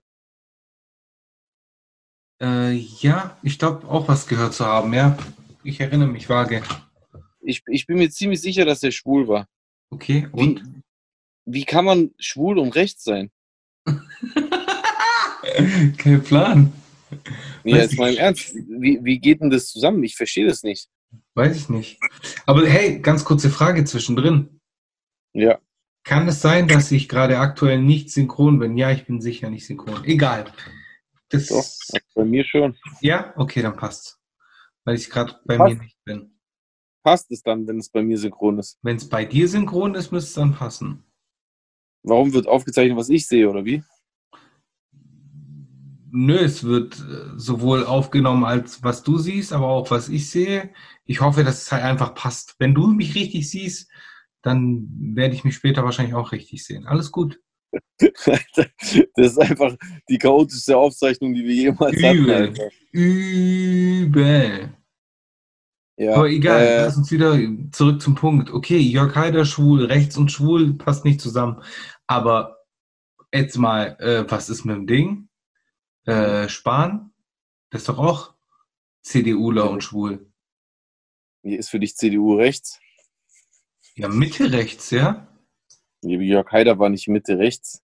[2.41, 5.17] Äh, ja, ich glaube auch was gehört zu haben, ja.
[5.63, 6.61] Ich erinnere mich vage.
[7.41, 9.47] Ich, ich bin mir ziemlich sicher, dass er schwul war.
[9.89, 10.63] Okay, Wie, und?
[11.45, 13.31] wie kann man schwul und rechts sein?
[15.97, 16.73] Kein Plan.
[17.63, 18.17] Ja, Weiß jetzt mal im.
[18.17, 18.53] Ernst.
[18.55, 20.03] Wie, wie geht denn das zusammen?
[20.03, 20.89] Ich verstehe das nicht.
[21.35, 21.99] Weiß ich nicht.
[22.45, 24.61] Aber hey, ganz kurze Frage zwischendrin.
[25.33, 25.59] Ja.
[26.05, 28.77] Kann es sein, dass ich gerade aktuell nicht synchron bin?
[28.77, 30.03] Ja, ich bin sicher nicht synchron.
[30.05, 30.45] Egal.
[31.29, 32.77] Das, Doch, bei mir schon.
[33.01, 34.19] Ja, okay, dann passt.
[34.85, 35.75] Weil ich gerade bei Passt.
[35.75, 36.39] mir nicht bin.
[37.03, 38.79] Passt es dann, wenn es bei mir synchron ist?
[38.81, 41.03] Wenn es bei dir synchron ist, müsste es dann passen.
[42.03, 43.83] Warum wird aufgezeichnet, was ich sehe, oder wie?
[46.11, 50.71] Nö, es wird äh, sowohl aufgenommen als was du siehst, aber auch was ich sehe.
[51.05, 52.55] Ich hoffe, dass es halt einfach passt.
[52.59, 53.89] Wenn du mich richtig siehst,
[54.41, 56.85] dann werde ich mich später wahrscheinlich auch richtig sehen.
[56.85, 57.39] Alles gut.
[59.17, 59.75] Das ist einfach
[60.09, 62.17] die chaotischste Aufzeichnung, die wir jemals hatten.
[62.17, 62.35] Übel.
[62.35, 62.69] Alter.
[62.91, 64.73] Übel.
[65.97, 67.39] Ja, Aber egal, äh, lass uns wieder
[67.71, 68.51] zurück zum Punkt.
[68.51, 71.61] Okay, Jörg Haider schwul, rechts und schwul passt nicht zusammen.
[72.05, 72.57] Aber
[73.33, 75.29] jetzt mal, äh, was ist mit dem Ding?
[76.05, 77.11] Äh, Spahn?
[77.69, 78.33] Das ist doch auch
[79.01, 80.31] CDUler und schwul.
[81.43, 82.79] hier ist für dich CDU rechts.
[83.95, 85.27] Ja, Mitte rechts, ja?
[86.01, 87.83] Jörg Haider war nicht Mitte rechts.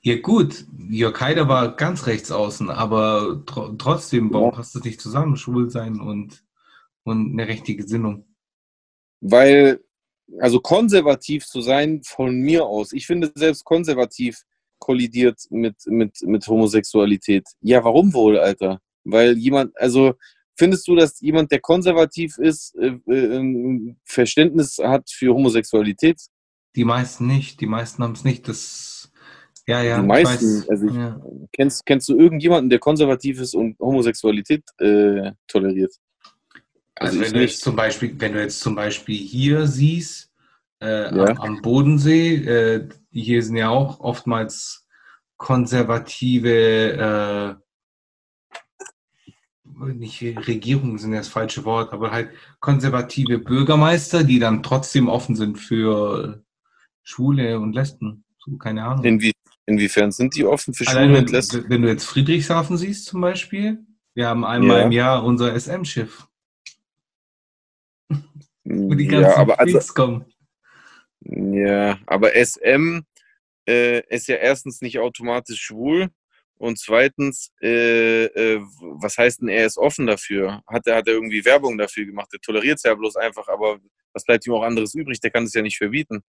[0.00, 4.56] Ja gut, Jörg Haider war ganz rechts außen, aber tr trotzdem, warum Ja.
[4.56, 5.36] passt das nicht zusammen?
[5.36, 6.44] Schwul sein und,
[7.04, 8.26] und eine rechte Gesinnung.
[9.20, 9.82] Weil,
[10.40, 14.44] also konservativ zu sein, von mir aus, ich finde selbst konservativ
[14.88, 17.44] kollidiert mit, mit, mit Homosexualität.
[17.62, 18.80] Ja, warum wohl, Alter?
[19.04, 20.14] Weil jemand, also
[20.56, 26.18] findest du, dass jemand, der konservativ ist, äh, äh, ein Verständnis hat für Homosexualität?
[26.76, 28.46] Die meisten nicht, die meisten haben es nicht.
[28.46, 29.10] Das,
[29.66, 30.68] ja, ja, Die meisten, weiß.
[30.68, 31.20] also ich- ja.
[31.52, 35.94] Kennst, kennst du irgendjemanden, der konservativ ist und Homosexualität äh, toleriert?
[36.96, 40.30] Also, Also wenn du jetzt zum Beispiel, wenn du jetzt zum Beispiel hier siehst,
[40.80, 41.24] äh, Ja.
[41.24, 44.86] am, am Bodensee, äh, hier sind ja auch oftmals
[45.36, 47.64] konservative, äh,
[49.94, 55.36] nicht Regierungen sind ja das falsche Wort, aber halt konservative Bürgermeister, die dann trotzdem offen
[55.36, 56.42] sind für
[57.02, 58.24] Schwule und Lesben.
[58.38, 59.04] So, keine Ahnung.
[59.04, 59.32] Inwie,
[59.66, 61.64] inwiefern sind die offen für Schwule und Lesben?
[61.68, 64.86] wenn du jetzt Friedrichshafen siehst zum Beispiel, wir haben einmal Ja.
[64.86, 66.26] im Jahr unser SM-Schiff,
[68.64, 70.24] wo die ganzen Ja, aber also, Freaks kommen.
[71.24, 73.00] Ja, aber SM
[73.68, 76.08] äh, ist ja erstens nicht automatisch schwul
[76.58, 78.60] und zweitens, äh, äh,
[79.00, 80.62] was heißt denn, er ist offen dafür?
[80.66, 82.28] Hat er, hat er irgendwie Werbung dafür gemacht?
[82.32, 83.78] Er toleriert es ja bloß einfach, aber
[84.12, 85.18] was bleibt ihm auch anderes übrig?
[85.20, 86.22] Der kann es ja nicht verbieten.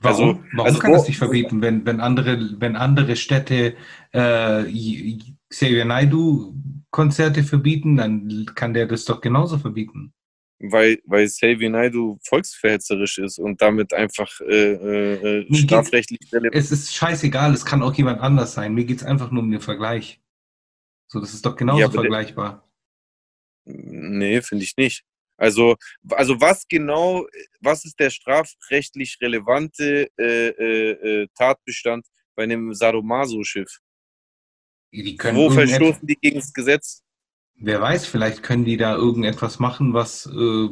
[0.00, 3.76] Warum, Also- warum also kann wo- das nicht verbieten, wenn, wenn, andere, wenn andere Städte
[4.12, 4.64] äh,
[5.48, 6.54] Xavier Naidoo
[6.90, 10.12] Konzerte verbieten, dann kann der das doch genauso verbieten.
[10.60, 16.70] Weil, weil Xavier Naidoo volksverhetzerisch ist und damit einfach äh, äh, äh, strafrechtlich relevant Es
[16.70, 18.72] ist scheißegal, es kann auch jemand anders sein.
[18.72, 20.20] Mir geht es einfach nur um den Vergleich.
[21.08, 22.70] So, das ist doch genauso Ja, der- vergleichbar.
[23.66, 25.04] Nee, finde ich nicht.
[25.36, 25.76] Also,
[26.10, 27.26] also was genau,
[27.60, 30.90] was ist der strafrechtlich relevante äh, äh,
[31.22, 33.80] äh, Tatbestand bei einem Sadomaso-Schiff?
[34.92, 37.03] Wo verstoßen die gegen das Gesetz?
[37.56, 40.26] Wer weiß, vielleicht können die da irgendetwas machen, was.
[40.26, 40.68] Äh,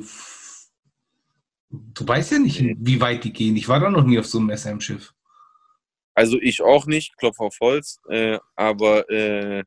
[1.71, 2.77] du weißt ja nicht, Nee.
[2.79, 3.57] wie weit die gehen.
[3.57, 5.13] Ich war da noch nie auf so einem SM-Schiff.
[6.15, 9.65] Also ich auch nicht, Klopf auf Holz, äh, aber äh,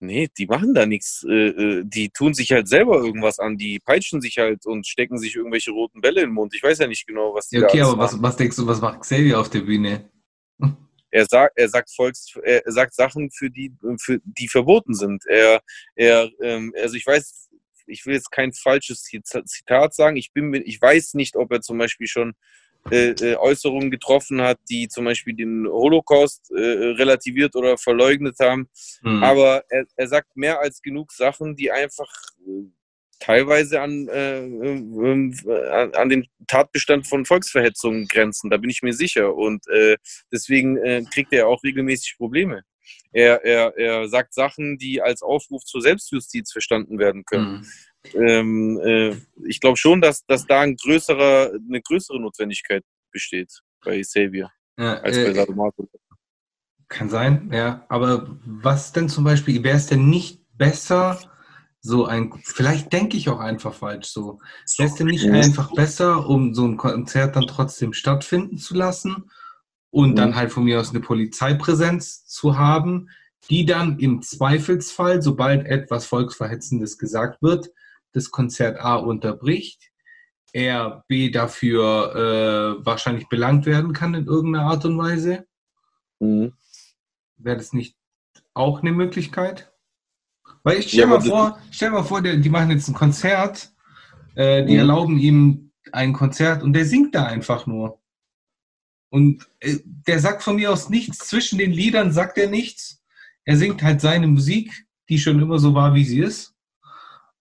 [0.00, 1.26] nee, die machen da nichts.
[1.28, 5.18] Äh, äh, die tun sich halt selber irgendwas an, die peitschen sich halt und stecken
[5.18, 6.54] sich irgendwelche roten Bälle in den Mund.
[6.54, 8.66] Ich weiß ja nicht genau, was die Ja, da okay, aber was, was denkst du,
[8.66, 10.08] was macht Xavier auf der Bühne?
[11.10, 15.24] Er sagt, er sagt Volks, er sagt Sachen, für die, für die verboten sind.
[15.26, 15.62] Er,
[15.94, 17.48] er, ähm, also ich weiß,
[17.86, 21.78] ich will jetzt kein falsches Zitat sagen, ich, bin, ich weiß nicht, ob er zum
[21.78, 22.34] Beispiel schon
[22.90, 28.68] äh, äh, Äußerungen getroffen hat, die zum Beispiel den Holocaust äh, relativiert oder verleugnet haben.
[29.02, 29.22] Mhm.
[29.22, 32.10] Aber er, er sagt mehr als genug Sachen, die einfach
[33.18, 38.50] teilweise an, äh, äh, an den Tatbestand von Volksverhetzungen grenzen.
[38.50, 39.34] Da bin ich mir sicher.
[39.34, 39.96] Und äh,
[40.32, 42.62] deswegen äh, kriegt er auch regelmäßig Probleme.
[43.12, 47.66] Er, er, er sagt Sachen, die als Aufruf zur Selbstjustiz verstanden werden können.
[48.14, 48.20] Mhm.
[48.20, 49.16] Ähm, äh,
[49.46, 54.94] ich glaube schon, dass, dass da ein größerer, eine größere Notwendigkeit besteht bei Xavier ja,
[55.00, 55.88] als bei Sadomaso.
[56.88, 57.84] Kann sein, ja.
[57.88, 61.18] Aber was denn zum Beispiel, wäre es denn nicht besser,
[61.88, 64.40] so ein, vielleicht denke ich auch einfach falsch so.
[64.76, 69.30] Wäre es denn nicht einfach besser, um so ein Konzert dann trotzdem stattfinden zu lassen
[69.90, 73.08] und dann halt von mir aus eine Polizeipräsenz zu haben,
[73.48, 77.70] die dann im Zweifelsfall, sobald etwas Volksverhetzendes gesagt wird,
[78.12, 79.90] das Konzert A unterbricht,
[80.52, 82.14] er B dafür
[82.80, 85.46] äh, wahrscheinlich belangt werden kann in irgendeiner Art und Weise?
[86.18, 86.52] Mhm.
[87.38, 87.96] Wäre das nicht
[88.52, 89.72] auch eine Möglichkeit?
[90.62, 93.72] Weil ich stell ja, mal vor, stell mal vor, die, die machen jetzt ein Konzert,
[94.34, 94.78] äh, die mhm.
[94.80, 98.00] erlauben ihm ein Konzert und der singt da einfach nur.
[99.10, 103.02] Und äh, der sagt von mir aus nichts, zwischen den Liedern sagt er nichts.
[103.44, 106.54] Er singt halt seine Musik, die schon immer so war, wie sie ist.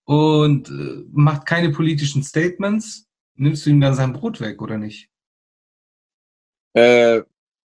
[0.05, 3.07] Und äh, macht keine politischen Statements.
[3.36, 5.09] Nimmst du ihm dann sein Brot weg, oder nicht?
[6.74, 7.24] Äh,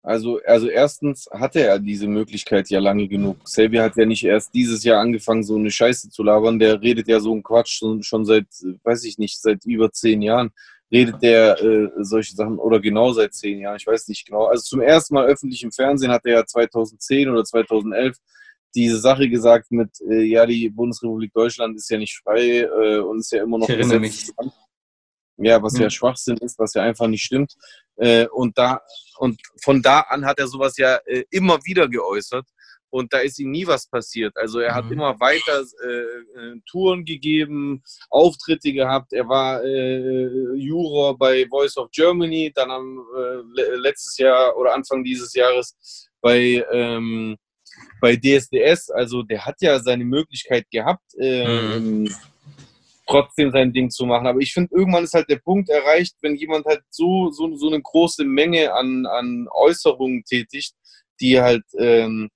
[0.09, 3.45] also, also erstens hatte er diese Möglichkeit ja lange genug.
[3.45, 6.59] Xavier hat ja nicht erst dieses Jahr angefangen, so eine Scheiße zu labern.
[6.59, 8.47] Der redet ja so einen Quatsch schon, schon seit,
[8.85, 10.51] weiß ich nicht, seit über zehn Jahren
[10.91, 14.47] redet der äh, solche Sachen oder genau seit zehn Jahren, ich weiß nicht genau.
[14.47, 18.17] Also zum ersten Mal öffentlich im Fernsehen hat er ja 2010 oder 2011
[18.75, 23.19] diese Sache gesagt mit, äh, ja, die Bundesrepublik Deutschland ist ja nicht frei äh, und
[23.19, 24.33] ist ja immer noch gesetzt.
[25.39, 25.83] Ja, was hm.
[25.83, 27.55] ja Schwachsinn ist, was ja einfach nicht stimmt.
[27.97, 28.81] Äh, und da
[29.19, 32.47] und von da an hat er sowas ja äh, immer wieder geäußert
[32.91, 34.37] und da ist ihm nie was passiert.
[34.37, 34.93] Also er hat mhm.
[34.93, 39.13] immer weiter äh, äh, Touren gegeben, Auftritte gehabt.
[39.13, 45.05] Er war äh, Juror bei Voice of Germany, dann am äh, letztes Jahr oder Anfang
[45.05, 47.37] dieses Jahres bei ähm,
[48.01, 48.91] bei DSDS.
[48.91, 51.05] Also der hat ja seine Möglichkeit gehabt.
[51.17, 52.13] Mhm.
[53.09, 54.27] Trotzdem sein Ding zu machen.
[54.27, 57.69] Aber ich finde, irgendwann ist halt der Punkt erreicht, wenn jemand halt so, so, so
[57.69, 60.75] eine große Menge an, an Äußerungen tätigt,
[61.21, 62.29] die halt ähm,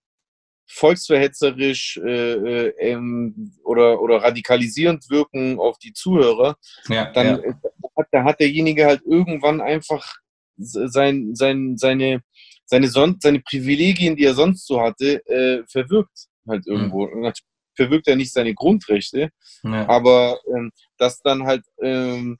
[0.66, 6.56] volksverhetzerisch äh, äh, ähm, oder, oder radikalisierend wirken auf die Zuhörer,
[6.88, 7.54] ja, dann ja.
[7.96, 10.14] Hat, da hat derjenige halt irgendwann einfach
[10.56, 12.22] sein, sein, seine,
[12.64, 17.06] seine, Son seine Privilegien, die er sonst so hatte, äh, verwirkt halt irgendwo.
[17.06, 17.32] Mhm.
[17.74, 19.30] Verwirkt er nicht seine Grundrechte,
[19.62, 19.88] ja.
[19.88, 22.36] aber ähm, dass dann halt ähm,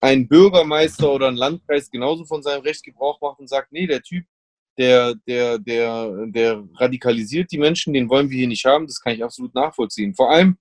[0.00, 4.02] ein Bürgermeister oder ein Landkreis genauso von seinem Recht Gebrauch macht und sagt, nee, der
[4.02, 4.24] Typ,
[4.76, 9.14] der, der, der, der radikalisiert die Menschen, den wollen wir hier nicht haben, das kann
[9.14, 10.14] ich absolut nachvollziehen.
[10.14, 10.58] Vor allem,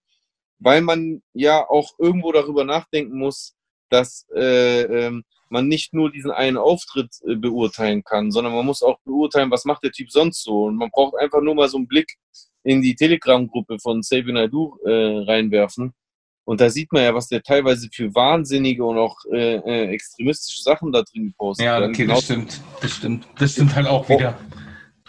[0.60, 3.56] weil man ja auch irgendwo darüber nachdenken muss,
[3.90, 8.82] dass äh, ähm, man nicht nur diesen einen Auftritt äh, beurteilen kann, sondern man muss
[8.82, 10.64] auch beurteilen, was macht der Typ sonst so.
[10.64, 12.16] Und man braucht einfach nur mal so einen Blick
[12.68, 15.94] in die Telegram-Gruppe von Sabin Naidu äh, reinwerfen
[16.48, 20.62] und da sieht man ja, was der teilweise für wahnsinnige und auch äh, äh, extremistische
[20.62, 21.66] Sachen da drin postet.
[21.66, 22.16] Ja, okay, genau.
[22.16, 22.62] das stimmt.
[22.80, 23.28] Das stimmt.
[23.38, 24.40] Das stimmt halt auch wieder.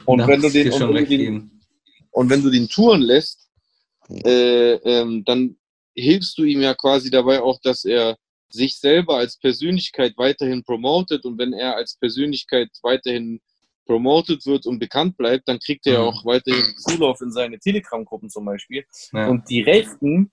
[0.05, 1.61] Und, wenn du, den, und, wenn du den,
[2.11, 3.49] und wenn du den touren lässt,
[4.25, 5.57] äh, ähm, dann
[5.95, 8.17] hilfst du ihm ja quasi dabei auch, dass er
[8.49, 13.41] sich selber als Persönlichkeit weiterhin promotet und wenn er als Persönlichkeit weiterhin
[13.89, 16.09] promotet wird und bekannt bleibt, dann kriegt er mhm.
[16.09, 18.85] auch weiterhin Zulauf in seine Telegram-Gruppen zum Beispiel.
[19.13, 19.29] Ja.
[19.29, 20.31] Und die Rechten,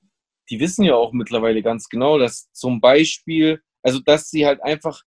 [0.50, 5.02] die wissen ja auch mittlerweile ganz genau, dass zum Beispiel, also dass sie halt einfach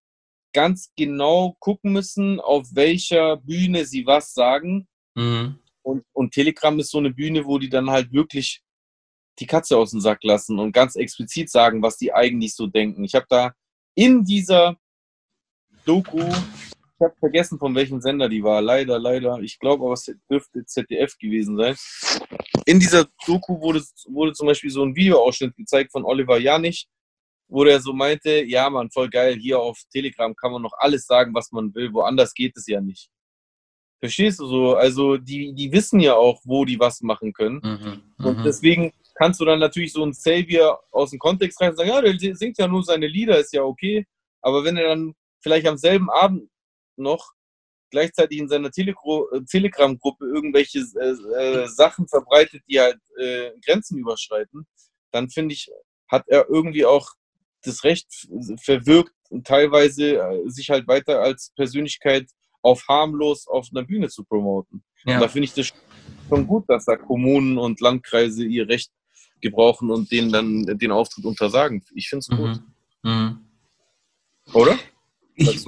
[0.53, 4.87] ganz genau gucken müssen, auf welcher Bühne sie was sagen.
[5.15, 5.57] Mhm.
[5.81, 8.61] Und, und Telegram ist so eine Bühne, wo die dann halt wirklich
[9.39, 13.03] die Katze aus dem Sack lassen und ganz explizit sagen, was die eigentlich so denken.
[13.03, 13.53] Ich habe da
[13.95, 14.77] in dieser
[15.83, 16.21] Doku
[16.97, 18.61] ich habe vergessen, von welchem Sender die war.
[18.61, 19.39] Leider, leider.
[19.39, 21.75] Ich glaube aber, es dürfte ZDF gewesen sein.
[22.65, 26.87] In dieser Doku wurde, wurde zum Beispiel so ein Videoausschnitt gezeigt von Oliver Janich,
[27.49, 31.05] wo der so meinte, ja man, voll geil, hier auf Telegram kann man noch alles
[31.05, 33.09] sagen, was man will, woanders geht es ja nicht.
[33.99, 34.75] Verstehst du so?
[34.75, 37.59] Also die, die wissen ja auch, wo die was machen können.
[37.61, 38.43] Mhm, und mhm.
[38.43, 42.35] deswegen kannst du dann natürlich so ein Savior aus dem Kontext rein sagen, ja, der
[42.35, 44.05] singt ja nur seine Lieder, ist ja okay.
[44.41, 46.49] Aber wenn er dann vielleicht am selben Abend
[46.97, 47.33] noch
[47.91, 54.67] gleichzeitig in seiner äh, Telegram-Gruppe irgendwelche äh, äh, Sachen verbreitet, die halt äh, Grenzen überschreiten,
[55.11, 55.69] dann finde ich,
[56.09, 57.09] hat er irgendwie auch
[57.63, 58.07] das Recht
[58.61, 62.29] verwirkt, teilweise äh, sich halt weiter als Persönlichkeit
[62.61, 64.83] auf harmlos auf einer Bühne zu promoten.
[65.05, 65.15] Ja.
[65.15, 65.73] Und da finde ich das
[66.27, 68.91] schon gut, dass da Kommunen und Landkreise ihr Recht
[69.41, 71.83] gebrauchen und denen dann den Auftritt untersagen.
[71.93, 72.37] Ich finde es mhm.
[72.37, 72.61] gut.
[73.03, 73.39] Mhm.
[74.53, 74.79] Oder?
[75.35, 75.65] Ich,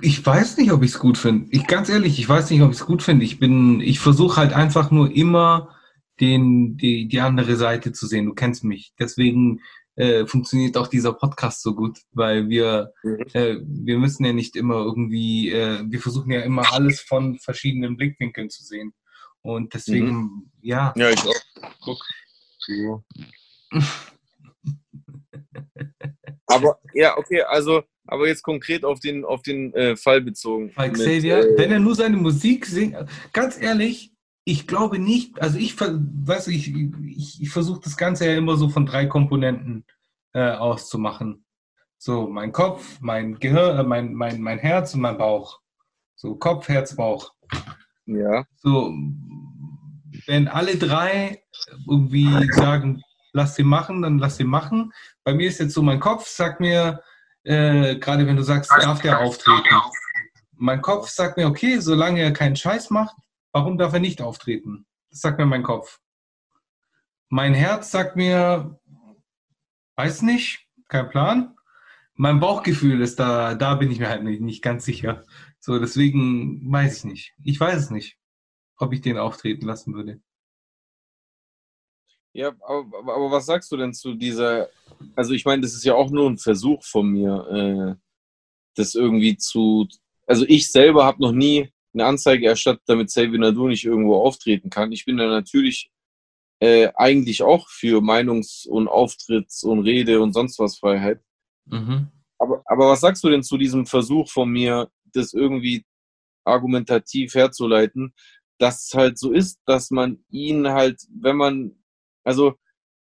[0.00, 1.48] ich weiß nicht, ob ich es gut finde.
[1.50, 3.24] Ich ganz ehrlich, ich weiß nicht, ob ich es gut finde.
[3.24, 5.74] Ich bin, ich versuche halt einfach nur immer
[6.20, 8.26] den, die, die andere Seite zu sehen.
[8.26, 8.92] Du kennst mich.
[8.98, 9.60] Deswegen
[9.96, 13.24] äh, funktioniert auch dieser Podcast so gut, weil wir, mhm.
[13.32, 17.96] äh, wir müssen ja nicht immer irgendwie, äh, wir versuchen ja immer alles von verschiedenen
[17.96, 18.94] Blickwinkeln zu sehen.
[19.42, 20.50] Und deswegen, mhm.
[20.60, 20.92] ja.
[20.96, 21.34] Ja, ich auch.
[21.80, 21.98] Guck.
[22.68, 23.02] Ja.
[26.46, 30.72] aber ja, okay, also, aber jetzt konkret auf den, auf den äh, Fall bezogen.
[30.74, 32.96] Bei Xavier, mit, äh, wenn er nur seine Musik singt,
[33.32, 34.12] ganz ehrlich,
[34.44, 38.70] ich glaube nicht, also ich, weiß ich, ich, ich versuche das Ganze ja immer so
[38.70, 39.84] von drei Komponenten
[40.32, 41.44] äh, auszumachen.
[41.98, 45.60] So, mein Kopf, mein Gehirn, äh, mein, mein, mein Herz und mein Bauch.
[46.16, 47.34] So, Kopf, Herz, Bauch.
[48.06, 48.46] Ja.
[48.56, 48.94] So,
[50.26, 51.42] wenn alle drei
[51.86, 53.02] irgendwie sagen,
[53.32, 54.92] lass sie machen, dann lass sie machen.
[55.24, 57.02] Bei mir ist jetzt so, mein Kopf sagt mir,
[57.48, 59.74] äh, gerade wenn du sagst, darf der auftreten.
[60.56, 63.14] Mein Kopf sagt mir, okay, solange er keinen Scheiß macht,
[63.52, 64.86] Warum darf er nicht auftreten?
[65.10, 66.00] Das sagt mir mein Kopf.
[67.28, 68.78] Mein Herz sagt mir,
[69.96, 71.56] weiß nicht, kein Plan.
[72.14, 75.24] Mein Bauchgefühl ist da, da bin ich mir halt nicht, nicht ganz sicher.
[75.60, 77.34] So, deswegen weiß ich nicht.
[77.42, 78.18] Ich weiß es nicht,
[78.76, 80.20] ob ich den auftreten lassen würde.
[82.38, 84.68] Ja, aber, aber was sagst du denn zu dieser,
[85.16, 88.00] also ich meine, das ist ja auch nur ein Versuch von mir, äh,
[88.76, 89.88] das irgendwie zu,
[90.24, 94.70] also ich selber habe noch nie eine Anzeige erstattet, damit Xavier Nadu nicht irgendwo auftreten
[94.70, 94.92] kann.
[94.92, 95.90] Ich bin da natürlich
[96.60, 101.20] äh, eigentlich auch für Meinungs- und Auftritts- und Rede- und sonst was Freiheit.
[101.64, 102.06] Mhm.
[102.38, 105.84] Aber, aber was sagst du denn zu diesem Versuch von mir, das irgendwie
[106.44, 108.14] argumentativ herzuleiten,
[108.58, 111.74] dass es halt so ist, dass man ihn halt, wenn man,
[112.28, 112.58] also,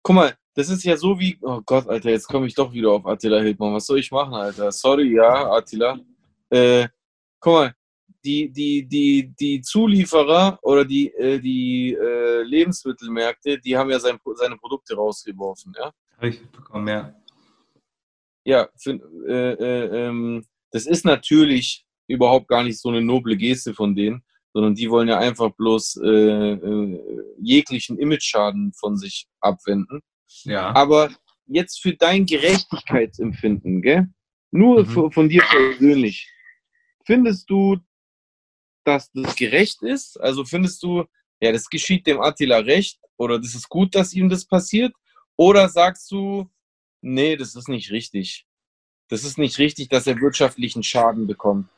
[0.02, 2.90] guck mal, das ist ja so wie, oh Gott, Alter, jetzt komme ich doch wieder
[2.90, 3.76] auf Attila Hildmann.
[3.76, 4.72] Was soll ich machen, Alter?
[4.72, 6.00] Sorry, ja, Attila.
[6.50, 6.88] Äh,
[7.40, 7.76] guck mal,
[8.26, 14.18] die, die, die, die Zulieferer oder die, äh, die äh, Lebensmittelmärkte, die haben ja sein,
[14.34, 15.94] seine Produkte rausgeworfen, ja?
[16.18, 17.14] Habe ich bekommen, ja.
[18.44, 23.76] Ja, für, äh, äh, ähm, das ist natürlich überhaupt gar nicht so eine noble Geste
[23.76, 27.00] von denen, sondern die wollen ja einfach bloß äh, äh,
[27.40, 30.02] jeglichen Image-Schaden von sich abwenden.
[30.44, 30.76] Ja.
[30.76, 31.10] Aber
[31.48, 34.08] jetzt für dein Gerechtigkeitsempfinden, gell?
[34.52, 35.12] Nur mhm.
[35.12, 36.30] von dir persönlich.
[37.06, 37.78] Findest du,
[38.84, 40.20] dass das gerecht ist?
[40.20, 41.06] Also findest du,
[41.40, 44.94] ja, das geschieht dem Attila recht oder das ist gut, dass ihm das passiert?
[45.38, 46.50] Oder sagst du,
[47.02, 48.46] nee, das ist nicht richtig?
[49.08, 51.70] Das ist nicht richtig, dass er wirtschaftlichen Schaden bekommt.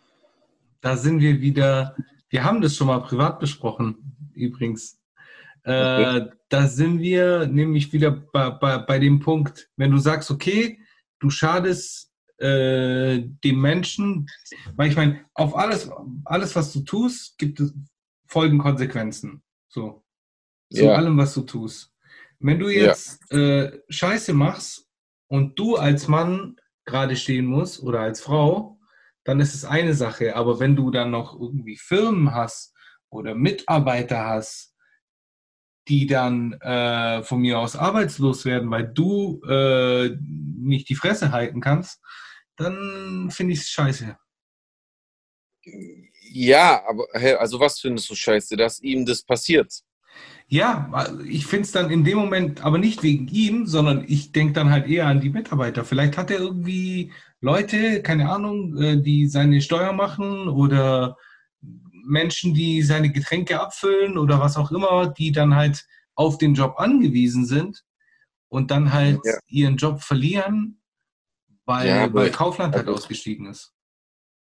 [0.82, 1.96] Da sind wir wieder,
[2.34, 5.00] wir haben das schon mal privat besprochen, übrigens.
[5.60, 6.18] Okay.
[6.18, 10.80] Äh, da sind wir nämlich wieder bei, bei, bei dem Punkt, wenn du sagst, okay,
[11.20, 14.28] du schadest äh, dem Menschen,
[14.76, 15.92] weil ich meine, auf alles,
[16.26, 17.72] alles, was du tust, gibt es
[18.26, 19.44] Folgenkonsequenzen.
[19.68, 20.04] So.
[20.72, 20.96] Zu ja.
[20.96, 21.94] allem, was du tust.
[22.40, 23.38] Wenn du jetzt ja.
[23.38, 24.88] äh, Scheiße machst
[25.28, 28.73] und du als Mann gerade stehen musst oder als Frau,
[29.24, 30.36] dann ist es eine Sache.
[30.36, 32.74] Aber wenn du dann noch irgendwie Firmen hast
[33.10, 34.76] oder Mitarbeiter hast,
[35.88, 41.60] die dann äh, von mir aus arbeitslos werden, weil du äh, nicht die Fresse halten
[41.60, 42.02] kannst,
[42.56, 44.18] dann finde ich es scheiße.
[46.32, 47.06] Ja, aber
[47.40, 49.84] also was findest du scheiße, dass ihm das passiert?
[50.48, 54.54] Ja, ich finde es dann in dem Moment aber nicht wegen ihm, sondern ich denke
[54.54, 55.84] dann halt eher an die Mitarbeiter.
[55.84, 57.12] Vielleicht hat er irgendwie
[57.42, 61.18] Leute, keine Ahnung, äh, die seine Steuer machen oder
[62.06, 65.86] Menschen, die seine Getränke abfüllen oder was auch immer, die dann halt
[66.16, 67.84] auf den Job angewiesen sind
[68.50, 69.34] und dann halt ja.
[69.48, 70.80] ihren Job verlieren
[71.66, 73.74] weil, ja, weil Kaufland halt ausgestiegen ist.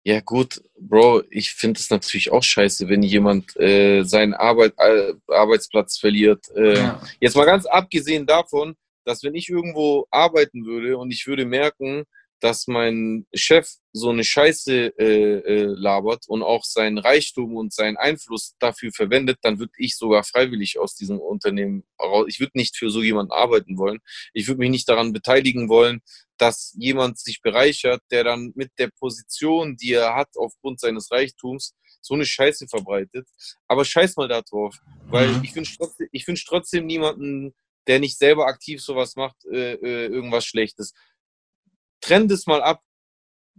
[0.02, 5.12] Ja, gut, Bro, ich finde es natürlich auch scheiße, wenn jemand äh, seinen Arbeit, äh,
[5.28, 6.48] Arbeitsplatz verliert.
[6.56, 7.02] Äh, ja.
[7.20, 12.04] Jetzt mal ganz abgesehen davon, dass wenn ich irgendwo arbeiten würde und ich würde merken,
[12.40, 17.96] dass mein Chef so eine Scheiße äh, äh, labert und auch seinen Reichtum und seinen
[17.96, 22.26] Einfluss dafür verwendet, dann würde ich sogar freiwillig aus diesem Unternehmen raus.
[22.28, 23.98] Ich würde nicht für so jemanden arbeiten wollen.
[24.32, 26.00] Ich würde mich nicht daran beteiligen wollen,
[26.38, 31.74] dass jemand sich bereichert, der dann mit der Position, die er hat aufgrund seines Reichtums,
[32.00, 33.28] so eine Scheiße verbreitet.
[33.68, 34.76] Aber scheiß mal da drauf,
[35.08, 35.44] weil mhm.
[35.44, 37.54] ich wünsche trotzdem, wünsch trotzdem niemanden
[37.86, 40.92] der nicht selber aktiv sowas macht, äh, äh, irgendwas Schlechtes.
[42.00, 42.82] Trenn das mal ab.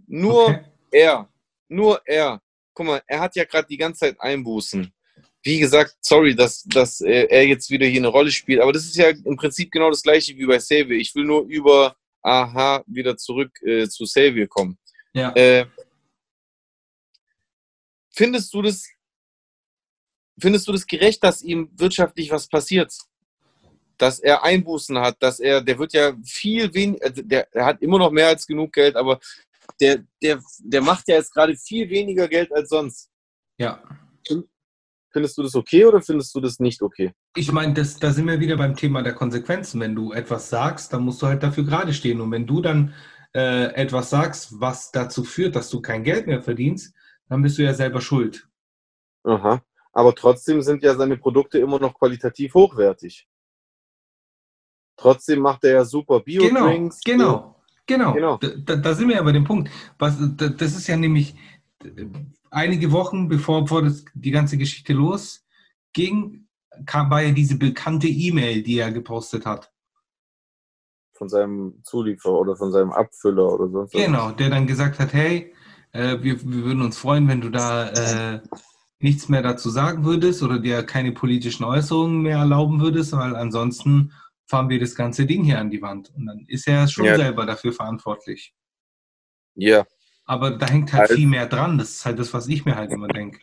[0.07, 0.63] Nur Okay.
[0.91, 1.29] er,
[1.67, 2.41] nur er.
[2.73, 4.91] Guck mal, er hat ja gerade die ganze Zeit Einbußen.
[5.43, 8.95] Wie gesagt, sorry, dass, dass er jetzt wieder hier eine Rolle spielt, aber das ist
[8.95, 10.97] ja im Prinzip genau das gleiche wie bei Xavier.
[10.97, 14.77] Ich will nur über Aha wieder zurück äh, zu Xavier kommen.
[15.13, 15.33] Ja.
[15.35, 15.65] Äh,
[18.13, 18.87] findest du das,
[20.39, 22.93] findest du das gerecht, dass ihm wirtschaftlich was passiert?
[24.01, 27.99] Dass er Einbußen hat, dass er, der wird ja viel weniger, der, der hat immer
[27.99, 29.19] noch mehr als genug Geld, aber
[29.79, 33.09] der, der, der macht ja jetzt gerade viel weniger Geld als sonst.
[33.57, 33.81] ja.
[35.13, 37.11] Findest du das okay oder findest du das nicht okay?
[37.35, 39.81] Ich meine, das, da sind wir wieder beim Thema der Konsequenzen.
[39.81, 42.21] Wenn du etwas sagst, dann musst du halt dafür gerade stehen.
[42.21, 42.93] Und wenn du dann
[43.35, 46.95] äh, etwas sagst, was dazu führt, dass du kein Geld mehr verdienst,
[47.27, 48.47] dann bist du ja selber schuld.
[49.23, 49.61] Aha.
[49.91, 53.27] Aber trotzdem sind ja seine Produkte immer noch qualitativ hochwertig.
[55.01, 57.01] Trotzdem macht er ja super Genau, Bio-Drinks.
[57.03, 57.55] genau,
[57.87, 58.13] genau.
[58.13, 58.37] Genau.
[58.37, 59.69] Da, da, da sind wir ja bei dem Punkt.
[59.97, 61.35] Was, da, das ist ja nämlich
[62.51, 66.47] einige Wochen bevor, bevor das, die ganze Geschichte losging,
[66.85, 69.71] kam, war ja diese bekannte E-Mail, die er gepostet hat.
[71.13, 74.05] Von seinem Zulieferer oder von seinem Abfüller oder sonst was.
[74.05, 75.53] Genau, der dann gesagt hat, hey,
[75.91, 78.41] äh, wir, wir würden uns freuen, wenn du da äh,
[78.99, 84.11] nichts mehr dazu sagen würdest oder dir keine politischen Äußerungen mehr erlauben würdest, weil ansonsten
[84.51, 86.11] fahren wir das ganze Ding hier an die Wand.
[86.15, 87.15] Und dann ist er schon Ja.
[87.15, 88.53] selber dafür verantwortlich.
[89.55, 89.85] Ja.
[90.25, 91.77] Aber da hängt halt Also- viel mehr dran.
[91.77, 93.39] Das ist halt das, was ich mir halt immer denke.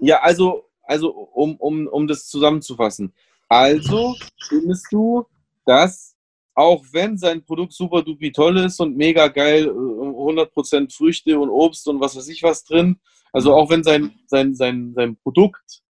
[0.00, 3.12] Ja, also, also um, um, um das zusammenzufassen.
[3.48, 4.16] Also
[4.48, 5.26] findest du,
[5.66, 6.16] dass
[6.54, 11.50] auch wenn sein Produkt super dupi toll ist und mega geil, äh, 100% Früchte und
[11.50, 12.98] Obst und was weiß ich was drin,
[13.32, 15.82] also auch wenn sein, sein, sein, sein Produkt,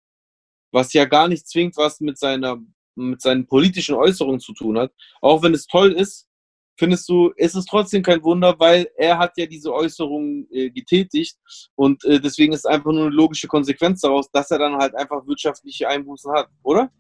[0.72, 2.60] was ja gar nicht zwingend was mit, seiner,
[3.10, 4.92] mit seinen politischen Äußerungen zu tun hat,
[5.22, 6.28] auch wenn es toll ist,
[6.78, 11.38] findest du, ist es trotzdem kein Wunder, weil er hat ja diese Äußerungen äh, getätigt
[11.76, 15.26] und äh, deswegen ist einfach nur eine logische Konsequenz daraus, dass er dann halt einfach
[15.28, 16.92] wirtschaftliche Einbußen hat, oder?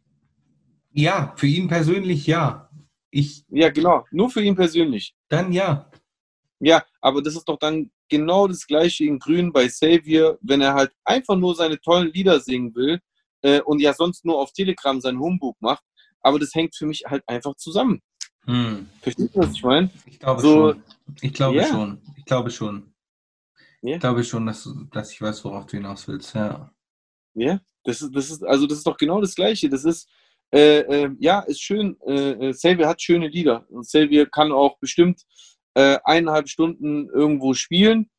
[0.93, 2.69] Ja, für ihn persönlich ja.
[3.11, 4.05] Ich, Ja, genau.
[4.11, 5.15] Nur für ihn persönlich.
[5.29, 5.89] dann ja.
[6.59, 10.75] Ja, aber das ist doch dann genau das gleiche in Grün bei Xavier, wenn er
[10.75, 12.99] halt einfach nur seine tollen Lieder singen will
[13.41, 15.83] äh, und ja sonst nur auf Telegram seinen Humbug macht.
[16.21, 18.01] Aber das hängt für mich halt einfach zusammen.
[18.45, 18.87] Hm.
[19.01, 19.89] Verstehst du, was ich meine?
[20.05, 20.83] Ich glaube So- schon.
[21.21, 21.67] Ich glaube Ja.
[21.67, 22.01] schon.
[22.17, 22.93] Ich glaube schon.
[23.81, 23.95] Ja.
[23.95, 26.33] Ich glaube schon, dass, dass ich weiß, worauf du hinaus willst.
[26.35, 26.71] Ja.
[27.33, 29.69] Ja, das ist, das ist, also das ist doch genau das Gleiche.
[29.69, 30.07] Das ist,
[30.53, 31.97] äh, äh, ja, ist schön.
[32.05, 33.65] Äh, äh, Xavier hat schöne Lieder.
[33.69, 35.21] Und Xavier kann auch bestimmt
[35.75, 38.09] äh, eineinhalb Stunden irgendwo spielen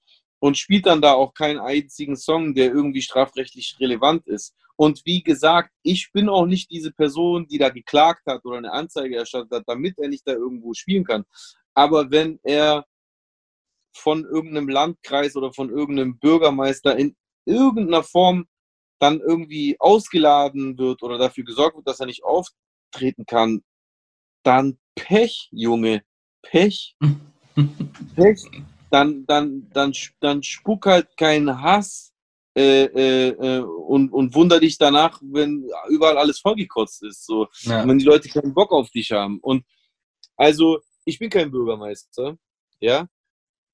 [0.41, 4.55] und spielt dann da auch keinen einzigen Song, der irgendwie strafrechtlich relevant ist.
[4.77, 8.73] Und wie gesagt, ich bin auch nicht diese Person, die da geklagt hat oder eine
[8.73, 11.25] Anzeige erstattet hat, damit er nicht da irgendwo spielen kann.
[11.75, 12.85] Aber wenn er
[13.95, 17.15] von irgendeinem Landkreis oder von irgendeinem Bürgermeister in
[17.45, 18.47] irgendeiner Form
[18.99, 23.63] dann irgendwie ausgeladen wird oder dafür gesorgt wird, dass er nicht auftreten kann,
[24.45, 26.03] dann Pech, Junge.
[26.43, 26.97] Pech.
[28.17, 28.45] Pech.
[28.91, 32.12] Dann, dann, dann, dann spuck halt keinen Hass
[32.55, 37.25] äh, äh, äh, und, und wunder dich danach, wenn überall alles vollgekotzt ist.
[37.27, 37.49] So.
[37.61, 37.87] Ja.
[37.87, 39.39] Wenn die Leute keinen Bock auf dich haben.
[39.41, 39.65] Und
[40.37, 42.37] also, ich bin kein Bürgermeister,
[42.81, 43.07] ja.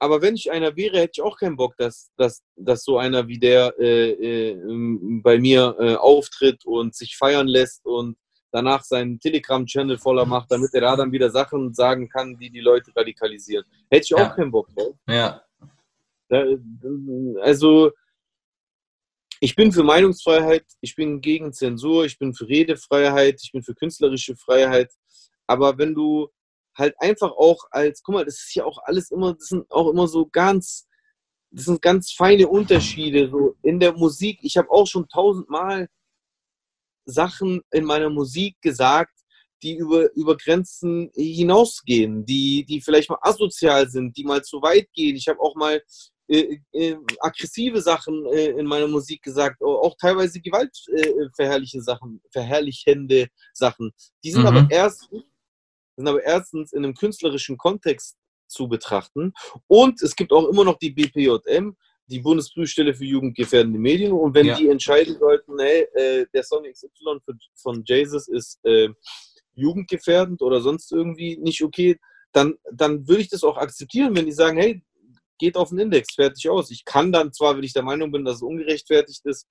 [0.01, 3.27] Aber wenn ich einer wäre, hätte ich auch keinen Bock, dass, dass, dass so einer
[3.27, 8.17] wie der äh, äh, ähm, bei mir äh, auftritt und sich feiern lässt und
[8.53, 12.61] danach seinen Telegram-Channel voller macht, damit er da dann wieder Sachen sagen kann, die die
[12.61, 13.65] Leute radikalisieren.
[13.91, 14.29] Hätte ich auch Ja.
[14.29, 14.95] keinen Bock drauf.
[15.09, 15.43] ja.
[17.41, 17.91] Also,
[19.41, 23.75] ich bin für Meinungsfreiheit, ich bin gegen Zensur, ich bin für Redefreiheit, ich bin für
[23.75, 24.93] künstlerische Freiheit.
[25.47, 26.29] Aber wenn du
[26.77, 29.91] halt einfach auch als, guck mal, das ist ja auch alles immer, das sind auch
[29.91, 30.87] immer so ganz,
[31.51, 33.29] das sind ganz feine Unterschiede.
[33.31, 35.89] So in der Musik, ich habe auch schon tausendmal
[37.05, 39.15] Sachen in meiner Musik gesagt,
[39.63, 44.93] die über, über Grenzen hinausgehen, die, die vielleicht mal asozial sind, die mal zu weit
[44.93, 45.17] gehen.
[45.17, 45.83] Ich habe auch mal
[46.29, 53.29] äh, äh, aggressive Sachen äh, in meiner Musik gesagt, au- auch teilweise gewaltverherrliche Sachen, verherrlichende
[53.53, 53.93] Sachen.
[54.23, 54.47] Die sind Mhm.
[54.47, 55.09] aber erst
[55.97, 58.17] sind aber erstens in einem künstlerischen Kontext
[58.47, 59.33] zu betrachten.
[59.67, 61.77] Und es gibt auch immer noch die BPJM,
[62.07, 64.13] die Bundesprüfstelle für jugendgefährdende Medien.
[64.13, 64.57] Und wenn Ja.
[64.57, 68.89] die entscheiden sollten, hey, äh, der Song XY für, von Jesus ist äh,
[69.55, 71.99] jugendgefährdend oder sonst irgendwie nicht okay,
[72.33, 74.83] dann, dann würde ich das auch akzeptieren, wenn die sagen, hey,
[75.39, 76.71] geht auf den Index, fertig aus.
[76.71, 79.47] Ich kann dann zwar, wenn ich der Meinung bin, dass es ungerechtfertigt ist,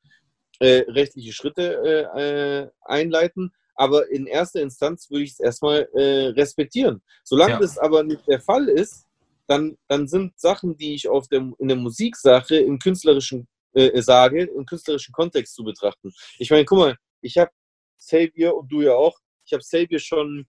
[0.60, 6.28] äh, rechtliche Schritte äh, äh, einleiten, aber in erster Instanz würde ich es erstmal äh,
[6.30, 7.02] respektieren.
[7.24, 7.60] Solange Ja.
[7.60, 9.06] das aber nicht der Fall ist,
[9.48, 14.44] dann, dann sind Sachen, die ich auf der, in der Musiksache im künstlerischen äh, sage,
[14.44, 16.12] im künstlerischen Kontext zu betrachten.
[16.40, 17.52] Ich meine, guck mal, ich habe
[17.98, 20.48] Savior und du ja auch, ich habe Savior schon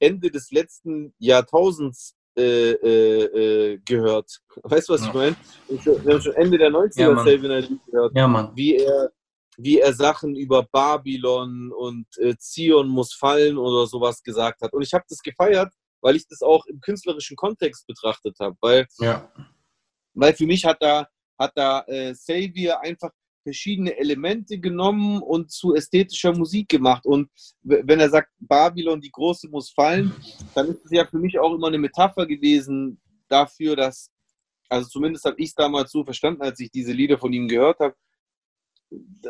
[0.00, 4.38] Ende des letzten Jahrtausends äh, äh, äh, gehört.
[4.62, 5.08] Weißt du, was Ja.
[5.08, 5.36] ich meine?
[6.04, 7.16] Wir haben schon Ende der 90er Ja.
[7.18, 8.52] Savior Night gehört Ja, Mann.
[8.54, 9.10] wie er,
[9.56, 14.72] wie er Sachen über Babylon und äh, Zion muss fallen oder sowas gesagt hat.
[14.72, 18.56] Und ich habe das gefeiert, weil ich das auch im künstlerischen Kontext betrachtet habe.
[18.60, 19.32] Weil, Ja.
[20.14, 21.08] weil für mich hat da,
[21.38, 23.10] hat da äh, Xavier einfach
[23.42, 27.06] verschiedene Elemente genommen und zu ästhetischer Musik gemacht.
[27.06, 27.30] Und
[27.62, 30.12] wenn er sagt, Babylon, die Große muss fallen,
[30.54, 34.10] dann ist es ja für mich auch immer eine Metapher gewesen dafür, dass,
[34.68, 37.78] also zumindest habe ich es damals so verstanden, als ich diese Lieder von ihm gehört
[37.80, 37.94] habe,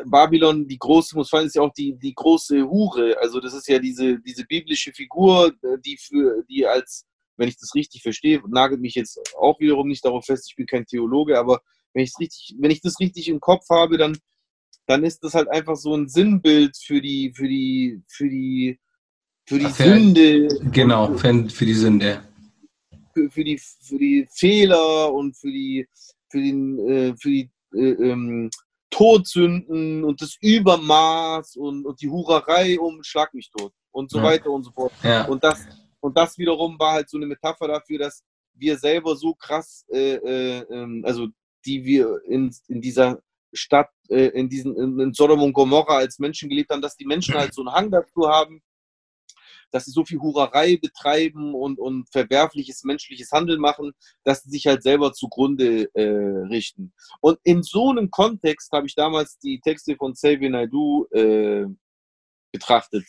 [0.05, 3.17] Babylon, die große muss fallen, ist ja auch die, die große Hure.
[3.19, 7.05] Also das ist ja diese, diese biblische Figur, äh, die für die als,
[7.35, 10.65] wenn ich das richtig verstehe, nagelt mich jetzt auch wiederum nicht darauf fest, ich bin
[10.65, 11.61] kein Theologe, aber
[11.93, 14.17] wenn ich richtig, wenn ich das richtig im Kopf habe, dann,
[14.87, 18.79] dann ist das halt einfach so ein Sinnbild für die, für die, für die,
[19.47, 22.23] für die Für- Sünde, Genau, für, für die Sünde.
[23.13, 25.87] für, für die, für die Fehler und für die,
[26.29, 28.49] für den, äh, für die äh, ähm,
[28.91, 34.23] Todsünden und das Übermaß und, und die Hurerei um Schlag mich tot und so Ja.
[34.23, 34.91] weiter und so fort.
[35.03, 35.25] Ja.
[35.25, 35.67] Und das,
[35.99, 38.23] und das wiederum war halt so eine Metapher dafür, dass
[38.55, 41.27] wir selber so krass, äh, äh, ähm, also
[41.69, 43.21] die wir in, in dieser
[43.53, 47.05] Stadt, äh, in diesen in, in Sodom und Gomorra als Menschen gelebt haben, dass die
[47.05, 48.61] Menschen halt so einen Hang dazu haben,
[49.71, 53.91] dass sie so viel Hurerei betreiben und, und verwerfliches menschliches Handeln machen,
[54.23, 56.91] dass sie sich halt selber zugrunde äh, richten.
[57.21, 61.67] Und in so einem Kontext habe ich damals die Texte von Xavier Naidoo äh,
[62.51, 63.05] betrachtet.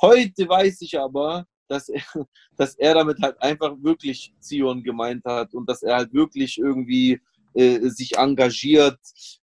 [0.00, 2.02] Heute weiß ich aber, dass er,
[2.56, 7.20] dass er damit halt einfach wirklich Zion gemeint hat und dass er halt wirklich irgendwie
[7.56, 9.00] äh, sich engagiert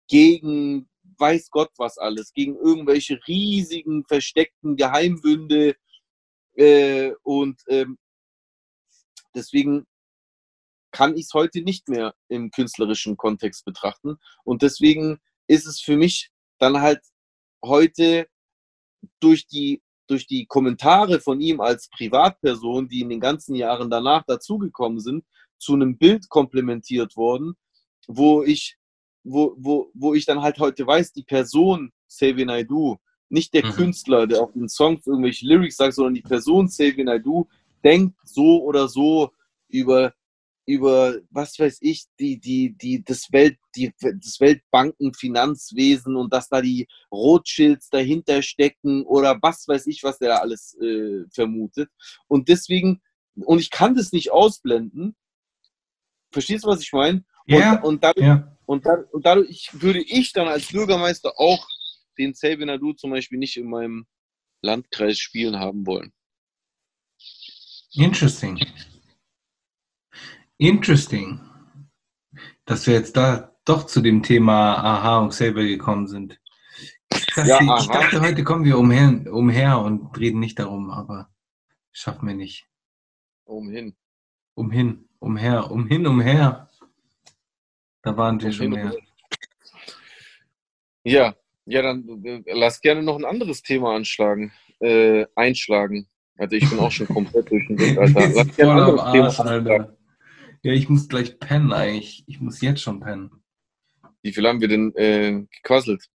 [0.08, 0.88] gegen
[1.18, 5.76] weiß Gott was alles, gegen irgendwelche riesigen, versteckten Geheimbünde.
[6.54, 7.98] Äh, und ähm,
[9.34, 9.86] deswegen
[10.90, 14.16] kann ich es heute nicht mehr im künstlerischen Kontext betrachten.
[14.44, 17.00] Und deswegen ist es für mich dann halt
[17.62, 18.28] heute
[19.20, 24.24] durch die, durch die Kommentare von ihm als Privatperson, die in den ganzen Jahren danach
[24.24, 25.24] dazugekommen sind,
[25.58, 27.54] zu einem Bild komplementiert worden,
[28.08, 28.76] wo ich,
[29.22, 32.96] wo, wo, wo ich dann halt heute weiß, die Person Xavier Naidoo,
[33.28, 33.72] nicht der Mhm.
[33.72, 37.46] Künstler, der auf den Songs irgendwelche Lyrics sagt, sondern die Person Xavier Naidoo
[37.84, 39.30] denkt so oder so
[39.68, 40.14] über
[40.66, 46.60] über was weiß ich die die die das Welt die das Weltbankenfinanzwesen und dass da
[46.60, 51.90] die Rothschilds dahinter stecken oder was weiß ich was der alles äh, vermutet.
[52.26, 53.00] Und deswegen
[53.34, 55.16] und ich kann das nicht ausblenden.
[56.32, 58.56] Verstehst du was ich meine Ja, und dadurch ja.
[58.66, 61.66] und, und dadurch würde ich dann als Bürgermeister auch
[62.18, 64.06] den Xavier Nadu zum Beispiel nicht in meinem
[64.60, 66.12] Landkreis spielen haben wollen.
[67.92, 68.60] Interesting.
[70.58, 71.40] Interesting.
[72.64, 76.38] Dass wir jetzt da doch zu dem Thema Aha und Saber gekommen sind.
[77.10, 81.30] Ich dachte, Ja, ich dachte heute kommen wir umher, umher und reden nicht darum, aber
[81.92, 82.68] schaffen wir nicht.
[83.44, 83.96] Umhin.
[84.54, 86.67] Umhin, umher, umhin, umher.
[88.02, 88.94] Da waren wir schon mehr.
[91.04, 91.34] Ja,
[91.64, 96.08] ja, dann äh, lass gerne noch ein anderes Thema anschlagen, äh, einschlagen.
[96.36, 98.28] Also ich bin auch schon komplett durch den Wind, Alter.
[98.34, 99.68] Lass gerne ein anderes Thema Arsch, anschlagen.
[99.68, 99.98] Alter.
[100.62, 102.24] Ja, ich muss gleich pennen eigentlich.
[102.26, 103.30] Ich muss jetzt schon pennen.
[104.22, 106.08] Wie viel haben wir denn äh, gequasselt?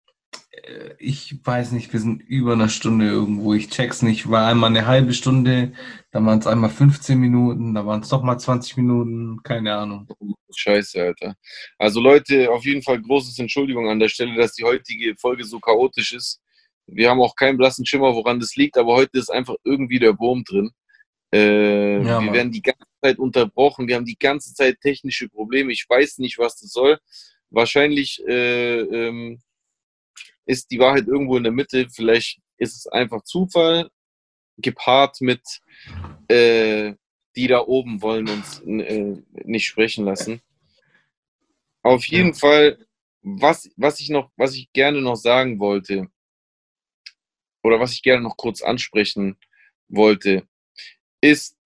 [0.52, 3.54] Äh, Ich weiß nicht, wir sind über eine Stunde irgendwo.
[3.54, 4.28] Ich check's nicht.
[4.30, 5.72] War einmal eine halbe Stunde,
[6.10, 10.08] dann waren es einmal 15 Minuten, dann waren es nochmal 20 Minuten, keine Ahnung.
[10.54, 11.34] Scheiße, Alter.
[11.78, 15.58] Also Leute, auf jeden Fall großes Entschuldigung an der Stelle, dass die heutige Folge so
[15.58, 16.40] chaotisch ist.
[16.86, 20.18] Wir haben auch keinen blassen Schimmer, woran das liegt, aber heute ist einfach irgendwie der
[20.18, 20.70] Wurm drin.
[21.32, 22.34] Äh, Ja, wir Mann.
[22.34, 25.72] werden die ganze Zeit unterbrochen, wir haben die ganze Zeit technische Probleme.
[25.72, 26.98] Ich weiß nicht, was das soll.
[27.50, 29.40] Wahrscheinlich äh, ähm,
[30.46, 31.88] ist die Wahrheit irgendwo in der Mitte.
[31.90, 33.90] Vielleicht ist es einfach Zufall,
[34.58, 35.42] gepaart mit
[36.28, 36.94] äh,
[37.34, 40.42] die da oben wollen uns äh, nicht sprechen lassen.
[41.82, 42.34] Auf jeden Ja.
[42.34, 42.86] Fall,
[43.22, 46.08] was, was ich noch, was ich gerne noch sagen wollte,
[47.62, 49.38] oder was ich gerne noch kurz ansprechen
[49.88, 50.46] wollte,
[51.20, 51.56] ist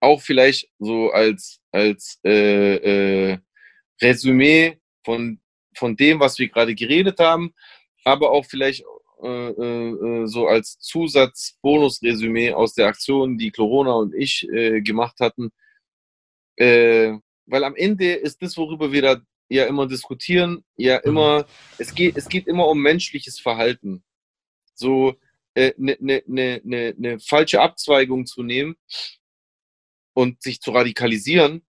[0.00, 3.38] auch vielleicht so als, als äh, äh,
[4.00, 5.40] Resümee von,
[5.78, 7.54] von dem, was wir gerade geredet haben,
[8.04, 8.84] aber auch vielleicht
[9.22, 15.50] äh, äh, so als Zusatz-Bonus-Resümee aus der Aktion, die Corona und ich äh, gemacht hatten.
[16.56, 17.14] Äh,
[17.46, 21.10] weil am Ende ist das, worüber wir da ja immer diskutieren, ja mhm.
[21.10, 21.46] immer,
[21.78, 24.04] es geht, es geht immer um menschliches Verhalten.
[24.74, 25.14] So
[25.54, 28.76] eine äh, ne, ne, ne, ne falsche Abzweigung zu nehmen
[30.14, 31.64] und sich zu radikalisieren,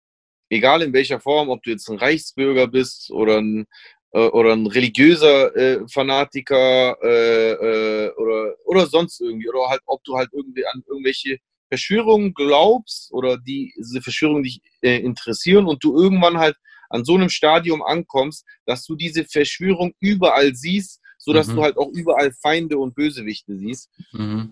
[0.49, 3.65] egal in welcher Form, ob du jetzt ein Reichsbürger bist oder ein, äh,
[4.11, 10.15] oder ein religiöser äh, Fanatiker äh, äh, oder, oder sonst irgendwie, oder halt, ob du
[10.17, 11.37] halt irgendwie an irgendwelche
[11.67, 16.55] Verschwörungen glaubst oder die, diese Verschwörungen dich äh, interessieren und du irgendwann halt
[16.89, 21.55] an so einem Stadium ankommst, dass du diese Verschwörung überall siehst, sodass mhm.
[21.55, 23.89] du halt auch überall Feinde und Bösewichte siehst.
[24.11, 24.51] Mhm.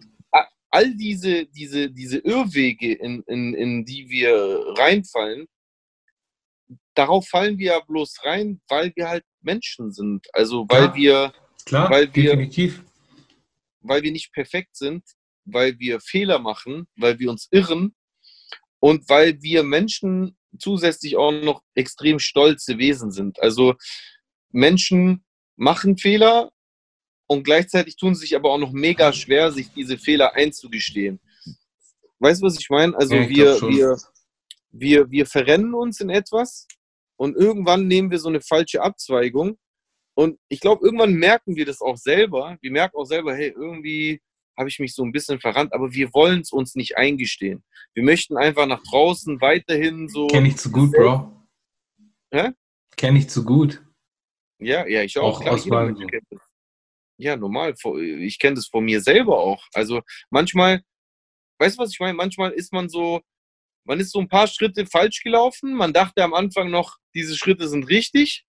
[0.69, 5.47] All diese, diese, diese Irrwege, in, in, in die wir reinfallen,
[6.93, 10.27] darauf fallen wir ja bloß rein, weil wir halt Menschen sind.
[10.33, 10.95] Also weil Klar.
[10.95, 11.33] wir,
[11.65, 12.83] Klar, weil wir, definitiv.
[13.81, 15.03] weil wir nicht perfekt sind,
[15.45, 17.95] weil wir Fehler machen, weil wir uns irren
[18.79, 23.41] und weil wir Menschen zusätzlich auch noch extrem stolze Wesen sind.
[23.41, 23.75] Also
[24.51, 25.23] Menschen
[25.55, 26.51] machen Fehler
[27.27, 31.19] und gleichzeitig tun sie sich aber auch noch mega schwer, sich diese Fehler einzugestehen.
[32.19, 32.95] Weißt du, was ich meine?
[32.97, 33.97] Also ja, ich wir, wir,
[34.71, 36.67] wir, wir verrennen uns in etwas
[37.17, 39.57] und irgendwann nehmen wir so eine falsche Abzweigung
[40.17, 42.57] und ich glaube, irgendwann merken wir das auch selber.
[42.61, 44.19] Wir merken auch selber, hey, irgendwie
[44.57, 47.63] habe ich mich so ein bisschen verrannt, aber wir wollen es uns nicht eingestehen.
[47.93, 50.25] Wir möchten einfach nach draußen weiterhin so.
[50.25, 51.47] Kenne ich zu gut, Bro.
[52.31, 52.49] Hä?
[52.95, 53.83] Kenne ich zu gut.
[54.57, 55.39] Ja, ja, ich auch.
[55.39, 55.67] auch Klar, aus
[57.19, 57.75] ja, normal.
[58.19, 59.63] Ich kenne das von mir selber auch.
[59.73, 60.81] Also manchmal,
[61.59, 62.15] weißt du, was ich meine?
[62.15, 63.21] Manchmal ist man so,
[63.87, 65.73] man ist so ein paar Schritte falsch gelaufen.
[65.73, 68.45] Man dachte am Anfang noch, diese Schritte sind richtig.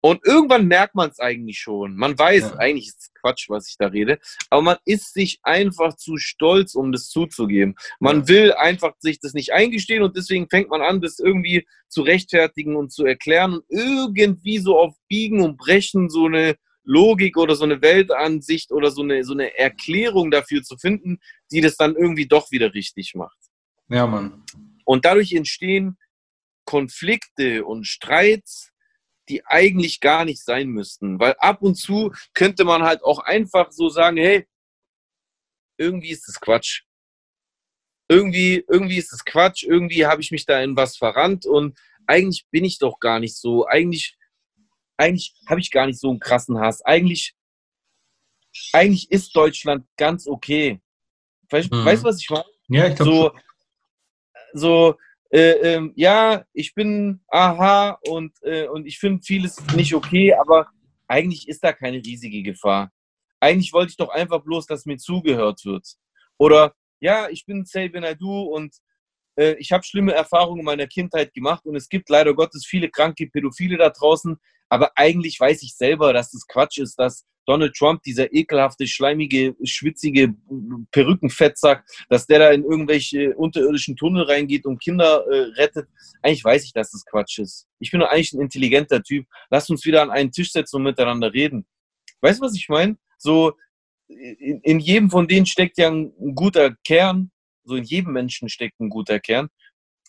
[0.00, 1.96] Und irgendwann merkt man es eigentlich schon.
[1.96, 2.56] Man weiß, ja.
[2.56, 4.18] eigentlich ist es Quatsch, was ich da rede.
[4.50, 7.74] Aber man ist sich einfach zu stolz, um das zuzugeben.
[8.00, 8.28] Man ja.
[8.28, 12.76] will einfach sich das nicht eingestehen und deswegen fängt man an, das irgendwie zu rechtfertigen
[12.76, 17.64] und zu erklären und irgendwie so auf Biegen und Brechen so eine Logik oder so
[17.64, 21.18] eine Weltansicht oder so eine, so eine Erklärung dafür zu finden,
[21.50, 23.38] die das dann irgendwie doch wieder richtig macht.
[23.94, 24.42] Ja, Mann.
[24.84, 25.96] Und dadurch entstehen
[26.64, 28.72] Konflikte und Streits,
[29.28, 31.20] die eigentlich gar nicht sein müssten.
[31.20, 34.48] Weil ab und zu könnte man halt auch einfach so sagen, hey,
[35.78, 36.82] irgendwie ist das Quatsch.
[38.08, 42.46] Irgendwie, irgendwie ist das Quatsch, irgendwie habe ich mich da in was verrannt und eigentlich
[42.50, 43.64] bin ich doch gar nicht so.
[43.66, 44.16] Eigentlich,
[44.96, 46.82] eigentlich habe ich gar nicht so einen krassen Hass.
[46.82, 47.36] Eigentlich,
[48.72, 50.80] eigentlich ist Deutschland ganz okay.
[51.48, 51.86] Weißt du, mhm.
[52.02, 52.44] was ich meine?
[52.68, 53.10] Ja, ich glaube.
[53.10, 53.32] So,
[54.54, 54.96] so
[55.30, 60.68] äh, äh, ja, ich bin aha und, äh, und ich finde vieles nicht okay, aber
[61.08, 62.92] eigentlich ist da keine riesige Gefahr.
[63.40, 65.86] Eigentlich wollte ich doch einfach bloß, dass mir zugehört wird.
[66.38, 68.78] Oder ja, ich bin Say Naidu und äh,
[69.36, 73.26] ich habe schlimme Erfahrungen in meiner Kindheit gemacht und es gibt leider Gottes viele kranke
[73.26, 74.36] Pädophile da draußen,
[74.68, 79.54] aber eigentlich weiß ich selber, dass das Quatsch ist, dass Donald Trump, dieser ekelhafte, schleimige,
[79.64, 80.34] schwitzige
[80.92, 85.88] Perückenfettsack, dass der da in irgendwelche unterirdischen Tunnel reingeht und Kinder äh, rettet.
[86.22, 87.66] Eigentlich weiß ich, dass das Quatsch ist.
[87.80, 89.26] Ich bin doch eigentlich ein intelligenter Typ.
[89.50, 91.66] Lass uns wieder an einen Tisch setzen und miteinander reden.
[92.20, 92.96] Weißt du, was ich meine?
[93.18, 93.52] So,
[94.08, 97.30] in, in jedem von denen steckt ja ein, ein guter Kern.
[97.64, 99.48] So in jedem Menschen steckt ein guter Kern.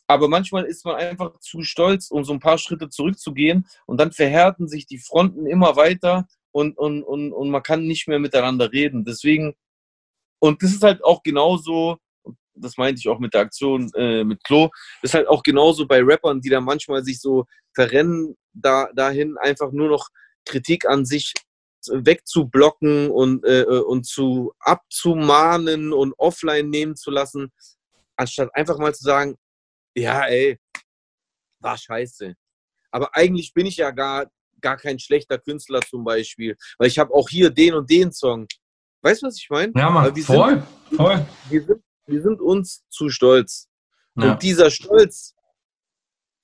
[0.08, 4.12] Aber manchmal ist man einfach zu stolz, um so ein paar Schritte zurückzugehen und dann
[4.12, 8.72] verhärten sich die Fronten immer weiter und, und, und, und man kann nicht mehr miteinander
[8.72, 9.04] reden.
[9.04, 9.56] Deswegen,
[10.40, 11.98] und das ist halt auch genauso,
[12.54, 14.70] das meinte ich auch mit der Aktion äh, mit Klo,
[15.02, 19.72] ist halt auch genauso bei Rappern, die da manchmal sich so verrennen, da, dahin einfach
[19.72, 20.10] nur noch
[20.46, 21.34] Kritik an sich
[21.94, 27.52] wegzublocken und, äh, äh, und zu abzumahnen und offline nehmen zu lassen,
[28.16, 29.36] anstatt einfach mal zu sagen,
[29.96, 30.60] ja, ey,
[31.60, 32.36] war scheiße.
[32.92, 34.28] Aber eigentlich bin ich ja gar
[34.62, 38.48] gar kein schlechter Künstler zum Beispiel, weil ich habe auch hier den und den Song.
[39.04, 39.72] Weißt du, was ich meine?
[39.76, 41.26] Ja, Mann, voll, sind, voll.
[41.50, 43.70] Wir sind, wir sind uns zu stolz.
[44.16, 44.32] Ja.
[44.32, 45.36] Und dieser Stolz,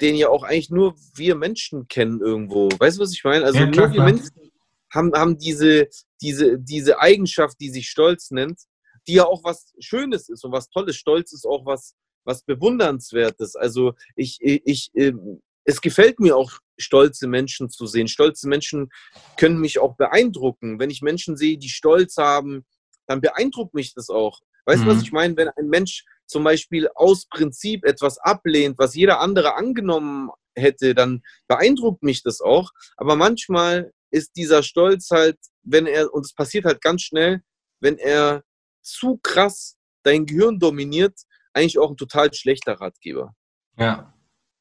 [0.01, 2.69] den ja auch eigentlich nur wir Menschen kennen irgendwo.
[2.77, 3.45] Weißt du, was ich meine?
[3.45, 4.50] Also ja, klar, nur wir Menschen
[4.93, 5.88] haben, haben diese,
[6.22, 8.59] diese, diese Eigenschaft, die sich Stolz nennt,
[9.07, 10.95] die ja auch was Schönes ist und was Tolles.
[10.95, 13.55] Stolz ist auch was, was Bewundernswertes.
[13.55, 18.07] Also ich, ich, ich ähm, es gefällt mir auch, stolze Menschen zu sehen.
[18.07, 18.89] Stolze Menschen
[19.38, 20.80] können mich auch beeindrucken.
[20.80, 22.65] Wenn ich Menschen sehe, die Stolz haben,
[23.07, 24.39] dann beeindruckt mich das auch.
[24.65, 24.89] Weißt du, mhm.
[24.89, 25.38] was ich meine?
[25.38, 31.22] Wenn ein Mensch zum Beispiel aus Prinzip etwas ablehnt, was jeder andere angenommen hätte, dann
[31.47, 32.72] beeindruckt mich das auch.
[32.97, 37.41] Aber manchmal ist dieser Stolz halt, wenn er, und es passiert halt ganz schnell,
[37.79, 38.43] wenn er
[38.81, 41.19] zu krass dein Gehirn dominiert,
[41.53, 43.35] eigentlich auch ein total schlechter Ratgeber.
[43.77, 44.13] Ja,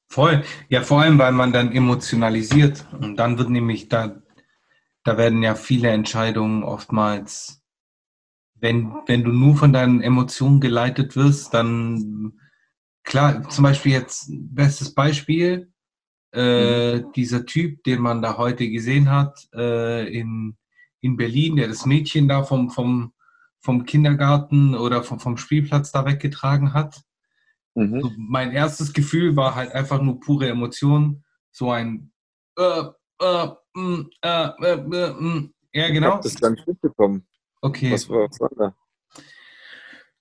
[0.08, 0.44] voll.
[0.68, 2.86] Ja, vor allem, weil man dann emotionalisiert.
[2.92, 4.22] Und dann wird nämlich, da,
[5.04, 7.62] da werden ja viele Entscheidungen oftmals,
[8.54, 12.38] wenn, wenn du nur von deinen Emotionen geleitet wirst, dann,
[13.04, 15.72] klar, zum Beispiel jetzt, bestes Beispiel,
[16.32, 20.56] äh, dieser Typ, den man da heute gesehen hat, äh, in,
[21.00, 23.12] in Berlin, der das Mädchen da vom, vom,
[23.60, 27.02] vom Kindergarten oder vom, vom Spielplatz da weggetragen hat.
[27.74, 28.00] Mhm.
[28.00, 31.24] So, mein erstes Gefühl war halt einfach nur pure Emotion.
[31.52, 32.12] So ein
[32.56, 32.84] äh,
[33.20, 35.54] äh, mm, äh, äh, äh, mm.
[35.72, 36.12] Ja, Ich genau.
[36.12, 37.26] hab das gar nicht mitbekommen.
[37.60, 37.92] Okay.
[37.92, 38.74] Was war, was war da?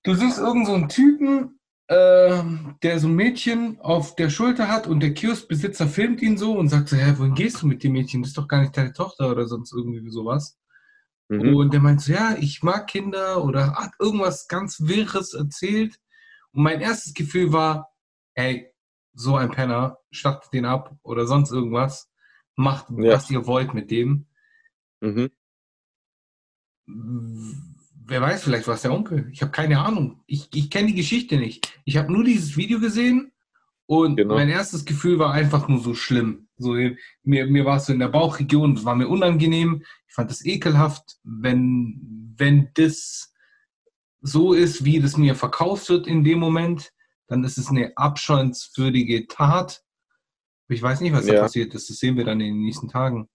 [0.04, 1.59] Du siehst irgend so einen Typen,
[1.90, 2.44] äh,
[2.84, 6.70] der so ein Mädchen auf der Schulter hat und der Kioskbesitzer filmt ihn so und
[6.70, 8.22] sagt so, hä, wohin gehst du mit dem Mädchen?
[8.22, 10.60] Das ist doch gar nicht deine Tochter oder sonst irgendwie sowas.
[11.30, 11.56] Mhm.
[11.56, 16.00] Und der meint so, ja, ich mag Kinder oder hat irgendwas ganz Wirres erzählt.
[16.52, 17.90] Und mein erstes Gefühl war,
[18.36, 18.72] ey,
[19.14, 22.12] so ein Penner, schlachtet den ab oder sonst irgendwas.
[22.56, 23.14] Macht, Ja.
[23.14, 24.28] was ihr wollt mit dem.
[25.02, 25.32] Mhm.
[28.10, 29.30] Wer weiß, vielleicht war es der Onkel.
[29.32, 30.22] Ich habe keine Ahnung.
[30.26, 31.80] Ich, ich kenne die Geschichte nicht.
[31.86, 33.32] Ich habe nur dieses Video gesehen
[33.86, 34.34] und Genau.
[34.36, 36.48] mein erstes Gefühl war einfach nur so schlimm.
[36.58, 39.84] So, mir, mir war es so in der Bauchregion, es war mir unangenehm.
[40.08, 43.32] Ich fand das ekelhaft, wenn, wenn das
[44.22, 46.92] so ist, wie das mir verkauft wird in dem Moment,
[47.28, 49.84] dann ist es eine abscheuenswürdige Tat.
[50.68, 51.42] Ich weiß nicht, was da Ja.
[51.42, 51.90] passiert ist.
[51.90, 53.30] Das sehen wir dann in den nächsten Tagen.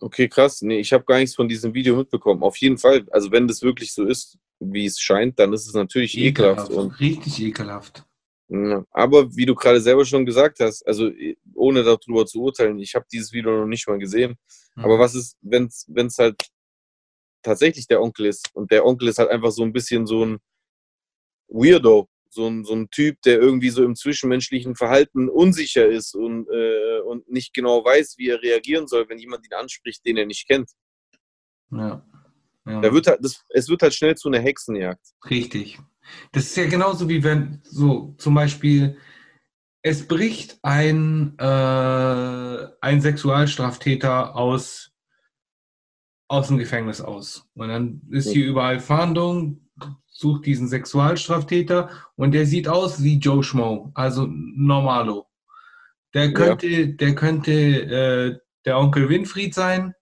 [0.00, 0.62] Okay, krass.
[0.62, 2.42] Nee, ich habe gar nichts von diesem Video mitbekommen.
[2.42, 3.06] Auf jeden Fall.
[3.10, 6.70] Also wenn das wirklich so ist, wie es scheint, dann ist es natürlich ekelhaft.
[6.70, 8.04] Und, Richtig ekelhaft.
[8.90, 12.94] Aber wie du gerade selber schon gesagt hast, also eh, ohne darüber zu urteilen, ich
[12.96, 14.36] habe dieses Video noch nicht mal gesehen.
[14.74, 16.36] Aber was ist, wenn es halt
[17.42, 20.38] tatsächlich der Onkel ist und der Onkel ist halt einfach so ein bisschen so ein
[21.48, 26.48] Weirdo, so ein, so ein Typ, der irgendwie so im zwischenmenschlichen Verhalten unsicher ist und,
[26.48, 30.26] äh, und nicht genau weiß, wie er reagieren soll, wenn jemand ihn anspricht, den er
[30.26, 30.70] nicht kennt.
[31.72, 32.06] Ja.
[32.66, 32.80] ja.
[32.80, 35.04] Da wird halt, das, es wird halt schnell zu einer Hexenjagd.
[35.28, 35.78] Richtig.
[36.32, 38.96] Das ist ja genauso wie wenn, so zum Beispiel,
[39.82, 44.92] es bricht ein, äh, ein Sexualstraftäter aus,
[46.28, 47.48] aus dem Gefängnis aus.
[47.54, 49.68] Und dann ist hier überall Fahndung,
[50.20, 55.26] sucht diesen Sexualstraftäter und der sieht aus wie Joe Schmo, also Normalo.
[56.14, 59.94] Der könnte, der könnte äh, der Onkel Winfried sein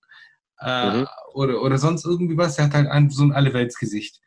[0.61, 1.07] äh, Mhm.
[1.35, 2.57] oder, oder sonst irgendwie was.
[2.57, 4.21] Der hat halt ein, so ein Alleweltsgesicht.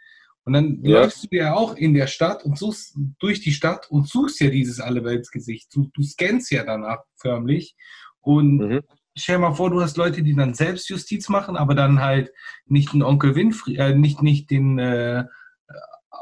[0.43, 1.01] Und dann Ja.
[1.01, 4.49] läufst du ja auch in der Stadt und suchst durch die Stadt und suchst ja
[4.49, 5.75] dieses Alleweltsgesicht.
[5.75, 7.75] Du, du scannst ja danach förmlich.
[8.21, 8.81] Und Mhm.
[9.17, 12.31] stell dir mal vor, du hast Leute, die dann Selbstjustiz machen, aber dann halt
[12.65, 15.25] nicht den Onkel Winfried, äh, nicht, nicht den äh,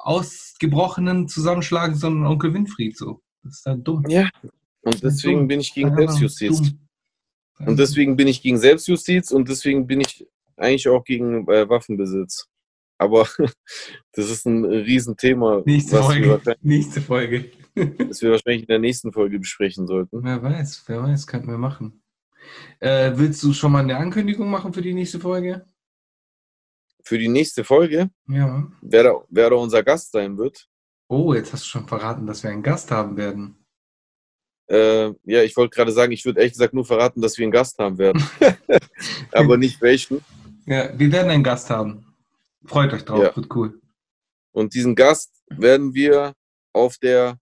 [0.06, 3.22] Ausgebrochenen zusammenschlagen, sondern Onkel Winfried so.
[3.44, 4.06] Das ist dann dumm.
[4.08, 4.30] Ja.
[4.82, 5.48] Und deswegen Dumm.
[5.48, 6.74] bin ich gegen Selbstjustiz.
[7.60, 12.48] Und deswegen bin ich gegen Selbstjustiz und deswegen bin ich eigentlich auch gegen äh, Waffenbesitz.
[12.98, 13.28] Aber
[14.14, 16.42] das ist ein Riesenthema, Nächste Folge.
[16.62, 17.52] Nächste Folge.
[17.76, 20.24] das wir wahrscheinlich in der nächsten Folge besprechen sollten.
[20.24, 22.02] Wer weiß, wer weiß, könnten wir machen.
[22.80, 25.66] Äh, willst du schon mal eine Ankündigung machen für die nächste Folge?
[27.10, 28.72] Für die nächste Folge, Ja.
[28.84, 30.68] wer da, wer da unser Gast sein wird,
[31.07, 33.56] Oh, jetzt hast du schon verraten, dass wir einen Gast haben werden.
[34.69, 37.52] äh, ja, ich wollte gerade sagen, ich würde ehrlich gesagt nur verraten, dass wir einen
[37.52, 38.22] Gast haben werden.
[39.31, 40.23] Aber nicht welchen.
[40.68, 42.15] Ja, wir werden einen Gast haben.
[42.65, 43.36] Freut euch drauf, Ja.
[43.36, 43.81] wird cool.
[44.52, 46.36] Und diesen Gast werden wir
[46.73, 47.40] auf der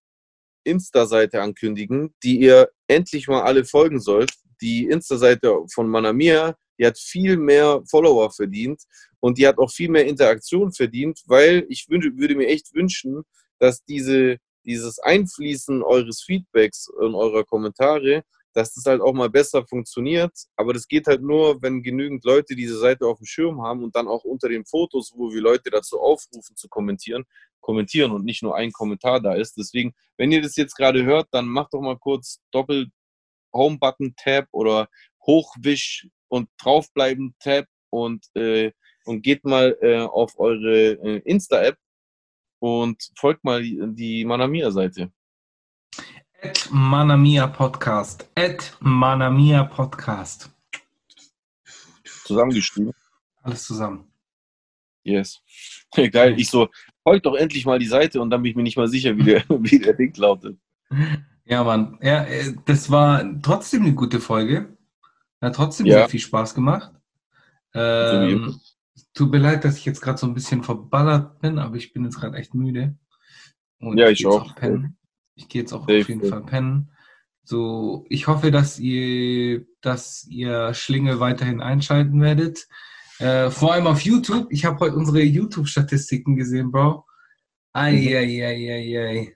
[0.64, 4.32] Insta-Seite ankündigen, die ihr endlich mal alle folgen sollt.
[4.62, 8.82] Die Insta-Seite von Manamia, die hat viel mehr Follower verdient
[9.20, 13.24] und die hat auch viel mehr Interaktion verdient, weil ich würde mir echt wünschen,
[13.58, 18.22] dass diese, dieses Einfließen eures Feedbacks und eurer Kommentare,
[18.54, 20.32] dass das halt auch mal besser funktioniert.
[20.56, 23.94] Aber das geht halt nur, wenn genügend Leute diese Seite auf dem Schirm haben und
[23.94, 27.24] dann auch unter den Fotos, wo wir Leute dazu aufrufen zu kommentieren,
[27.60, 29.56] kommentieren und nicht nur ein Kommentar da ist.
[29.56, 32.90] Deswegen, wenn ihr das jetzt gerade hört, dann macht doch mal kurz Doppel
[33.52, 34.88] Home-Button Tab oder
[35.26, 38.72] Hochwisch und draufbleiben Tab und, äh,
[39.04, 41.76] und geht mal äh, auf eure äh, Insta-App
[42.60, 45.10] und folgt mal die, die Manamia-Seite.
[46.40, 48.28] At Manamia Podcast.
[48.36, 50.50] At Manamia Podcast.
[52.24, 52.92] Zusammengeschrieben.
[53.42, 54.04] Alles zusammen.
[55.02, 55.40] Yes.
[56.12, 56.38] Geil.
[56.38, 56.68] Ich so,
[57.02, 59.24] folgt doch endlich mal die Seite und dann bin ich mir nicht mal sicher, wie
[59.24, 60.58] der, wie der Link lautet.
[61.44, 61.98] Ja, Mann.
[62.02, 64.77] Ja, äh, das war trotzdem eine gute Folge.
[65.40, 65.98] Hat trotzdem Ja.
[65.98, 66.92] sehr viel Spaß gemacht.
[67.74, 68.58] Ähm,
[69.14, 72.04] tut mir leid, dass ich jetzt gerade so ein bisschen verballert bin, aber ich bin
[72.04, 72.96] jetzt gerade echt müde.
[73.80, 74.54] Und Ja, ich jetzt auch.
[74.56, 74.96] pennen.
[75.34, 76.28] Ich gehe jetzt auch Safe, auf jeden.
[76.28, 76.90] Fall pennen.
[77.44, 82.66] So, ich hoffe, dass ihr, dass ihr Schlinge weiterhin einschalten werdet.
[83.20, 84.48] Äh, vor allem auf YouTube.
[84.50, 87.04] Ich habe heute unsere YouTube-Statistiken gesehen, Bro.
[87.72, 89.28] Ei, Mhm.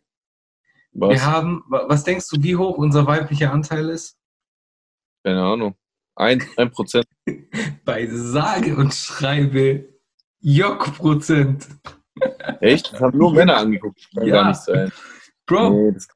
[0.95, 1.11] Was?
[1.11, 4.19] Wir haben, wa- was denkst du, wie hoch unser weiblicher Anteil ist?
[5.25, 5.75] Keine Ahnung.
[6.15, 7.07] Ein, ein Prozent.
[7.85, 9.89] Bei sage und schreibe
[10.41, 11.69] Jock-Prozent.
[12.61, 12.93] Echt?
[12.93, 13.99] Das haben nur Männer angeguckt.
[13.99, 14.35] Das kann Ja.
[14.35, 14.93] gar nicht sein.
[15.47, 16.09] Bro, Nee, das,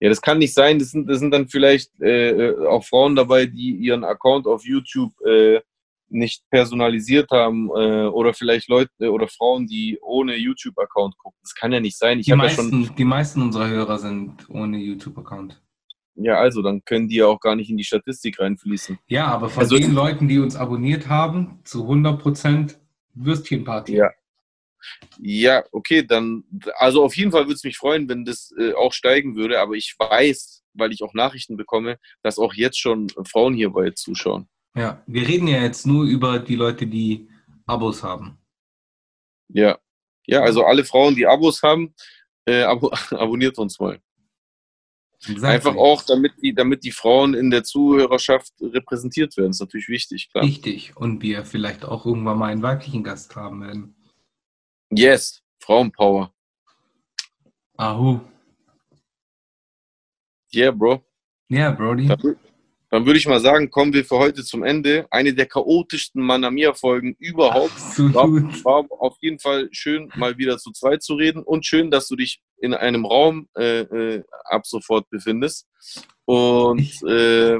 [0.00, 0.78] ja, das kann nicht sein.
[0.78, 4.64] Das sind, das sind dann vielleicht äh, äh, auch Frauen dabei, die ihren Account auf
[4.64, 5.60] YouTube äh,
[6.08, 11.38] nicht personalisiert haben äh, oder vielleicht Leute äh, oder Frauen, die ohne YouTube-Account gucken.
[11.42, 12.20] Das kann ja nicht sein.
[12.20, 15.60] Ich die, habe ja schon, meisten, die meisten unserer Hörer sind ohne YouTube-Account.
[16.16, 18.98] Ja also, dann können die ja auch gar nicht in die Statistik reinfließen.
[19.08, 22.78] Ja, aber von Also- den Leuten, die uns abonniert haben, zu 100%
[23.14, 23.96] Würstchenparty.
[23.96, 24.10] Ja.
[25.18, 26.44] Ja, okay, dann,
[26.76, 29.74] also auf jeden Fall würde es mich freuen, wenn das äh, auch steigen würde, aber
[29.74, 34.46] ich weiß, weil ich auch Nachrichten bekomme, dass auch jetzt schon Frauen hierbei zuschauen.
[34.76, 37.28] Ja, wir reden ja jetzt nur über die Leute, die
[37.64, 38.38] Abos haben.
[39.48, 39.78] Ja.
[40.26, 41.94] Ja, also alle Frauen, die Abos haben,
[42.46, 44.00] äh, abo abonniert uns mal.
[45.28, 45.46] Exactly.
[45.46, 49.50] Einfach auch, damit die, damit die Frauen in der Zuhörerschaft repräsentiert werden.
[49.50, 50.44] ist natürlich wichtig, klar.
[50.44, 50.96] Richtig.
[50.96, 53.96] Und wir vielleicht auch irgendwann mal einen weiblichen Gast haben werden.
[54.90, 56.32] Yes, Frauenpower.
[57.76, 58.20] Ahu.
[60.54, 61.04] Yeah, Bro.
[61.48, 62.06] Ja, Brody.
[62.06, 62.36] Dann,
[62.90, 65.06] dann würde ich mal sagen, kommen wir für heute zum Ende.
[65.10, 67.72] Eine der chaotischsten Manamia-Folgen überhaupt.
[67.72, 68.64] Absolut.
[68.64, 72.14] War auf jeden Fall schön, mal wieder zu zweit zu reden und schön, dass du
[72.14, 75.66] dich in einem Raum äh, äh, ab sofort befindest.
[76.24, 77.58] Und äh,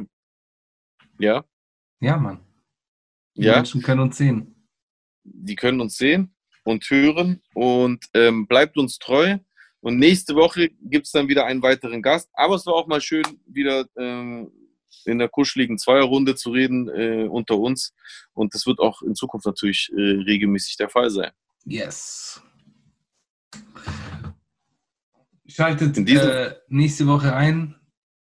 [1.19, 1.45] ja,
[2.01, 2.41] Ja, Mann.
[3.37, 4.55] Die ja, Menschen können uns sehen.
[5.25, 9.39] die können uns sehen und hören und ähm, bleibt uns treu.
[9.81, 12.31] Und nächste Woche gibt es dann wieder einen weiteren Gast.
[12.33, 14.51] Aber es war auch mal schön, wieder ähm,
[15.05, 17.93] in der kuscheligen Zweierrunde zu reden äh, unter uns.
[18.33, 21.33] Und das wird auch in Zukunft natürlich äh, regelmäßig der Fall sein.
[21.67, 22.41] Yes.
[25.57, 27.77] Schaltet äh, nächste Woche ein,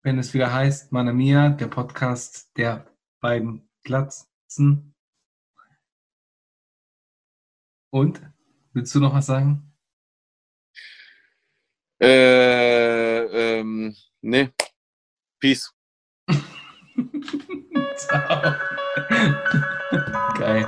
[0.04, 4.94] wenn es wieder heißt Mana Mia, der Podcast der beiden Glatzen.
[7.90, 8.22] Und?
[8.74, 9.74] Willst du noch was sagen?
[12.02, 14.50] Äh, ähm, nee.
[15.40, 15.74] Peace.
[17.96, 18.56] Ciao.
[20.38, 20.68] Geil.